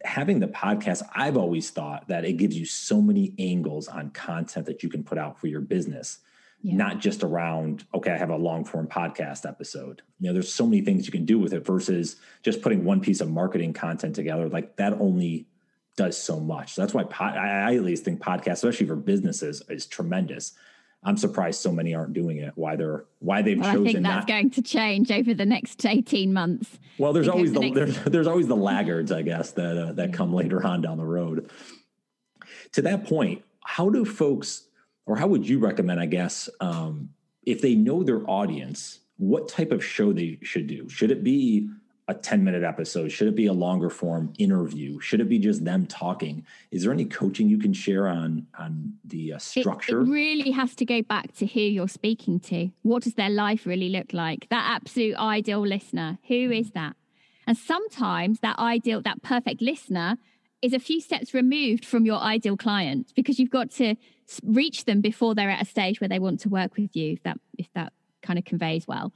having 0.05 0.41
the 0.41 0.49
podcast, 0.49 1.03
I've 1.15 1.37
always 1.37 1.71
thought 1.71 2.09
that 2.09 2.25
it 2.25 2.33
gives 2.35 2.59
you 2.59 2.65
so 2.65 3.01
many 3.01 3.33
angles 3.39 3.87
on 3.87 4.11
content 4.11 4.67
that 4.67 4.83
you 4.83 4.89
can 4.89 5.05
put 5.05 5.19
out 5.19 5.41
for 5.41 5.47
your 5.47 5.61
business. 5.61 6.19
Yeah. 6.65 6.77
not 6.77 7.01
just 7.01 7.25
around 7.25 7.85
okay 7.93 8.13
i 8.13 8.17
have 8.17 8.31
a 8.31 8.37
long 8.37 8.65
form 8.65 8.87
podcast 8.87 9.49
episode. 9.49 10.03
You 10.21 10.29
know 10.29 10.33
there's 10.33 10.53
so 10.53 10.65
many 10.65 10.83
things 10.83 11.07
you 11.07 11.13
can 11.13 11.25
do 11.25 11.39
with 11.39 11.53
it 11.53 11.67
versus 11.67 12.17
just 12.43 12.63
putting 12.63 12.85
one 12.85 13.01
piece 13.01 13.21
of 13.21 13.31
marketing 13.31 13.73
content 13.73 14.15
together 14.15 14.49
like 14.49 14.77
that 14.77 14.93
only 14.95 15.47
does 15.97 16.17
so 16.17 16.41
much. 16.41 16.75
So 16.75 16.83
that's 16.83 16.95
why 16.95 17.05
pod, 17.05 17.37
I, 17.37 17.75
at 17.75 17.83
least 17.83 18.05
think 18.05 18.21
podcast 18.21 18.53
especially 18.53 18.87
for 18.87 18.97
businesses 18.97 19.63
is 19.69 19.87
tremendous. 19.87 20.53
I'm 21.05 21.17
surprised 21.17 21.61
so 21.61 21.73
many 21.73 21.95
aren't 21.95 22.13
doing 22.13 22.39
it 22.39 22.53
why 22.55 22.77
they're 22.77 23.07
why 23.19 23.43
they've 23.43 23.59
well, 23.59 23.73
chosen 23.73 23.89
i 23.89 23.93
think 23.93 24.05
that's 24.05 24.17
not, 24.19 24.27
going 24.29 24.51
to 24.51 24.63
change 24.63 25.11
over 25.11 25.35
the 25.35 25.45
next 25.45 25.85
18 25.85 26.33
months 26.33 26.79
well 26.97 27.13
there's 27.13 27.27
always 27.27 27.53
the, 27.53 27.59
the 27.59 27.71
next... 27.71 27.75
there's, 27.75 28.05
there's 28.05 28.27
always 28.29 28.47
the 28.47 28.57
laggards 28.57 29.11
i 29.11 29.21
guess 29.21 29.51
that 29.53 29.77
uh, 29.77 29.93
that 29.95 30.13
come 30.13 30.33
later 30.33 30.65
on 30.65 30.81
down 30.81 30.99
the 30.99 31.05
road. 31.05 31.51
To 32.73 32.83
that 32.83 33.07
point 33.07 33.43
how 33.65 33.91
do 33.91 34.05
folks 34.05 34.69
or 35.07 35.17
how 35.17 35.27
would 35.27 35.49
you 35.49 35.59
recommend, 35.59 36.01
I 36.01 36.07
guess, 36.07 36.49
um, 36.61 37.11
if 37.45 37.61
they 37.61 37.75
know 37.75 38.03
their 38.03 38.29
audience, 38.31 39.01
what 39.17 39.49
type 39.49 39.73
of 39.73 39.85
show 39.85 40.13
they 40.13 40.39
should 40.43 40.67
do? 40.67 40.89
Should 40.89 41.11
it 41.11 41.25
be 41.25 41.69
a 42.09 42.15
10 42.15 42.43
minute 42.45 42.63
episode? 42.63 43.11
Should 43.11 43.29
it 43.29 43.37
be 43.37 43.47
a 43.47 43.53
longer 43.53 43.91
form 43.91 44.33
interview? 44.39 45.01
Should 45.01 45.21
it 45.21 45.29
be 45.29 45.39
just 45.39 45.65
them 45.65 45.87
talking? 45.87 46.45
Is 46.71 46.83
there 46.83 46.93
any 46.93 47.05
coaching 47.05 47.49
you 47.49 47.59
can 47.59 47.73
share 47.73 48.09
on 48.09 48.47
on 48.59 48.95
the 49.05 49.35
uh, 49.35 49.39
structure? 49.39 50.01
It, 50.01 50.09
it, 50.09 50.11
really 50.11 50.51
has 50.51 50.75
to 50.77 50.85
go 50.85 51.03
back 51.03 51.33
to 51.37 51.47
who 51.47 51.61
you're 51.61 51.89
speaking 51.89 52.41
to. 52.41 52.71
What 52.83 53.05
does 53.05 53.15
their 53.15 53.31
life 53.31 53.67
really 53.67 53.89
look 53.89 54.13
like? 54.13 54.49
That 54.51 54.73
absolute 54.77 55.17
ideal 55.17 55.65
listener, 55.67 56.19
who 56.29 56.51
is 56.51 56.73
that? 56.73 56.97
And 57.47 57.57
sometimes 57.57 58.41
that 58.41 58.59
ideal, 58.59 59.01
that 59.03 59.23
perfect 59.23 59.61
listener 59.61 60.19
is 60.63 60.73
a 60.73 60.79
few 60.79 61.01
steps 61.01 61.35
removed 61.35 61.85
from 61.85 62.07
your 62.07 62.19
ideal 62.19 62.57
client 62.57 63.13
because 63.15 63.39
you've 63.39 63.51
got 63.51 63.71
to 63.73 63.97
reach 64.45 64.85
them 64.85 65.01
before 65.01 65.35
they're 65.35 65.51
at 65.51 65.61
a 65.61 65.67
stage 65.67 66.01
where 66.01 66.09
they 66.09 66.21
want 66.21 66.41
to 66.41 66.49
work 66.49 66.77
with 66.77 66.95
you 66.97 67.13
if 67.13 67.23
that 67.25 67.39
if 67.59 67.67
that 67.75 67.93
kind 68.23 68.39
of 68.39 68.45
conveys 68.45 68.87
well. 68.87 69.13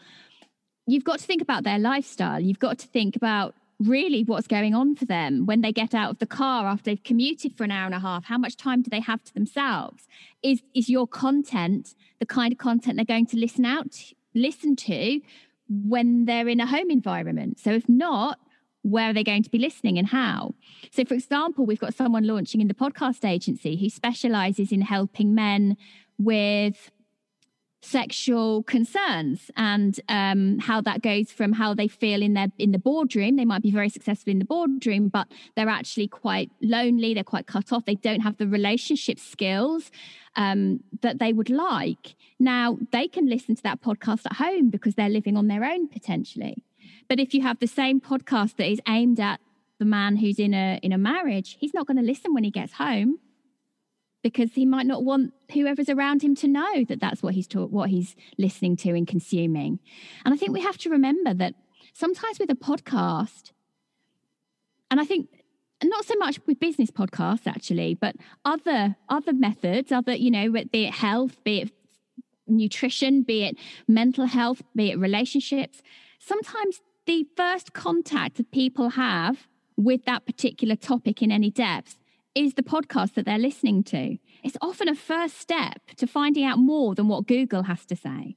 You've 0.86 1.04
got 1.04 1.20
to 1.20 1.24
think 1.24 1.40
about 1.40 1.64
their 1.64 1.78
lifestyle. 1.78 2.40
You've 2.40 2.58
got 2.58 2.78
to 2.80 2.86
think 2.86 3.16
about 3.16 3.54
really 3.78 4.24
what's 4.24 4.46
going 4.46 4.74
on 4.74 4.96
for 4.96 5.04
them 5.04 5.46
when 5.46 5.60
they 5.60 5.72
get 5.72 5.94
out 5.94 6.10
of 6.10 6.18
the 6.18 6.26
car 6.26 6.66
after 6.66 6.84
they've 6.84 7.02
commuted 7.02 7.56
for 7.56 7.64
an 7.64 7.70
hour 7.70 7.86
and 7.86 7.94
a 7.94 8.00
half. 8.00 8.24
How 8.24 8.38
much 8.38 8.56
time 8.56 8.82
do 8.82 8.90
they 8.90 9.00
have 9.00 9.22
to 9.24 9.34
themselves? 9.34 10.08
Is 10.42 10.62
is 10.74 10.88
your 10.88 11.06
content 11.06 11.94
the 12.18 12.26
kind 12.26 12.52
of 12.52 12.58
content 12.58 12.96
they're 12.96 13.04
going 13.04 13.26
to 13.26 13.36
listen 13.36 13.64
out 13.64 14.12
listen 14.34 14.76
to 14.76 15.20
when 15.68 16.26
they're 16.26 16.48
in 16.48 16.60
a 16.60 16.66
home 16.66 16.90
environment? 16.90 17.60
So 17.60 17.70
if 17.70 17.88
not 17.88 18.38
where 18.86 19.10
are 19.10 19.12
they 19.12 19.24
going 19.24 19.42
to 19.42 19.50
be 19.50 19.58
listening 19.58 19.98
and 19.98 20.08
how? 20.08 20.54
So, 20.92 21.04
for 21.04 21.14
example, 21.14 21.66
we've 21.66 21.80
got 21.80 21.94
someone 21.94 22.26
launching 22.26 22.60
in 22.60 22.68
the 22.68 22.74
podcast 22.74 23.28
agency 23.28 23.76
who 23.76 23.90
specializes 23.90 24.70
in 24.70 24.82
helping 24.82 25.34
men 25.34 25.76
with 26.18 26.92
sexual 27.82 28.62
concerns 28.64 29.50
and 29.56 30.00
um, 30.08 30.58
how 30.58 30.80
that 30.80 31.02
goes 31.02 31.30
from 31.30 31.52
how 31.52 31.74
they 31.74 31.86
feel 31.86 32.22
in 32.22 32.34
their 32.34 32.48
in 32.58 32.70
the 32.70 32.78
boardroom. 32.78 33.36
They 33.36 33.44
might 33.44 33.62
be 33.62 33.70
very 33.70 33.88
successful 33.88 34.30
in 34.30 34.38
the 34.38 34.44
boardroom, 34.44 35.08
but 35.08 35.26
they're 35.56 35.68
actually 35.68 36.08
quite 36.08 36.50
lonely. 36.62 37.12
They're 37.12 37.24
quite 37.24 37.46
cut 37.46 37.72
off. 37.72 37.84
They 37.84 37.96
don't 37.96 38.20
have 38.20 38.36
the 38.38 38.46
relationship 38.46 39.18
skills 39.18 39.90
um, 40.36 40.80
that 41.02 41.18
they 41.18 41.32
would 41.32 41.50
like. 41.50 42.14
Now 42.38 42.78
they 42.92 43.08
can 43.08 43.28
listen 43.28 43.56
to 43.56 43.62
that 43.64 43.80
podcast 43.80 44.26
at 44.26 44.34
home 44.34 44.70
because 44.70 44.94
they're 44.94 45.08
living 45.08 45.36
on 45.36 45.48
their 45.48 45.64
own 45.64 45.88
potentially. 45.88 46.62
But 47.08 47.20
if 47.20 47.34
you 47.34 47.42
have 47.42 47.58
the 47.58 47.66
same 47.66 48.00
podcast 48.00 48.56
that 48.56 48.70
is 48.70 48.80
aimed 48.88 49.20
at 49.20 49.40
the 49.78 49.84
man 49.84 50.16
who's 50.16 50.38
in 50.38 50.54
a 50.54 50.78
in 50.82 50.92
a 50.92 50.98
marriage, 50.98 51.56
he's 51.60 51.74
not 51.74 51.86
going 51.86 51.96
to 51.96 52.02
listen 52.02 52.34
when 52.34 52.44
he 52.44 52.50
gets 52.50 52.74
home 52.74 53.18
because 54.22 54.54
he 54.54 54.66
might 54.66 54.86
not 54.86 55.04
want 55.04 55.32
whoever's 55.52 55.88
around 55.88 56.22
him 56.22 56.34
to 56.34 56.48
know 56.48 56.84
that 56.88 56.98
that's 57.00 57.22
what 57.22 57.34
he's 57.34 57.46
taught, 57.46 57.70
what 57.70 57.90
he's 57.90 58.16
listening 58.38 58.76
to 58.76 58.90
and 58.90 59.06
consuming. 59.06 59.78
And 60.24 60.34
I 60.34 60.36
think 60.36 60.52
we 60.52 60.62
have 60.62 60.78
to 60.78 60.90
remember 60.90 61.32
that 61.34 61.54
sometimes 61.94 62.40
with 62.40 62.50
a 62.50 62.56
podcast, 62.56 63.52
and 64.90 65.00
I 65.00 65.04
think 65.04 65.28
not 65.84 66.04
so 66.04 66.14
much 66.16 66.40
with 66.46 66.58
business 66.58 66.90
podcasts 66.90 67.46
actually, 67.46 67.94
but 67.94 68.16
other 68.44 68.96
other 69.08 69.32
methods, 69.32 69.92
other 69.92 70.14
you 70.14 70.30
know, 70.30 70.50
be 70.50 70.86
it 70.86 70.94
health, 70.94 71.42
be 71.44 71.60
it 71.62 71.70
nutrition, 72.48 73.22
be 73.22 73.44
it 73.44 73.56
mental 73.86 74.26
health, 74.26 74.62
be 74.74 74.90
it 74.90 74.98
relationships. 74.98 75.82
Sometimes 76.26 76.80
the 77.06 77.24
first 77.36 77.72
contact 77.72 78.36
that 78.38 78.50
people 78.50 78.90
have 78.90 79.46
with 79.76 80.04
that 80.06 80.26
particular 80.26 80.74
topic 80.74 81.22
in 81.22 81.30
any 81.30 81.50
depth 81.52 81.98
is 82.34 82.54
the 82.54 82.64
podcast 82.64 83.14
that 83.14 83.26
they're 83.26 83.38
listening 83.38 83.84
to. 83.84 84.18
It's 84.42 84.56
often 84.60 84.88
a 84.88 84.96
first 84.96 85.38
step 85.38 85.82
to 85.98 86.06
finding 86.08 86.44
out 86.44 86.58
more 86.58 86.96
than 86.96 87.06
what 87.06 87.28
Google 87.28 87.62
has 87.62 87.86
to 87.86 87.94
say. 87.94 88.36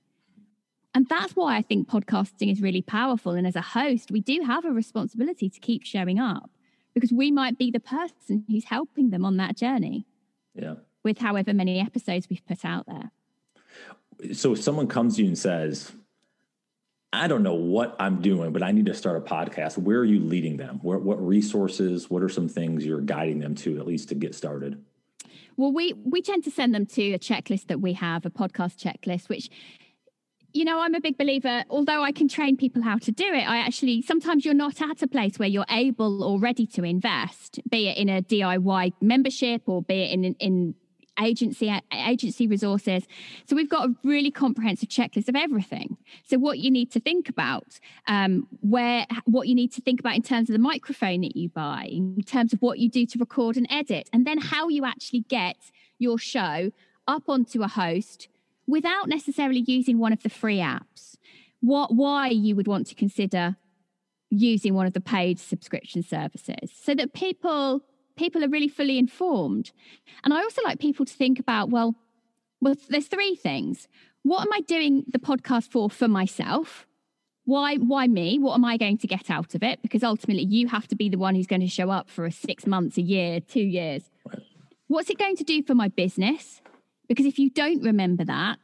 And 0.93 1.07
that's 1.09 1.35
why 1.35 1.57
I 1.57 1.63
think 1.63 1.89
podcasting 1.89 2.51
is 2.51 2.61
really 2.61 2.83
powerful. 2.83 3.31
And 3.31 3.47
as 3.47 3.55
a 3.55 3.61
host, 3.61 4.11
we 4.11 4.21
do 4.21 4.41
have 4.45 4.65
a 4.65 4.71
responsibility 4.71 5.49
to 5.49 5.59
keep 5.59 5.83
showing 5.83 6.19
up 6.19 6.51
because 6.93 7.11
we 7.11 7.31
might 7.31 7.57
be 7.57 7.71
the 7.71 7.79
person 7.79 8.45
who's 8.47 8.65
helping 8.65 9.09
them 9.09 9.25
on 9.25 9.37
that 9.37 9.57
journey. 9.57 10.05
Yeah. 10.53 10.75
With 11.03 11.17
however 11.17 11.55
many 11.55 11.79
episodes 11.79 12.29
we've 12.29 12.45
put 12.45 12.63
out 12.63 12.85
there. 12.85 13.11
So 14.31 14.53
if 14.53 14.61
someone 14.61 14.87
comes 14.87 15.15
to 15.15 15.23
you 15.23 15.29
and 15.29 15.37
says, 15.37 15.91
I 17.11 17.27
don't 17.27 17.41
know 17.41 17.55
what 17.55 17.95
I'm 17.99 18.21
doing, 18.21 18.51
but 18.51 18.61
I 18.61 18.71
need 18.71 18.85
to 18.85 18.93
start 18.93 19.17
a 19.17 19.21
podcast. 19.21 19.77
Where 19.77 19.97
are 19.97 20.05
you 20.05 20.19
leading 20.19 20.57
them? 20.57 20.79
What 20.83 21.25
resources? 21.25 22.09
What 22.09 22.21
are 22.21 22.29
some 22.29 22.47
things 22.47 22.85
you're 22.85 23.01
guiding 23.01 23.39
them 23.39 23.55
to, 23.55 23.79
at 23.79 23.87
least 23.87 24.09
to 24.09 24.15
get 24.15 24.35
started? 24.35 24.83
Well, 25.57 25.73
we 25.73 25.93
we 26.03 26.21
tend 26.21 26.43
to 26.45 26.51
send 26.51 26.73
them 26.73 26.85
to 26.85 27.13
a 27.13 27.19
checklist 27.19 27.67
that 27.67 27.81
we 27.81 27.93
have, 27.93 28.25
a 28.25 28.29
podcast 28.29 28.77
checklist, 28.77 29.27
which 29.27 29.49
you 30.53 30.65
know, 30.65 30.79
I'm 30.79 30.95
a 30.95 31.01
big 31.01 31.17
believer, 31.17 31.63
although 31.69 32.01
I 32.03 32.11
can 32.11 32.27
train 32.27 32.57
people 32.57 32.81
how 32.81 32.97
to 32.97 33.11
do 33.11 33.25
it, 33.25 33.47
I 33.47 33.57
actually 33.57 34.01
sometimes 34.01 34.45
you're 34.45 34.53
not 34.53 34.81
at 34.81 35.01
a 35.01 35.07
place 35.07 35.37
where 35.37 35.47
you're 35.47 35.65
able 35.69 36.23
or 36.23 36.39
ready 36.39 36.65
to 36.67 36.83
invest, 36.83 37.59
be 37.69 37.87
it 37.87 37.97
in 37.97 38.09
a 38.09 38.21
DIY 38.21 38.93
membership 39.01 39.63
or 39.67 39.81
be 39.81 40.03
it 40.03 40.11
in 40.11 40.35
in 40.35 40.75
agency 41.21 41.73
agency 41.93 42.47
resources. 42.47 43.03
So 43.45 43.55
we've 43.55 43.69
got 43.69 43.89
a 43.89 43.95
really 44.03 44.31
comprehensive 44.31 44.89
checklist 44.89 45.29
of 45.29 45.35
everything. 45.35 45.97
So 46.27 46.37
what 46.37 46.59
you 46.59 46.71
need 46.71 46.91
to 46.91 46.99
think 46.99 47.29
about, 47.29 47.79
um, 48.07 48.47
where 48.61 49.05
what 49.25 49.47
you 49.47 49.55
need 49.55 49.71
to 49.73 49.81
think 49.81 49.99
about 49.99 50.15
in 50.15 50.21
terms 50.21 50.49
of 50.49 50.53
the 50.53 50.59
microphone 50.59 51.21
that 51.21 51.35
you 51.35 51.49
buy, 51.49 51.87
in 51.91 52.23
terms 52.23 52.53
of 52.53 52.61
what 52.61 52.79
you 52.79 52.89
do 52.89 53.05
to 53.05 53.19
record 53.19 53.57
and 53.57 53.67
edit, 53.69 54.09
and 54.13 54.25
then 54.25 54.37
how 54.37 54.69
you 54.69 54.85
actually 54.85 55.21
get 55.21 55.57
your 55.97 56.17
show 56.17 56.71
up 57.07 57.23
onto 57.27 57.63
a 57.63 57.67
host 57.67 58.27
without 58.67 59.07
necessarily 59.07 59.63
using 59.65 59.97
one 59.97 60.13
of 60.13 60.23
the 60.23 60.29
free 60.29 60.59
apps. 60.59 61.17
What 61.61 61.93
why 61.93 62.29
you 62.29 62.55
would 62.55 62.67
want 62.67 62.87
to 62.87 62.95
consider 62.95 63.57
using 64.29 64.73
one 64.75 64.85
of 64.85 64.93
the 64.93 65.01
paid 65.01 65.39
subscription 65.39 66.03
services 66.03 66.71
so 66.73 66.93
that 66.93 67.13
people 67.13 67.81
people 68.19 68.43
are 68.43 68.49
really 68.49 68.67
fully 68.67 68.97
informed. 68.99 69.71
And 70.23 70.33
I 70.33 70.43
also 70.43 70.61
like 70.63 70.79
people 70.79 71.05
to 71.05 71.13
think 71.13 71.39
about, 71.39 71.69
well, 71.69 71.95
well, 72.61 72.75
there's 72.89 73.07
three 73.07 73.35
things. 73.35 73.87
What 74.23 74.41
am 74.41 74.51
I 74.51 74.59
doing 74.59 75.05
the 75.07 75.19
podcast 75.19 75.71
for 75.71 75.89
for 75.89 76.09
myself? 76.09 76.85
Why 77.45 77.77
why 77.77 78.07
me? 78.07 78.37
What 78.37 78.55
am 78.55 78.65
I 78.65 78.75
going 78.77 78.97
to 78.99 79.07
get 79.07 79.29
out 79.29 79.55
of 79.55 79.63
it? 79.63 79.81
Because 79.81 80.03
ultimately 80.03 80.43
you 80.43 80.67
have 80.67 80.87
to 80.89 80.95
be 80.95 81.09
the 81.09 81.17
one 81.17 81.33
who's 81.35 81.47
going 81.47 81.61
to 81.61 81.67
show 81.79 81.89
up 81.89 82.09
for 82.09 82.25
a 82.25 82.31
6 82.31 82.67
months, 82.67 82.97
a 82.97 83.01
year, 83.01 83.39
2 83.39 83.61
years. 83.61 84.03
What's 84.87 85.09
it 85.09 85.17
going 85.17 85.37
to 85.37 85.43
do 85.43 85.63
for 85.63 85.73
my 85.73 85.87
business? 85.87 86.61
Because 87.07 87.25
if 87.25 87.39
you 87.39 87.49
don't 87.49 87.81
remember 87.81 88.25
that, 88.25 88.59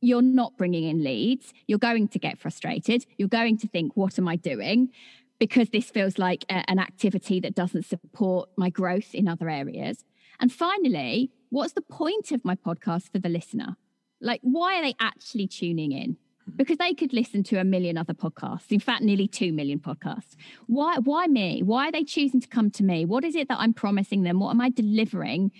you're 0.00 0.28
not 0.40 0.56
bringing 0.58 0.84
in 0.84 1.04
leads. 1.04 1.54
You're 1.66 1.78
going 1.78 2.08
to 2.08 2.18
get 2.18 2.38
frustrated. 2.38 3.06
You're 3.16 3.28
going 3.40 3.56
to 3.58 3.68
think, 3.68 3.96
what 3.96 4.18
am 4.18 4.28
I 4.28 4.36
doing? 4.36 4.90
Because 5.38 5.70
this 5.70 5.90
feels 5.90 6.18
like 6.18 6.44
a, 6.48 6.68
an 6.70 6.78
activity 6.78 7.40
that 7.40 7.54
doesn't 7.54 7.84
support 7.84 8.48
my 8.56 8.70
growth 8.70 9.14
in 9.14 9.28
other 9.28 9.48
areas. 9.48 10.04
And 10.40 10.52
finally, 10.52 11.30
what's 11.50 11.72
the 11.72 11.82
point 11.82 12.32
of 12.32 12.44
my 12.44 12.54
podcast 12.54 13.12
for 13.12 13.18
the 13.18 13.28
listener? 13.28 13.76
Like, 14.20 14.40
why 14.42 14.78
are 14.78 14.82
they 14.82 14.94
actually 15.00 15.46
tuning 15.46 15.92
in? 15.92 16.16
Hmm. 16.46 16.56
because 16.56 16.78
they 16.78 16.94
could 16.94 17.12
listen 17.12 17.42
to 17.44 17.58
a 17.58 17.64
million 17.64 17.98
other 17.98 18.14
podcasts 18.14 18.70
in 18.70 18.80
fact 18.80 19.02
nearly 19.02 19.28
2 19.28 19.52
million 19.52 19.78
podcasts. 19.78 20.36
Why 20.66 20.98
why 20.98 21.26
me? 21.26 21.62
Why 21.62 21.88
are 21.88 21.92
they 21.92 22.04
choosing 22.04 22.40
to 22.40 22.48
come 22.48 22.70
to 22.72 22.84
me? 22.84 23.04
What 23.04 23.24
is 23.24 23.34
it 23.34 23.48
that 23.48 23.58
i'm 23.58 23.74
promising 23.74 24.22
them? 24.22 24.40
What 24.40 24.50
am 24.50 24.60
i 24.60 24.70
delivering? 24.70 25.52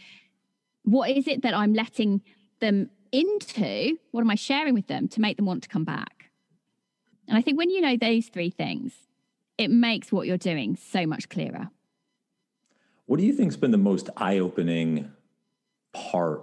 What 0.82 1.10
is 1.10 1.26
it 1.26 1.42
that 1.42 1.54
i'm 1.54 1.74
letting 1.74 2.22
them 2.60 2.90
into? 3.12 3.98
What 4.10 4.20
am 4.20 4.30
i 4.30 4.36
sharing 4.36 4.74
with 4.74 4.86
them 4.86 5.08
to 5.08 5.20
make 5.20 5.36
them 5.36 5.46
want 5.46 5.62
to 5.64 5.68
come 5.68 5.84
back? 5.84 6.30
And 7.28 7.36
i 7.36 7.42
think 7.42 7.58
when 7.58 7.70
you 7.70 7.80
know 7.80 7.96
those 7.96 8.26
three 8.26 8.50
things 8.50 8.92
it 9.58 9.70
makes 9.70 10.12
what 10.12 10.26
you're 10.26 10.36
doing 10.36 10.76
so 10.76 11.06
much 11.06 11.28
clearer 11.28 11.70
what 13.06 13.20
do 13.20 13.26
you 13.26 13.32
think's 13.32 13.56
been 13.56 13.70
the 13.70 13.78
most 13.78 14.10
eye-opening 14.16 15.12
part 15.92 16.42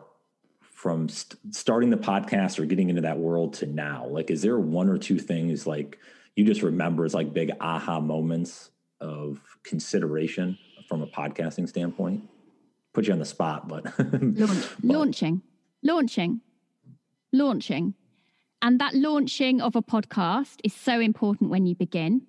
from 0.62 1.08
st- 1.10 1.40
starting 1.54 1.90
the 1.90 1.98
podcast 1.98 2.58
or 2.58 2.66
getting 2.66 2.90
into 2.90 3.02
that 3.02 3.18
world 3.18 3.54
to 3.56 3.66
now? 3.66 4.08
Like, 4.08 4.32
is 4.32 4.42
there 4.42 4.58
one 4.58 4.90
or 4.90 4.98
two 4.98 5.20
things 5.20 5.68
like 5.68 6.00
you 6.36 6.46
just 6.46 6.62
remember 6.62 7.06
as 7.06 7.14
like 7.14 7.34
big 7.34 7.52
aha 7.60 8.00
moments 8.00 8.72
of 9.00 9.40
consideration 9.64 10.58
from 10.88 11.02
a 11.02 11.08
podcasting 11.08 11.68
standpoint? 11.68 12.28
Put 12.94 13.08
you 13.08 13.14
on 13.14 13.20
the 13.20 13.26
spot, 13.26 13.68
but, 13.68 13.86
Launch, 14.00 14.68
but. 14.82 14.84
launching, 14.84 15.42
launching, 15.84 16.42
launching. 17.32 17.94
And 18.62 18.80
that 18.80 18.94
launching 18.94 19.62
of 19.62 19.76
a 19.76 19.82
podcast 19.82 20.60
is 20.64 20.74
so 20.74 21.00
important 21.00 21.50
when 21.50 21.66
you 21.66 21.76
begin, 21.76 22.22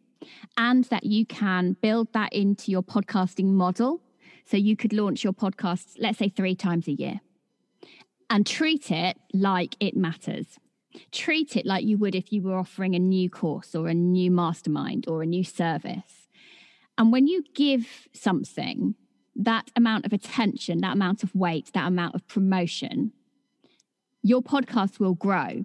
and 0.56 0.84
that 0.84 1.04
you 1.04 1.26
can 1.26 1.76
build 1.80 2.12
that 2.12 2.32
into 2.32 2.70
your 2.70 2.82
podcasting 2.82 3.46
model. 3.46 4.00
So 4.46 4.56
you 4.56 4.76
could 4.76 4.92
launch 4.92 5.24
your 5.24 5.32
podcast, 5.32 5.96
let's 5.98 6.18
say, 6.18 6.28
three 6.28 6.54
times 6.54 6.86
a 6.86 6.92
year 6.92 7.20
and 8.30 8.46
treat 8.46 8.90
it 8.90 9.16
like 9.32 9.76
it 9.80 9.96
matters. 9.96 10.58
Treat 11.10 11.56
it 11.56 11.66
like 11.66 11.84
you 11.84 11.98
would 11.98 12.14
if 12.14 12.32
you 12.32 12.42
were 12.42 12.58
offering 12.58 12.94
a 12.94 12.98
new 12.98 13.28
course 13.28 13.74
or 13.74 13.88
a 13.88 13.94
new 13.94 14.30
mastermind 14.30 15.06
or 15.08 15.22
a 15.22 15.26
new 15.26 15.44
service. 15.44 16.28
And 16.96 17.10
when 17.10 17.26
you 17.26 17.44
give 17.54 18.08
something 18.12 18.94
that 19.36 19.70
amount 19.74 20.06
of 20.06 20.12
attention, 20.12 20.78
that 20.78 20.94
amount 20.94 21.22
of 21.22 21.34
weight, 21.34 21.70
that 21.74 21.88
amount 21.88 22.14
of 22.14 22.26
promotion, 22.28 23.12
your 24.22 24.42
podcast 24.42 25.00
will 25.00 25.14
grow. 25.14 25.64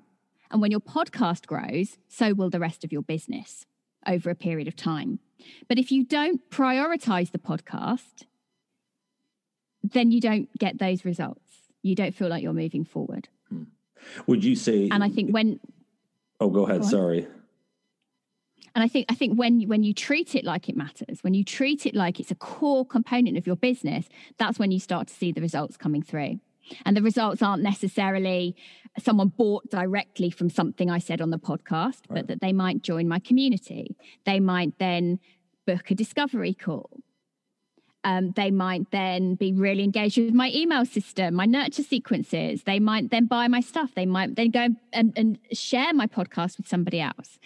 And 0.51 0.61
when 0.61 0.71
your 0.71 0.79
podcast 0.79 1.45
grows, 1.45 1.97
so 2.07 2.33
will 2.33 2.49
the 2.49 2.59
rest 2.59 2.83
of 2.83 2.91
your 2.91 3.03
business 3.03 3.67
over 4.07 4.29
a 4.29 4.35
period 4.35 4.67
of 4.67 4.75
time. 4.75 5.19
But 5.67 5.79
if 5.79 5.91
you 5.91 6.03
don't 6.03 6.47
prioritize 6.49 7.31
the 7.31 7.39
podcast, 7.39 8.25
then 9.83 10.11
you 10.11 10.19
don't 10.19 10.49
get 10.57 10.79
those 10.79 11.05
results 11.05 11.49
you 11.81 11.95
don't 11.95 12.13
feel 12.13 12.27
like 12.27 12.43
you're 12.43 12.53
moving 12.53 12.83
forward. 12.83 13.29
Hmm. 13.49 13.63
Would 14.27 14.43
you 14.43 14.55
say? 14.55 14.89
And 14.91 15.03
I 15.03 15.09
think 15.09 15.31
when. 15.31 15.59
Oh, 16.39 16.49
go 16.49 16.65
ahead. 16.65 16.81
Go 16.81 16.87
Sorry. 16.87 17.27
And 18.75 18.83
I 18.83 18.87
think 18.87 19.07
I 19.09 19.15
think 19.15 19.37
when 19.37 19.61
when 19.63 19.83
you 19.83 19.93
treat 19.93 20.35
it 20.35 20.45
like 20.45 20.69
it 20.69 20.77
matters, 20.77 21.23
when 21.23 21.33
you 21.33 21.43
treat 21.43 21.85
it 21.85 21.95
like 21.95 22.19
it's 22.19 22.31
a 22.31 22.35
core 22.35 22.85
component 22.85 23.37
of 23.37 23.47
your 23.47 23.55
business, 23.55 24.07
that's 24.37 24.59
when 24.59 24.71
you 24.71 24.79
start 24.79 25.07
to 25.07 25.13
see 25.13 25.31
the 25.31 25.41
results 25.41 25.75
coming 25.75 26.03
through. 26.03 26.39
And 26.85 26.95
the 26.95 27.01
results 27.01 27.41
aren't 27.41 27.63
necessarily 27.63 28.55
someone 28.97 29.29
bought 29.29 29.69
directly 29.69 30.29
from 30.29 30.49
something 30.49 30.89
I 30.89 30.99
said 30.99 31.21
on 31.21 31.29
the 31.29 31.37
podcast, 31.37 32.01
right. 32.09 32.09
but 32.09 32.27
that 32.27 32.41
they 32.41 32.53
might 32.53 32.81
join 32.81 33.07
my 33.07 33.19
community. 33.19 33.95
They 34.25 34.39
might 34.39 34.77
then 34.79 35.19
book 35.65 35.91
a 35.91 35.95
discovery 35.95 36.53
call 36.53 36.89
um, 38.03 38.31
they 38.31 38.49
might 38.49 38.91
then 38.91 39.35
be 39.35 39.51
really 39.51 39.83
engaged 39.83 40.17
with 40.17 40.33
my 40.33 40.51
email 40.53 40.85
system, 40.85 41.35
my 41.35 41.45
nurture 41.45 41.83
sequences. 41.83 42.63
They 42.63 42.79
might 42.79 43.09
then 43.09 43.25
buy 43.25 43.47
my 43.47 43.59
stuff. 43.59 43.93
They 43.93 44.05
might 44.05 44.35
then 44.35 44.51
go 44.51 44.69
and, 44.93 45.13
and 45.17 45.37
share 45.51 45.93
my 45.93 46.07
podcast 46.07 46.57
with 46.57 46.67
somebody 46.67 47.01
else. 47.01 47.39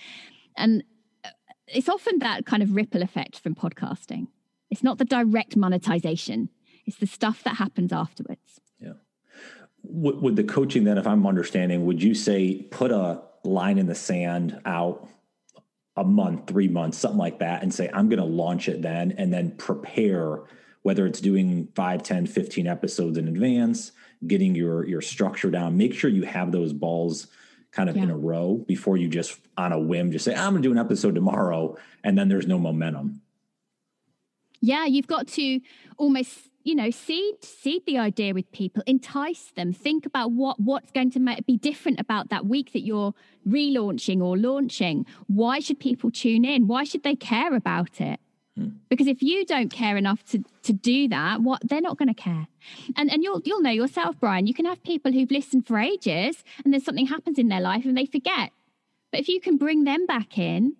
And 0.55 0.84
uh, 1.26 1.30
it's 1.67 1.89
often 1.89 2.19
that 2.19 2.45
kind 2.45 2.61
of 2.61 2.76
ripple 2.76 3.01
effect 3.01 3.39
from 3.39 3.55
podcasting. 3.55 4.28
It's 4.69 4.84
not 4.84 4.99
the 4.99 5.05
direct 5.05 5.55
monetization, 5.55 6.49
it's 6.86 6.97
the 6.97 7.07
stuff 7.07 7.43
that 7.43 7.55
happens 7.55 7.91
afterwards. 7.91 8.59
Would 9.84 10.36
the 10.36 10.44
coaching 10.44 10.86
then, 10.86 10.98
if 10.98 11.06
I'm 11.06 11.28
understanding, 11.28 11.86
would 11.86 12.02
you 12.02 12.16
say 12.16 12.64
put 12.72 12.92
a 12.92 13.22
line 13.44 13.78
in 13.78 13.86
the 13.86 13.96
sand 13.96 14.60
out 14.66 15.08
a 15.96 16.04
month, 16.04 16.48
three 16.48 16.68
months, 16.68 16.98
something 16.98 17.20
like 17.20 17.40
that, 17.40 17.62
and 17.62 17.74
say, 17.74 17.90
I'm 17.94 18.10
going 18.10 18.20
to 18.20 18.26
launch 18.26 18.68
it 18.68 18.82
then, 18.82 19.14
and 19.18 19.32
then 19.32 19.52
prepare, 19.52 20.40
whether 20.82 21.06
it's 21.06 21.22
doing 21.22 21.68
5, 21.76 22.02
10, 22.02 22.26
15 22.26 22.68
episodes 22.68 23.18
in 23.18 23.28
advance, 23.28 23.92
getting 24.26 24.56
your, 24.56 24.88
your 24.88 25.02
structure 25.02 25.52
down, 25.52 25.78
make 25.78 25.94
sure 25.94 26.10
you 26.10 26.24
have 26.24 26.52
those 26.52 26.74
balls 26.74 27.28
kind 27.72 27.90
of 27.90 27.98
yeah. 27.98 28.04
in 28.04 28.10
a 28.10 28.18
row 28.18 28.64
before 28.68 28.98
you 28.98 29.08
just 29.08 29.40
on 29.58 29.72
a 29.72 29.80
whim 29.80 30.12
just 30.12 30.26
say, 30.26 30.34
I'm 30.34 30.52
going 30.52 30.64
to 30.64 30.70
do 30.70 30.72
an 30.72 30.78
episode 30.78 31.16
tomorrow, 31.16 31.78
and 32.04 32.18
then 32.18 32.30
there's 32.30 32.48
no 32.48 32.58
momentum. 32.58 33.22
Yeah, 34.62 34.86
you've 34.86 35.08
got 35.08 35.28
to 35.30 35.60
almost 35.98 36.50
you 36.64 36.76
know 36.76 36.89
seed 36.89 37.43
seed 37.43 37.86
the 37.86 37.97
idea 37.97 38.34
with 38.34 38.51
people 38.51 38.84
entice 38.86 39.51
them 39.55 39.74
think 39.74 40.05
about 40.05 40.32
what 40.32 40.59
what's 40.59 40.91
going 40.91 41.11
to 41.11 41.20
make, 41.20 41.45
be 41.45 41.57
different 41.57 41.99
about 41.99 42.30
that 42.30 42.45
week 42.45 42.74
that 42.74 42.82
you're 42.82 43.14
relaunching 43.47 44.22
or 44.22 44.38
launching. 44.38 45.05
Why 45.28 45.59
should 45.59 45.80
people 45.80 46.09
tune 46.11 46.45
in? 46.45 46.68
Why 46.68 46.84
should 46.84 47.03
they 47.03 47.16
care 47.16 47.53
about 47.55 47.99
it? 48.01 48.20
Hmm. 48.55 48.68
because 48.88 49.07
if 49.07 49.24
you 49.24 49.45
don't 49.45 49.70
care 49.70 49.97
enough 49.97 50.24
to 50.26 50.43
to 50.61 50.74
do 50.74 51.07
that 51.07 51.41
what 51.41 51.68
they're 51.68 51.82
not 51.82 51.97
going 51.97 52.14
to 52.14 52.14
care. 52.14 52.47
And 52.95 53.11
and 53.11 53.24
you'll 53.24 53.41
you'll 53.43 53.61
know 53.61 53.72
yourself 53.72 54.20
brian 54.20 54.45
you 54.45 54.53
can 54.53 54.66
have 54.66 54.84
people 54.84 55.11
who've 55.11 55.32
listened 55.32 55.66
for 55.66 55.80
ages 55.80 56.43
and 56.64 56.72
then 56.72 56.80
something 56.80 57.07
happens 57.07 57.39
in 57.39 57.47
their 57.47 57.61
life 57.61 57.84
and 57.84 57.97
they 57.97 58.05
forget. 58.05 58.51
But 59.11 59.22
if 59.22 59.28
you 59.28 59.41
can 59.41 59.57
bring 59.57 59.86
them 59.86 60.05
back 60.05 60.38
in 60.38 60.76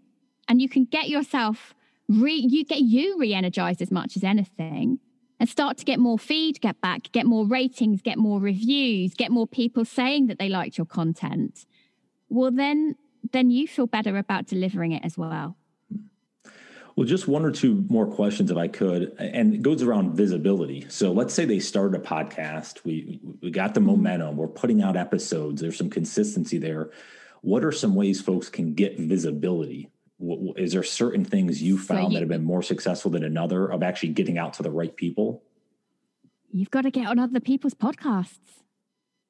and 0.48 0.62
you 0.62 0.70
can 0.70 0.86
get 0.86 1.10
yourself 1.10 1.74
re 2.08 2.34
you 2.34 2.64
get 2.64 2.82
you 2.82 3.18
re-energized 3.18 3.82
as 3.82 3.90
much 3.90 4.16
as 4.16 4.24
anything 4.24 5.00
and 5.44 5.50
start 5.50 5.78
to 5.78 5.84
get 5.84 6.00
more 6.00 6.18
feed, 6.18 6.62
get 6.62 6.80
back, 6.80 7.12
get 7.12 7.26
more 7.26 7.46
ratings, 7.46 8.02
get 8.02 8.18
more 8.18 8.40
reviews, 8.40 9.14
get 9.14 9.30
more 9.30 9.46
people 9.46 9.84
saying 9.84 10.28
that 10.28 10.40
they 10.40 10.48
liked 10.48 10.78
your 10.78 10.86
content, 10.86 11.66
well 12.30 12.50
then 12.50 12.96
then 13.34 13.52
you 13.52 13.68
feel 13.68 13.86
better 13.86 14.16
about 14.16 14.48
delivering 14.48 14.94
it 14.94 15.04
as 15.04 15.18
well. 15.18 15.58
Well, 16.96 17.06
just 17.06 17.28
one 17.28 17.44
or 17.44 17.52
two 17.52 17.86
more 17.90 18.06
questions, 18.08 18.52
if 18.52 18.58
I 18.58 18.70
could, 18.70 19.14
and 19.20 19.56
it 19.56 19.62
goes 19.62 19.84
around 19.84 20.16
visibility. 20.16 20.86
So, 20.88 21.12
let's 21.12 21.34
say 21.34 21.44
they 21.44 21.60
started 21.60 22.00
a 22.00 22.04
podcast. 22.04 22.86
We 22.86 23.20
we 23.42 23.52
got 23.52 23.74
the 23.74 23.82
momentum. 23.82 24.38
We're 24.38 24.48
putting 24.48 24.82
out 24.82 24.96
episodes. 24.96 25.62
There's 25.62 25.78
some 25.78 25.90
consistency 25.90 26.58
there. 26.58 26.90
What 27.42 27.66
are 27.66 27.74
some 27.74 27.96
ways 27.96 28.22
folks 28.22 28.48
can 28.48 28.76
get 28.76 28.98
visibility 28.98 29.90
is 30.20 30.74
there 30.74 30.84
certain 30.84 31.26
things 31.26 31.62
you 31.62 31.78
found 31.78 32.06
so 32.06 32.08
you, 32.10 32.14
that 32.14 32.20
have 32.22 32.30
been 32.30 32.44
more 32.44 32.62
successful 32.62 33.12
than 33.12 33.24
another 33.24 33.68
of 33.68 33.84
actually 33.84 34.10
getting 34.10 34.38
out 34.38 34.54
to 34.54 34.64
the 34.64 34.72
right 34.72 34.96
people? 34.96 35.44
You've 36.52 36.72
got 36.72 36.82
to 36.82 36.92
get 36.92 37.08
on 37.08 37.20
other 37.20 37.40
people's 37.40 37.74
podcasts. 37.74 38.64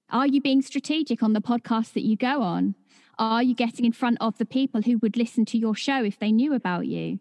Are 0.10 0.28
you 0.28 0.42
being 0.42 0.62
strategic 0.62 1.24
on 1.24 1.34
the 1.34 1.42
podcasts 1.42 1.94
that 1.94 2.04
you 2.04 2.16
go 2.16 2.42
on? 2.42 2.76
Are 3.18 3.44
you 3.44 3.56
getting 3.56 3.86
in 3.86 3.94
front 3.94 4.18
of 4.22 4.38
the 4.38 4.46
people 4.46 4.82
who 4.82 4.98
would 5.00 5.18
listen 5.18 5.46
to 5.46 5.58
your 5.58 5.76
show 5.76 6.04
if 6.04 6.20
they 6.20 6.32
knew 6.32 6.54
about 6.54 6.88
you? 6.88 7.20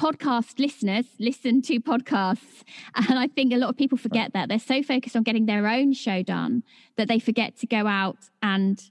Podcast 0.00 0.58
listeners 0.58 1.06
listen 1.20 1.62
to 1.62 1.78
podcasts. 1.80 2.62
And 2.94 3.18
I 3.18 3.28
think 3.28 3.52
a 3.52 3.56
lot 3.56 3.70
of 3.70 3.76
people 3.76 3.98
forget 3.98 4.32
that. 4.32 4.48
They're 4.48 4.58
so 4.58 4.82
focused 4.82 5.14
on 5.14 5.22
getting 5.22 5.46
their 5.46 5.68
own 5.68 5.92
show 5.92 6.22
done 6.22 6.62
that 6.96 7.08
they 7.08 7.18
forget 7.18 7.56
to 7.58 7.66
go 7.66 7.86
out 7.86 8.16
and 8.42 8.82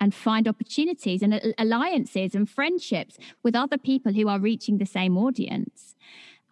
and 0.00 0.14
find 0.14 0.46
opportunities 0.46 1.22
and 1.22 1.54
alliances 1.58 2.34
and 2.34 2.48
friendships 2.48 3.18
with 3.42 3.56
other 3.56 3.78
people 3.78 4.12
who 4.12 4.28
are 4.28 4.38
reaching 4.38 4.78
the 4.78 4.86
same 4.86 5.16
audience 5.16 5.94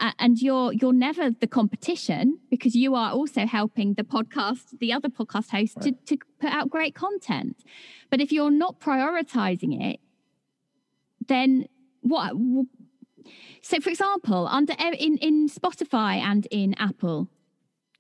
uh, 0.01 0.13
and 0.19 0.41
you're 0.41 0.73
you're 0.73 0.93
never 0.93 1.31
the 1.31 1.47
competition 1.47 2.39
because 2.51 2.75
you 2.75 2.95
are 2.95 3.13
also 3.13 3.47
helping 3.47 3.95
the 3.95 4.05
podcast 4.05 4.79
the 4.79 4.93
other 4.93 5.09
podcast 5.09 5.51
host 5.51 5.77
right. 5.77 6.07
to, 6.07 6.17
to 6.17 6.25
put 6.41 6.51
out 6.51 6.71
great 6.71 6.95
content 6.95 7.63
but 8.11 8.21
if 8.21 8.33
you're 8.33 8.51
not 8.51 8.81
prioritizing 8.81 9.83
it 9.83 10.01
then 11.27 11.67
what 12.01 12.33
so 13.63 13.81
for 13.81 13.91
example 13.91 14.47
under 14.49 14.75
in 14.99 15.17
in 15.19 15.49
spotify 15.49 16.17
and 16.17 16.47
in 16.51 16.75
apple 16.75 17.29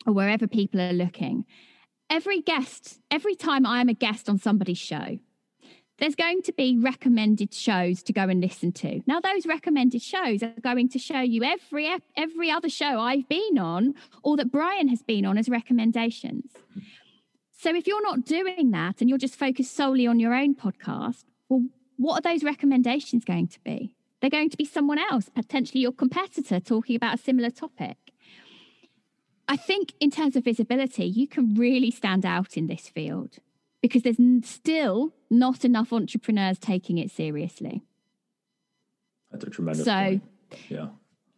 or 0.06 0.12
wherever 0.12 0.46
people 0.46 0.80
are 0.80 0.92
looking 0.92 1.44
every 2.10 2.40
guest 2.40 3.00
every 3.10 3.34
time 3.34 3.64
i 3.66 3.80
am 3.80 3.88
a 3.88 3.94
guest 3.94 4.28
on 4.28 4.38
somebody's 4.38 4.78
show 4.78 5.18
there's 5.98 6.14
going 6.14 6.42
to 6.42 6.52
be 6.52 6.76
recommended 6.78 7.54
shows 7.54 8.02
to 8.02 8.12
go 8.12 8.22
and 8.22 8.40
listen 8.40 8.72
to. 8.72 9.00
Now, 9.06 9.20
those 9.20 9.46
recommended 9.46 10.02
shows 10.02 10.42
are 10.42 10.52
going 10.60 10.88
to 10.90 10.98
show 10.98 11.20
you 11.20 11.42
every 11.42 11.88
every 12.16 12.50
other 12.50 12.68
show 12.68 13.00
I've 13.00 13.28
been 13.28 13.58
on 13.58 13.94
or 14.22 14.36
that 14.36 14.52
Brian 14.52 14.88
has 14.88 15.02
been 15.02 15.24
on 15.24 15.38
as 15.38 15.48
recommendations. 15.48 16.52
So, 17.58 17.74
if 17.74 17.86
you're 17.86 18.02
not 18.02 18.24
doing 18.24 18.70
that 18.72 19.00
and 19.00 19.08
you're 19.08 19.18
just 19.18 19.36
focused 19.36 19.74
solely 19.74 20.06
on 20.06 20.20
your 20.20 20.34
own 20.34 20.54
podcast, 20.54 21.24
well, 21.48 21.64
what 21.96 22.18
are 22.18 22.32
those 22.32 22.44
recommendations 22.44 23.24
going 23.24 23.48
to 23.48 23.60
be? 23.60 23.94
They're 24.20 24.30
going 24.30 24.50
to 24.50 24.56
be 24.56 24.64
someone 24.64 24.98
else, 24.98 25.30
potentially 25.30 25.80
your 25.80 25.92
competitor, 25.92 26.60
talking 26.60 26.96
about 26.96 27.14
a 27.14 27.22
similar 27.22 27.50
topic. 27.50 27.96
I 29.48 29.56
think, 29.56 29.94
in 30.00 30.10
terms 30.10 30.36
of 30.36 30.44
visibility, 30.44 31.04
you 31.06 31.26
can 31.26 31.54
really 31.54 31.90
stand 31.90 32.26
out 32.26 32.56
in 32.56 32.66
this 32.66 32.88
field 32.88 33.38
because 33.88 34.02
there's 34.02 34.18
still 34.42 35.12
not 35.30 35.64
enough 35.64 35.92
entrepreneurs 35.92 36.58
taking 36.58 36.98
it 36.98 37.10
seriously. 37.10 37.82
That's 39.30 39.44
a 39.44 39.50
tremendous 39.50 39.84
so, 39.84 39.92
point. 39.92 40.22
Yeah. 40.68 40.86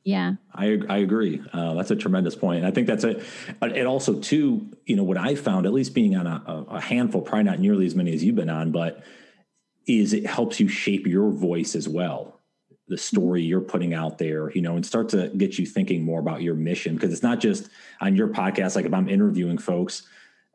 Yeah, 0.05 0.37
I 0.55 0.79
I 0.89 0.99
agree. 0.99 1.43
Uh, 1.53 1.75
that's 1.75 1.91
a 1.91 1.97
tremendous 1.97 2.35
point. 2.35 2.59
And 2.59 2.67
I 2.67 2.71
think 2.71 2.87
that's 2.87 3.05
a. 3.05 3.21
It 3.61 3.85
also 3.85 4.19
too, 4.19 4.71
you 4.87 4.97
know, 4.97 5.03
what 5.03 5.19
I 5.19 5.35
found, 5.35 5.67
at 5.67 5.73
least 5.75 5.93
being 5.93 6.17
on 6.17 6.27
a, 6.27 6.65
a 6.71 6.81
handful, 6.81 7.21
probably 7.21 7.45
not 7.45 7.59
nearly 7.59 7.85
as 7.85 7.95
many 7.95 8.15
as 8.15 8.25
you've 8.25 8.37
been 8.37 8.49
on, 8.49 8.73
but 8.73 9.05
is 9.87 10.15
it 10.15 10.25
helps 10.25 10.61
you 10.61 10.69
shape 10.69 11.07
your 11.07 11.31
voice 11.31 11.75
as 11.75 11.91
well 11.91 12.39
the 12.89 12.97
story 12.97 13.43
you're 13.43 13.61
putting 13.61 13.93
out 13.95 14.19
there, 14.19 14.51
you 14.53 14.63
know, 14.63 14.75
and 14.77 14.85
start 14.85 15.11
to 15.11 15.29
get 15.37 15.59
you 15.59 15.67
thinking 15.67 16.03
more 16.03 16.21
about 16.21 16.43
your 16.43 16.55
mission. 16.55 16.95
Because 16.95 17.13
it's 17.13 17.23
not 17.23 17.39
just 17.39 17.69
on 18.01 18.17
your 18.17 18.29
podcast, 18.29 18.77
like 18.77 18.87
if 18.87 18.95
I'm 18.95 19.09
interviewing 19.09 19.59
folks, 19.59 20.05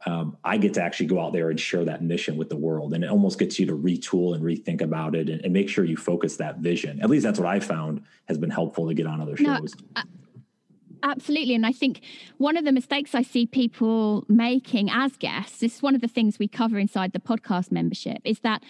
um, 0.06 0.38
I 0.44 0.58
get 0.58 0.74
to 0.76 0.84
actually 0.84 1.06
go 1.08 1.20
out 1.20 1.34
there 1.34 1.50
and 1.50 1.60
share 1.60 1.86
that 1.86 2.04
mission 2.04 2.38
with 2.38 2.50
the 2.50 2.58
world. 2.58 2.94
And 2.94 3.04
it 3.04 3.10
almost 3.10 3.40
gets 3.40 3.58
you 3.60 3.66
to 3.68 3.78
retool 3.78 4.36
and 4.36 4.44
rethink 4.44 4.82
about 4.82 5.16
it 5.16 5.30
and, 5.30 5.42
and 5.44 5.54
make 5.54 5.70
sure 5.70 5.86
you 5.86 5.98
focus 5.98 6.38
that 6.38 6.58
vision. 6.58 7.02
At 7.02 7.10
least 7.10 7.24
that's 7.24 7.40
what 7.40 7.48
I 7.48 7.60
found 7.60 8.04
has 8.28 8.38
been 8.38 8.50
helpful 8.50 8.88
to 8.88 8.94
get 8.94 9.08
on 9.08 9.22
other 9.22 9.38
shows. 9.38 9.74
No, 9.96 10.04
absolutely. 11.04 11.56
And 11.56 11.66
I 11.66 11.72
think 11.72 12.02
one 12.38 12.58
of 12.58 12.66
the 12.66 12.72
mistakes 12.72 13.16
I 13.16 13.22
see 13.22 13.46
people 13.46 14.26
making 14.28 14.90
as 14.90 15.16
guests, 15.18 15.60
this 15.60 15.76
is 15.76 15.82
one 15.82 15.96
of 15.96 16.02
the 16.02 16.08
things 16.08 16.40
we 16.40 16.48
cover 16.48 16.78
inside 16.80 17.14
the 17.14 17.20
podcast 17.20 17.72
membership, 17.72 18.20
is 18.24 18.40
that 18.40 18.64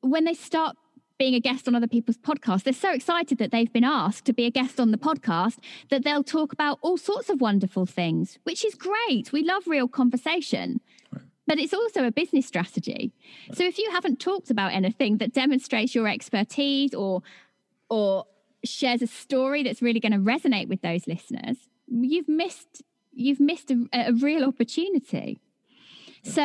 when 0.00 0.24
they 0.24 0.34
start 0.34 0.76
being 1.20 1.34
a 1.34 1.40
guest 1.40 1.68
on 1.68 1.74
other 1.74 1.86
people's 1.86 2.16
podcasts, 2.16 2.62
they're 2.62 2.72
so 2.72 2.94
excited 2.94 3.36
that 3.36 3.50
they've 3.50 3.74
been 3.74 3.84
asked 3.84 4.24
to 4.24 4.32
be 4.32 4.46
a 4.46 4.50
guest 4.50 4.80
on 4.80 4.90
the 4.90 4.96
podcast 4.96 5.58
that 5.90 6.02
they'll 6.02 6.24
talk 6.24 6.50
about 6.50 6.78
all 6.80 6.96
sorts 6.96 7.28
of 7.28 7.42
wonderful 7.42 7.84
things, 7.84 8.38
which 8.44 8.64
is 8.64 8.74
great. 8.74 9.30
We 9.30 9.44
love 9.44 9.64
real 9.66 9.86
conversation. 9.86 10.80
But 11.46 11.58
it's 11.58 11.74
also 11.74 12.06
a 12.06 12.10
business 12.10 12.46
strategy. 12.46 13.12
So 13.52 13.64
if 13.64 13.76
you 13.76 13.90
haven't 13.90 14.18
talked 14.18 14.50
about 14.50 14.72
anything 14.72 15.18
that 15.18 15.34
demonstrates 15.34 15.94
your 15.94 16.08
expertise 16.08 16.94
or 16.94 17.22
or 17.90 18.24
shares 18.64 19.02
a 19.02 19.06
story 19.06 19.62
that's 19.62 19.82
really 19.82 20.00
going 20.00 20.12
to 20.12 20.18
resonate 20.18 20.68
with 20.68 20.80
those 20.80 21.06
listeners, 21.06 21.58
you've 21.86 22.28
missed 22.28 22.82
you've 23.12 23.40
missed 23.40 23.70
a, 23.70 23.86
a 23.92 24.12
real 24.14 24.44
opportunity. 24.44 25.38
So 26.22 26.42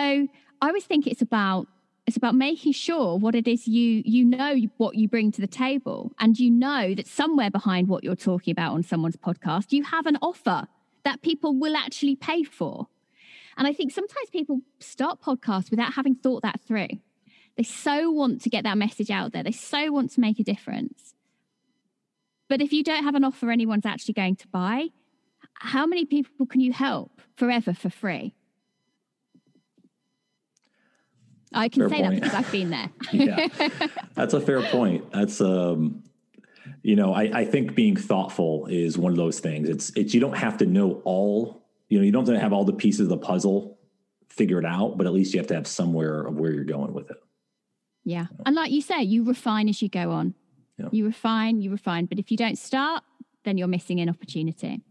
I 0.61 0.67
always 0.67 0.84
think 0.84 1.07
it's 1.07 1.21
about 1.21 1.67
it's 2.08 2.18
about 2.18 2.36
making 2.36 2.72
sure 2.72 3.18
what 3.18 3.36
it 3.36 3.47
is 3.47 3.68
you 3.68 4.01
you 4.06 4.24
know 4.24 4.56
what 4.78 4.95
you 4.95 5.08
bring 5.08 5.32
to 5.32 5.41
the 5.41 5.47
table 5.47 6.12
and 6.20 6.39
you 6.39 6.51
know 6.51 6.93
that 6.93 7.08
somewhere 7.08 7.49
behind 7.49 7.88
what 7.88 8.03
you're 8.03 8.16
talking 8.16 8.51
about 8.51 8.74
on 8.74 8.84
someone's 8.84 9.18
podcast 9.18 9.72
you 9.72 9.84
have 9.84 10.06
an 10.06 10.18
offer 10.22 10.68
that 11.06 11.22
people 11.22 11.56
will 11.56 11.76
actually 11.78 12.16
pay 12.16 12.43
for. 12.43 12.88
And 13.58 13.68
i 13.68 13.74
think 13.74 13.91
sometimes 13.91 14.30
people 14.30 14.60
start 14.80 15.22
podcasts 15.22 15.72
without 15.72 15.93
having 15.93 16.16
thought 16.16 16.41
that 16.41 16.60
through. 16.68 16.89
They 17.56 17.64
so 17.64 18.12
want 18.12 18.41
to 18.41 18.49
get 18.49 18.66
that 18.66 18.78
message 18.78 19.10
out 19.10 19.32
there. 19.32 19.43
They 19.43 19.53
so 19.53 19.89
want 19.89 20.12
to 20.12 20.20
make 20.20 20.39
a 20.39 20.43
difference. 20.43 21.14
But 22.49 22.62
if 22.62 22.74
you 22.74 22.84
don't 22.84 23.06
have 23.06 23.16
an 23.16 23.24
offer 23.24 23.49
anyone's 23.49 23.86
actually 23.86 24.16
going 24.16 24.36
to 24.38 24.47
buy 24.49 24.89
how 25.60 25.86
many 25.86 26.03
people 26.03 26.45
can 26.45 26.60
you 26.60 26.74
help 26.74 27.22
forever 27.38 27.74
for 27.74 27.89
free 27.89 28.36
I 31.56 31.70
can 31.70 31.82
fair 31.82 31.89
say 31.89 32.01
point. 32.03 32.14
that 32.14 32.22
because 32.22 32.34
I've 32.34 32.51
been 32.51 32.70
there. 32.70 32.89
yeah, 33.12 33.47
that's 34.14 34.34
a 34.34 34.41
fair 34.41 34.62
point. 34.62 35.12
That's 35.12 35.41
um, 35.41 36.03
you 36.84 36.95
know, 36.95 37.14
I, 37.14 37.24
I 37.24 37.45
think 37.45 37.76
being 37.76 37.95
thoughtful 37.95 38.68
is 38.68 38.97
one 38.97 39.12
of 39.12 39.18
those 39.18 39.39
things. 39.39 39.70
It's 39.70 39.91
it's 39.95 40.14
you 40.14 40.20
don't 40.20 40.38
have 40.38 40.58
to 40.60 40.66
know 40.66 41.01
all. 41.06 41.64
You 41.89 41.99
know, 41.99 42.06
you 42.06 42.12
don't 42.12 42.26
have 42.26 42.36
to 42.36 42.39
have 42.39 42.53
all 42.53 42.66
the 42.66 42.74
pieces 42.74 43.01
of 43.01 43.10
the 43.10 43.18
puzzle 43.18 43.80
figured 44.30 44.66
out, 44.66 44.97
but 44.97 45.08
at 45.08 45.14
least 45.14 45.34
you 45.34 45.39
have 45.39 45.47
to 45.47 45.56
have 45.56 45.68
somewhere 45.68 46.22
of 46.22 46.36
where 46.38 46.51
you're 46.51 46.64
going 46.64 46.93
with 46.93 47.10
it. 47.10 47.18
Yeah, 48.03 48.28
and 48.45 48.56
like 48.56 48.72
you 48.72 48.82
say, 48.82 49.01
you 49.01 49.24
refine 49.24 49.70
as 49.70 49.82
you 49.82 49.89
go 49.89 50.12
on. 50.12 50.36
Yeah. 50.78 50.89
You 50.91 51.06
refine, 51.06 51.62
you 51.62 51.72
refine, 51.72 52.06
but 52.06 52.20
if 52.20 52.32
you 52.32 52.38
don't 52.38 52.58
start, 52.58 53.03
then 53.45 53.58
you're 53.58 53.68
missing 53.68 53.99
an 54.01 54.10
opportunity. 54.10 54.82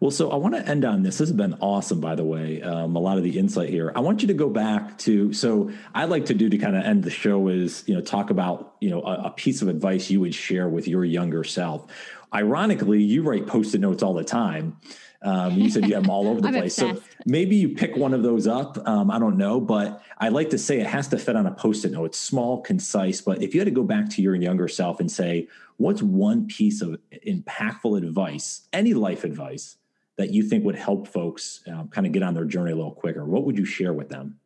Well, 0.00 0.10
so 0.10 0.30
I 0.30 0.36
want 0.36 0.54
to 0.54 0.66
end 0.66 0.86
on 0.86 1.02
this. 1.02 1.18
This 1.18 1.28
has 1.28 1.36
been 1.36 1.54
awesome, 1.60 2.00
by 2.00 2.14
the 2.14 2.24
way. 2.24 2.62
Um, 2.62 2.96
a 2.96 2.98
lot 2.98 3.18
of 3.18 3.22
the 3.22 3.38
insight 3.38 3.68
here. 3.68 3.92
I 3.94 4.00
want 4.00 4.22
you 4.22 4.28
to 4.28 4.34
go 4.34 4.48
back 4.48 4.96
to. 5.00 5.34
So 5.34 5.70
I 5.94 6.06
like 6.06 6.24
to 6.26 6.34
do 6.34 6.48
to 6.48 6.56
kind 6.56 6.74
of 6.74 6.84
end 6.84 7.04
the 7.04 7.10
show 7.10 7.48
is 7.48 7.84
you 7.86 7.94
know 7.94 8.00
talk 8.00 8.30
about 8.30 8.76
you 8.80 8.88
know 8.88 9.02
a, 9.02 9.26
a 9.26 9.30
piece 9.30 9.60
of 9.60 9.68
advice 9.68 10.10
you 10.10 10.18
would 10.20 10.34
share 10.34 10.70
with 10.70 10.88
your 10.88 11.04
younger 11.04 11.44
self. 11.44 11.86
Ironically, 12.32 13.02
you 13.02 13.22
write 13.22 13.46
post-it 13.46 13.80
notes 13.80 14.02
all 14.02 14.14
the 14.14 14.24
time. 14.24 14.78
Um, 15.22 15.58
you 15.58 15.68
said 15.68 15.86
you 15.86 15.94
have 15.96 16.04
them 16.04 16.10
all 16.10 16.28
over 16.28 16.40
the 16.40 16.48
place. 16.52 16.78
Obsessed. 16.78 17.02
So 17.02 17.16
maybe 17.26 17.56
you 17.56 17.68
pick 17.68 17.94
one 17.94 18.14
of 18.14 18.22
those 18.22 18.46
up. 18.46 18.78
Um, 18.88 19.10
I 19.10 19.18
don't 19.18 19.36
know, 19.36 19.60
but 19.60 20.02
I 20.16 20.30
like 20.30 20.48
to 20.50 20.58
say 20.58 20.80
it 20.80 20.86
has 20.86 21.08
to 21.08 21.18
fit 21.18 21.36
on 21.36 21.44
a 21.44 21.50
post-it 21.50 21.92
note. 21.92 22.06
It's 22.06 22.18
small, 22.18 22.62
concise. 22.62 23.20
But 23.20 23.42
if 23.42 23.52
you 23.52 23.60
had 23.60 23.66
to 23.66 23.70
go 23.70 23.82
back 23.82 24.08
to 24.10 24.22
your 24.22 24.34
younger 24.34 24.66
self 24.66 24.98
and 24.98 25.12
say, 25.12 25.48
what's 25.76 26.00
one 26.00 26.46
piece 26.46 26.80
of 26.80 26.98
impactful 27.26 27.98
advice, 27.98 28.66
any 28.72 28.94
life 28.94 29.24
advice 29.24 29.76
that 30.16 30.30
you 30.30 30.42
think 30.42 30.64
would 30.64 30.76
help 30.76 31.08
folks 31.08 31.60
uh, 31.66 31.84
kind 31.84 32.06
of 32.06 32.12
get 32.12 32.22
on 32.22 32.34
their 32.34 32.44
journey 32.44 32.72
a 32.72 32.76
little 32.76 32.92
quicker? 32.92 33.24
What 33.24 33.44
would 33.44 33.56
you 33.56 33.64
share 33.64 33.92
with 33.92 34.08
them? 34.08 34.38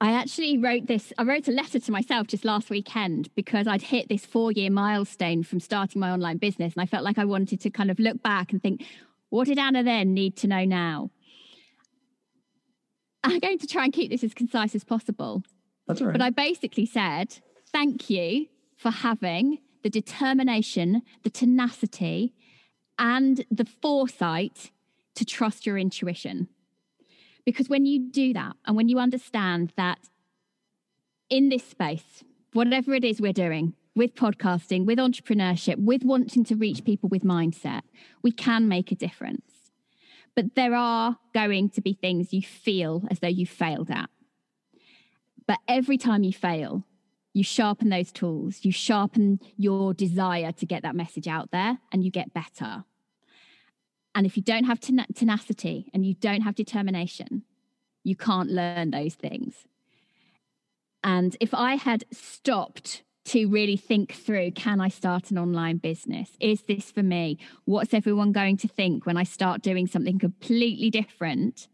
I 0.00 0.12
actually 0.12 0.58
wrote 0.58 0.86
this, 0.86 1.12
I 1.18 1.22
wrote 1.22 1.48
a 1.48 1.52
letter 1.52 1.78
to 1.78 1.92
myself 1.92 2.26
just 2.26 2.44
last 2.44 2.68
weekend 2.68 3.30
because 3.34 3.66
I'd 3.66 3.82
hit 3.82 4.08
this 4.08 4.26
four 4.26 4.52
year 4.52 4.70
milestone 4.70 5.42
from 5.42 5.60
starting 5.60 6.00
my 6.00 6.10
online 6.10 6.38
business. 6.38 6.74
And 6.74 6.82
I 6.82 6.86
felt 6.86 7.04
like 7.04 7.18
I 7.18 7.24
wanted 7.24 7.60
to 7.60 7.70
kind 7.70 7.90
of 7.90 7.98
look 7.98 8.22
back 8.22 8.52
and 8.52 8.62
think, 8.62 8.84
what 9.30 9.46
did 9.46 9.58
Anna 9.58 9.82
then 9.82 10.12
need 10.12 10.36
to 10.38 10.46
know 10.46 10.64
now? 10.64 11.10
I'm 13.22 13.38
going 13.38 13.58
to 13.58 13.66
try 13.66 13.84
and 13.84 13.92
keep 13.92 14.10
this 14.10 14.22
as 14.22 14.34
concise 14.34 14.74
as 14.74 14.84
possible. 14.84 15.42
That's 15.86 16.00
all 16.00 16.08
right. 16.08 16.12
But 16.12 16.22
I 16.22 16.30
basically 16.30 16.86
said, 16.86 17.38
thank 17.72 18.10
you 18.10 18.46
for 18.76 18.90
having 18.90 19.58
the 19.82 19.90
determination, 19.90 21.02
the 21.22 21.30
tenacity, 21.30 22.34
and 22.98 23.44
the 23.50 23.64
foresight 23.64 24.70
to 25.14 25.24
trust 25.24 25.66
your 25.66 25.78
intuition. 25.78 26.48
Because 27.44 27.68
when 27.68 27.86
you 27.86 28.10
do 28.10 28.32
that, 28.32 28.56
and 28.66 28.76
when 28.76 28.88
you 28.88 28.98
understand 28.98 29.72
that 29.76 29.98
in 31.28 31.48
this 31.48 31.64
space, 31.64 32.24
whatever 32.52 32.94
it 32.94 33.04
is 33.04 33.20
we're 33.20 33.32
doing, 33.32 33.74
with 33.96 34.14
podcasting, 34.14 34.86
with 34.86 34.98
entrepreneurship, 34.98 35.76
with 35.76 36.04
wanting 36.04 36.44
to 36.44 36.56
reach 36.56 36.84
people 36.84 37.08
with 37.08 37.22
mindset, 37.22 37.82
we 38.22 38.32
can 38.32 38.66
make 38.66 38.90
a 38.90 38.96
difference. 38.96 39.70
But 40.34 40.56
there 40.56 40.74
are 40.74 41.18
going 41.32 41.70
to 41.70 41.80
be 41.80 41.92
things 41.92 42.32
you 42.32 42.42
feel 42.42 43.04
as 43.10 43.20
though 43.20 43.28
you 43.28 43.46
failed 43.46 43.90
at. 43.90 44.10
But 45.46 45.58
every 45.68 45.96
time 45.96 46.24
you 46.24 46.32
fail, 46.32 46.84
you 47.32 47.44
sharpen 47.44 47.88
those 47.90 48.10
tools, 48.10 48.64
you 48.64 48.72
sharpen 48.72 49.40
your 49.56 49.94
desire 49.94 50.52
to 50.52 50.66
get 50.66 50.82
that 50.82 50.96
message 50.96 51.28
out 51.28 51.50
there, 51.52 51.78
and 51.92 52.02
you 52.02 52.10
get 52.10 52.32
better. 52.32 52.84
And 54.14 54.26
if 54.26 54.36
you 54.36 54.42
don't 54.42 54.64
have 54.64 54.80
ten- 54.80 55.06
tenacity 55.14 55.90
and 55.92 56.06
you 56.06 56.14
don't 56.14 56.42
have 56.42 56.54
determination, 56.54 57.42
you 58.04 58.14
can't 58.16 58.50
learn 58.50 58.90
those 58.90 59.14
things. 59.14 59.66
And 61.02 61.36
if 61.40 61.52
I 61.52 61.74
had 61.74 62.04
stopped 62.12 63.02
to 63.26 63.46
really 63.46 63.76
think 63.76 64.12
through 64.12 64.50
can 64.52 64.80
I 64.80 64.88
start 64.88 65.30
an 65.30 65.38
online 65.38 65.78
business? 65.78 66.30
Is 66.40 66.62
this 66.62 66.90
for 66.90 67.02
me? 67.02 67.38
What's 67.64 67.94
everyone 67.94 68.32
going 68.32 68.56
to 68.58 68.68
think 68.68 69.06
when 69.06 69.16
I 69.16 69.24
start 69.24 69.62
doing 69.62 69.86
something 69.86 70.18
completely 70.18 70.90
different? 70.90 71.68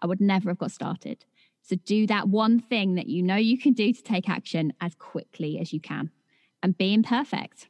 I 0.00 0.06
would 0.06 0.20
never 0.20 0.50
have 0.50 0.58
got 0.58 0.70
started. 0.70 1.24
So 1.62 1.76
do 1.76 2.06
that 2.06 2.28
one 2.28 2.60
thing 2.60 2.94
that 2.94 3.08
you 3.08 3.22
know 3.22 3.36
you 3.36 3.58
can 3.58 3.72
do 3.72 3.92
to 3.92 4.02
take 4.02 4.28
action 4.28 4.72
as 4.80 4.94
quickly 4.94 5.58
as 5.58 5.72
you 5.72 5.80
can 5.80 6.10
and 6.62 6.78
be 6.78 6.94
imperfect. 6.94 7.68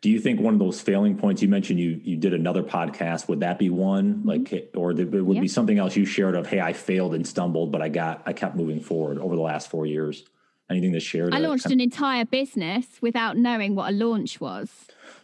Do 0.00 0.10
you 0.10 0.20
think 0.20 0.40
one 0.40 0.54
of 0.54 0.60
those 0.60 0.80
failing 0.80 1.16
points 1.16 1.42
you 1.42 1.48
mentioned 1.48 1.80
you 1.80 2.00
you 2.02 2.16
did 2.16 2.34
another 2.34 2.62
podcast 2.62 3.28
would 3.28 3.40
that 3.40 3.58
be 3.58 3.70
one 3.70 4.14
mm-hmm. 4.14 4.28
like 4.28 4.70
or 4.74 4.92
it 4.92 5.10
would 5.10 5.36
yeah. 5.36 5.40
be 5.40 5.48
something 5.48 5.78
else 5.78 5.96
you 5.96 6.04
shared 6.04 6.34
of 6.34 6.46
hey 6.46 6.60
I 6.60 6.72
failed 6.72 7.14
and 7.14 7.26
stumbled 7.26 7.72
but 7.72 7.82
I 7.82 7.88
got 7.88 8.22
I 8.26 8.32
kept 8.32 8.56
moving 8.56 8.80
forward 8.80 9.18
over 9.18 9.36
the 9.36 9.42
last 9.42 9.70
4 9.70 9.86
years? 9.86 10.24
Anything 10.70 10.92
to 10.92 11.00
share? 11.00 11.28
I 11.32 11.38
launched 11.38 11.66
an 11.66 11.80
entire 11.80 12.24
business 12.24 12.86
without 13.00 13.36
knowing 13.36 13.74
what 13.74 13.90
a 13.90 13.92
launch 13.92 14.40
was. 14.40 14.70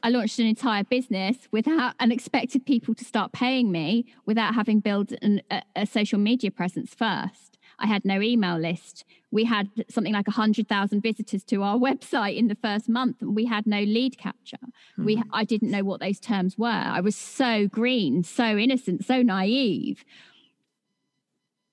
I 0.03 0.09
launched 0.09 0.40
an 0.40 0.47
entire 0.47 0.82
business 0.82 1.36
without 1.53 1.94
and 2.01 2.12
expected 2.12 2.66
people 2.66 2.94
to 2.97 3.05
start 3.05 3.30
paying 3.30 3.70
me 3.70 4.07
without 4.24 4.57
having 4.57 4.80
built 4.80 5.12
an, 5.22 5.42
a, 5.49 5.62
a 5.76 5.86
social 5.86 6.18
media 6.18 6.51
presence 6.51 6.94
first. 6.94 7.45
I 7.78 7.86
had 7.86 8.04
no 8.04 8.22
email 8.22 8.56
list. 8.56 9.04
We 9.30 9.44
had 9.44 9.68
something 9.88 10.12
like 10.12 10.26
100,000 10.26 11.00
visitors 11.00 11.44
to 11.44 11.62
our 11.62 11.76
website 11.76 12.36
in 12.36 12.48
the 12.48 12.54
first 12.54 12.88
month, 12.88 13.20
and 13.20 13.36
we 13.36 13.46
had 13.46 13.66
no 13.66 13.80
lead 13.80 14.16
capture. 14.16 14.56
Mm-hmm. 14.56 15.04
We, 15.04 15.22
I 15.32 15.44
didn't 15.44 15.70
know 15.70 15.84
what 15.84 16.00
those 16.00 16.18
terms 16.18 16.56
were. 16.56 16.68
I 16.68 17.00
was 17.00 17.16
so 17.16 17.66
green, 17.68 18.22
so 18.22 18.56
innocent, 18.56 19.04
so 19.04 19.22
naive. 19.22 20.04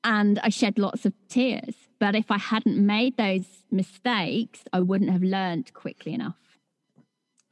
And 0.04 0.40
I 0.40 0.50
shed 0.50 0.78
lots 0.78 1.06
of 1.06 1.14
tears. 1.30 1.76
But 2.00 2.16
if 2.16 2.30
I 2.30 2.38
hadn't 2.38 2.86
made 2.86 3.16
those 3.16 3.46
mistakes, 3.72 4.66
I 4.74 4.82
wouldn't 4.82 5.10
have 5.10 5.24
learned 5.24 5.74
quickly 5.74 6.14
enough. 6.14 6.36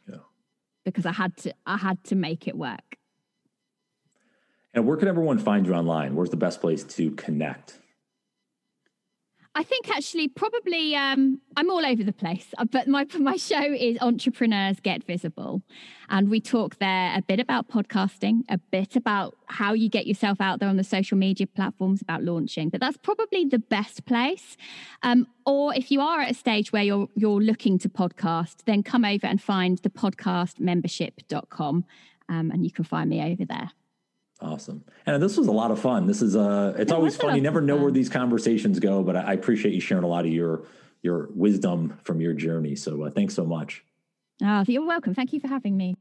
Yeah. 0.09 0.17
Because 0.83 1.05
I 1.05 1.13
had 1.13 1.37
to 1.37 1.53
I 1.65 1.77
had 1.77 2.03
to 2.05 2.15
make 2.15 2.49
it 2.49 2.57
work. 2.57 2.97
And 4.73 4.85
where 4.85 4.97
can 4.97 5.07
everyone 5.07 5.37
find 5.37 5.65
you 5.65 5.73
online? 5.73 6.15
Where's 6.15 6.29
the 6.29 6.37
best 6.37 6.59
place 6.59 6.83
to 6.83 7.11
connect? 7.11 7.80
I 9.53 9.63
think 9.63 9.89
actually 9.89 10.29
probably 10.29 10.95
um, 10.95 11.41
I'm 11.57 11.69
all 11.69 11.85
over 11.85 12.03
the 12.03 12.13
place, 12.13 12.53
uh, 12.57 12.63
but 12.63 12.87
my 12.87 13.05
my 13.19 13.35
show 13.35 13.61
is 13.61 13.97
Entrepreneurs 13.99 14.79
Get 14.79 15.03
Visible, 15.03 15.61
and 16.09 16.29
we 16.29 16.39
talk 16.39 16.77
there 16.77 17.13
a 17.13 17.21
bit 17.21 17.41
about 17.41 17.67
podcasting, 17.67 18.43
a 18.47 18.57
bit 18.57 18.95
about 18.95 19.35
how 19.47 19.73
you 19.73 19.89
get 19.89 20.07
yourself 20.07 20.39
out 20.39 20.59
there 20.59 20.69
on 20.69 20.77
the 20.77 20.85
social 20.85 21.17
media 21.17 21.47
platforms, 21.47 22.01
about 22.01 22.23
launching. 22.23 22.69
But 22.69 22.79
that's 22.79 22.95
probably 22.95 23.43
the 23.43 23.59
best 23.59 24.05
place. 24.05 24.55
Um, 25.03 25.27
or 25.45 25.75
if 25.75 25.91
you 25.91 25.99
are 25.99 26.21
at 26.21 26.31
a 26.31 26.35
stage 26.35 26.71
where 26.71 26.83
you're 26.83 27.09
you're 27.15 27.41
looking 27.41 27.77
to 27.79 27.89
podcast, 27.89 28.63
then 28.65 28.83
come 28.83 29.03
over 29.03 29.27
and 29.27 29.41
find 29.41 29.79
the 29.79 29.89
podcastmembership.com, 29.89 31.85
um, 32.29 32.51
and 32.51 32.63
you 32.63 32.71
can 32.71 32.85
find 32.85 33.09
me 33.09 33.21
over 33.21 33.43
there. 33.43 33.71
Awesome. 34.41 34.83
And 35.05 35.21
this 35.21 35.37
was 35.37 35.47
a 35.47 35.51
lot 35.51 35.69
of 35.69 35.79
fun. 35.79 36.07
This 36.07 36.21
is 36.21 36.35
uh 36.35 36.73
it's 36.77 36.91
it 36.91 36.95
always 36.95 37.15
fun. 37.15 37.35
You 37.35 37.41
never 37.41 37.61
know 37.61 37.75
fun. 37.75 37.83
where 37.83 37.91
these 37.91 38.09
conversations 38.09 38.79
go, 38.79 39.03
but 39.03 39.15
I, 39.15 39.33
appreciate 39.33 39.73
you 39.73 39.81
sharing 39.81 40.03
a 40.03 40.07
lot 40.07 40.25
of 40.25 40.31
your 40.31 40.63
your 41.03 41.29
wisdom 41.35 41.99
from 42.03 42.21
your 42.21 42.33
journey. 42.33 42.75
So 42.75 43.03
uh, 43.03 43.11
thanks 43.11 43.35
so 43.35 43.45
much. 43.45 43.83
Oh, 44.43 44.63
you're 44.67 44.85
welcome. 44.85 45.13
Thank 45.13 45.33
you 45.33 45.39
for 45.39 45.47
having 45.47 45.77
me. 45.77 45.95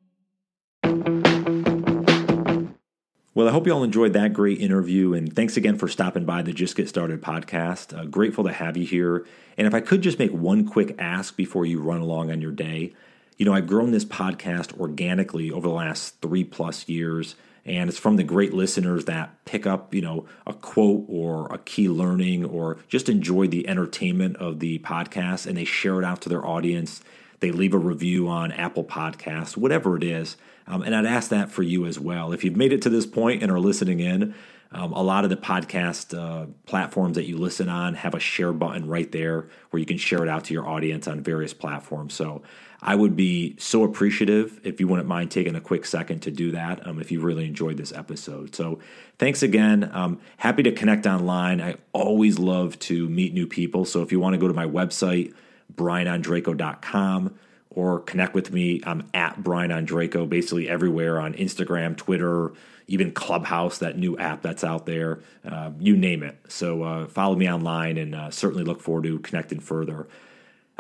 Well, 3.33 3.47
I 3.49 3.53
hope 3.53 3.67
you 3.67 3.73
all 3.73 3.85
enjoyed 3.85 4.15
that 4.15 4.33
great 4.33 4.61
interview, 4.61 5.15
and 5.15 5.35
thanks 5.35 5.57
again 5.57 5.77
for 5.77 5.89
stopping 5.89 6.25
by 6.25 6.43
the 6.43 6.53
Just 6.53 6.77
Get 6.77 6.89
Started 6.89 7.23
podcast. 7.23 7.97
Uh, 7.97 8.05
grateful 8.05 8.45
to 8.45 8.53
have 8.53 8.77
you 8.77 8.85
here. 8.85 9.25
And 9.57 9.67
if 9.67 9.75
I 9.75 9.81
could 9.81 10.03
just 10.03 10.19
make 10.19 10.33
one 10.33 10.67
quick 10.67 10.97
ask 10.99 11.37
before 11.37 11.65
you 11.65 11.81
run 11.81 12.01
along 12.01 12.31
on 12.31 12.41
your 12.41 12.53
day, 12.53 12.93
you 13.37 13.45
know, 13.47 13.55
I've 13.55 13.67
grown 13.67 13.93
this 13.93 14.05
podcast 14.05 14.79
organically 14.79 15.51
over 15.51 15.69
the 15.69 15.75
last 15.75 16.21
three 16.21 16.45
plus 16.45 16.89
years 16.89 17.37
and 17.65 17.89
it's 17.89 17.99
from 17.99 18.17
the 18.17 18.23
great 18.23 18.53
listeners 18.53 19.05
that 19.05 19.45
pick 19.45 19.67
up 19.67 19.95
you 19.95 20.01
know 20.01 20.27
a 20.47 20.53
quote 20.53 21.05
or 21.09 21.53
a 21.53 21.59
key 21.59 21.89
learning 21.89 22.45
or 22.45 22.79
just 22.89 23.09
enjoy 23.09 23.47
the 23.47 23.69
entertainment 23.69 24.37
of 24.37 24.61
the 24.61 24.79
podcast 24.81 25.47
and 25.47 25.57
they 25.57 25.65
share 25.65 25.99
it 25.99 26.05
out 26.05 26.21
to 26.23 26.29
their 26.29 26.45
audience. 26.45 27.03
They 27.41 27.53
leave 27.53 27.73
a 27.73 27.79
review 27.79 28.29
on 28.29 28.53
apple 28.53 28.85
podcasts 28.85 29.57
whatever 29.57 29.97
it 29.97 30.05
is. 30.05 30.37
Um, 30.67 30.83
and 30.83 30.95
i'd 30.95 31.07
ask 31.07 31.31
that 31.31 31.51
for 31.51 31.63
you 31.63 31.87
as 31.87 31.99
well. 31.99 32.33
If 32.33 32.45
you've 32.45 32.57
made 32.57 32.73
it 32.73 32.83
to 32.83 32.91
this 32.91 33.07
point 33.07 33.43
and 33.43 33.51
are 33.51 33.61
listening 33.61 34.01
in 34.01 34.35
um, 34.73 34.93
a 34.93 35.03
lot 35.03 35.25
of 35.25 35.31
the 35.31 35.37
podcast 35.37 36.17
uh, 36.17 36.47
platforms 36.67 37.17
that 37.17 37.25
you 37.25 37.39
listen 37.39 37.69
on 37.69 37.95
have 37.95 38.15
a 38.15 38.21
share 38.21 38.53
button 38.53 38.87
right 38.87 39.11
there 39.11 39.49
where 39.71 39.81
you 39.81 39.87
can 39.87 39.99
share 39.99 40.23
it 40.23 40.29
out 40.29 40.45
to 40.45 40.55
your 40.55 40.69
audience 40.69 41.09
on 41.09 41.21
various 41.23 41.53
platforms. 41.53 42.15
So 42.15 42.43
I 42.83 42.95
would 42.95 43.15
be 43.15 43.57
so 43.59 43.85
appreciative 43.85 44.61
if 44.65 44.81
you 44.81 44.89
wouldn't 44.89 45.09
mind 45.09 45.31
taking 45.31 45.55
a 45.55 45.61
quick 45.61 45.85
second 45.85 46.21
to 46.21 46.31
do 46.31 46.53
that 46.53 46.87
um, 46.87 46.99
if 46.99 47.13
you 47.13 47.21
really 47.21 47.47
enjoyed 47.47 47.77
this 47.77 47.93
episode. 47.93 48.55
So, 48.55 48.79
thanks 49.19 49.43
again. 49.43 49.91
Um, 49.93 50.19
happy 50.39 50.63
to 50.63 50.73
connect 50.73 51.07
online. 51.07 51.61
I 51.61 51.77
always 51.93 52.39
love 52.39 52.79
to 52.81 53.09
meet 53.09 53.35
new 53.35 53.47
people. 53.47 53.85
So, 53.85 54.03
if 54.03 54.13
you 54.13 54.21
want 54.21 54.35
to 54.35 54.39
go 54.39 54.49
to 54.49 54.55
my 54.55 54.67
website, 54.67 55.35
brianondrako.com, 55.75 57.39
or 57.71 58.01
connect 58.01 58.35
with 58.35 58.51
me, 58.53 58.81
I'm 58.85 59.09
at 59.13 59.43
Brian 59.43 59.71
Ondrako, 59.71 60.29
basically 60.29 60.69
everywhere 60.69 61.21
on 61.21 61.35
Instagram, 61.35 61.97
Twitter, 61.97 62.53
even 62.87 63.13
Clubhouse, 63.13 63.79
that 63.79 63.99
new 63.99 64.17
app 64.17 64.43
that's 64.43 64.65
out 64.65 64.87
there, 64.87 65.21
uh, 65.45 65.71
you 65.79 65.97
name 65.97 66.23
it. 66.23 66.39
So, 66.49 66.83
uh, 66.83 67.07
follow 67.09 67.37
me 67.37 67.51
online 67.51 67.99
and 67.99 68.15
uh, 68.15 68.31
certainly 68.31 68.65
look 68.65 68.81
forward 68.81 69.05
to 69.05 69.19
connecting 69.19 69.61
further. 69.61 70.09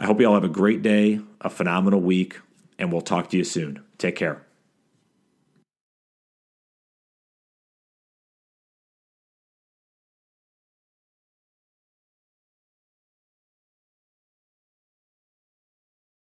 I 0.00 0.06
hope 0.06 0.18
you 0.18 0.26
all 0.26 0.32
have 0.32 0.44
a 0.44 0.48
great 0.48 0.80
day, 0.80 1.20
a 1.42 1.50
phenomenal 1.50 2.00
week, 2.00 2.40
and 2.78 2.90
we'll 2.90 3.02
talk 3.02 3.28
to 3.28 3.36
you 3.36 3.44
soon. 3.44 3.84
Take 3.98 4.16
care. 4.16 4.46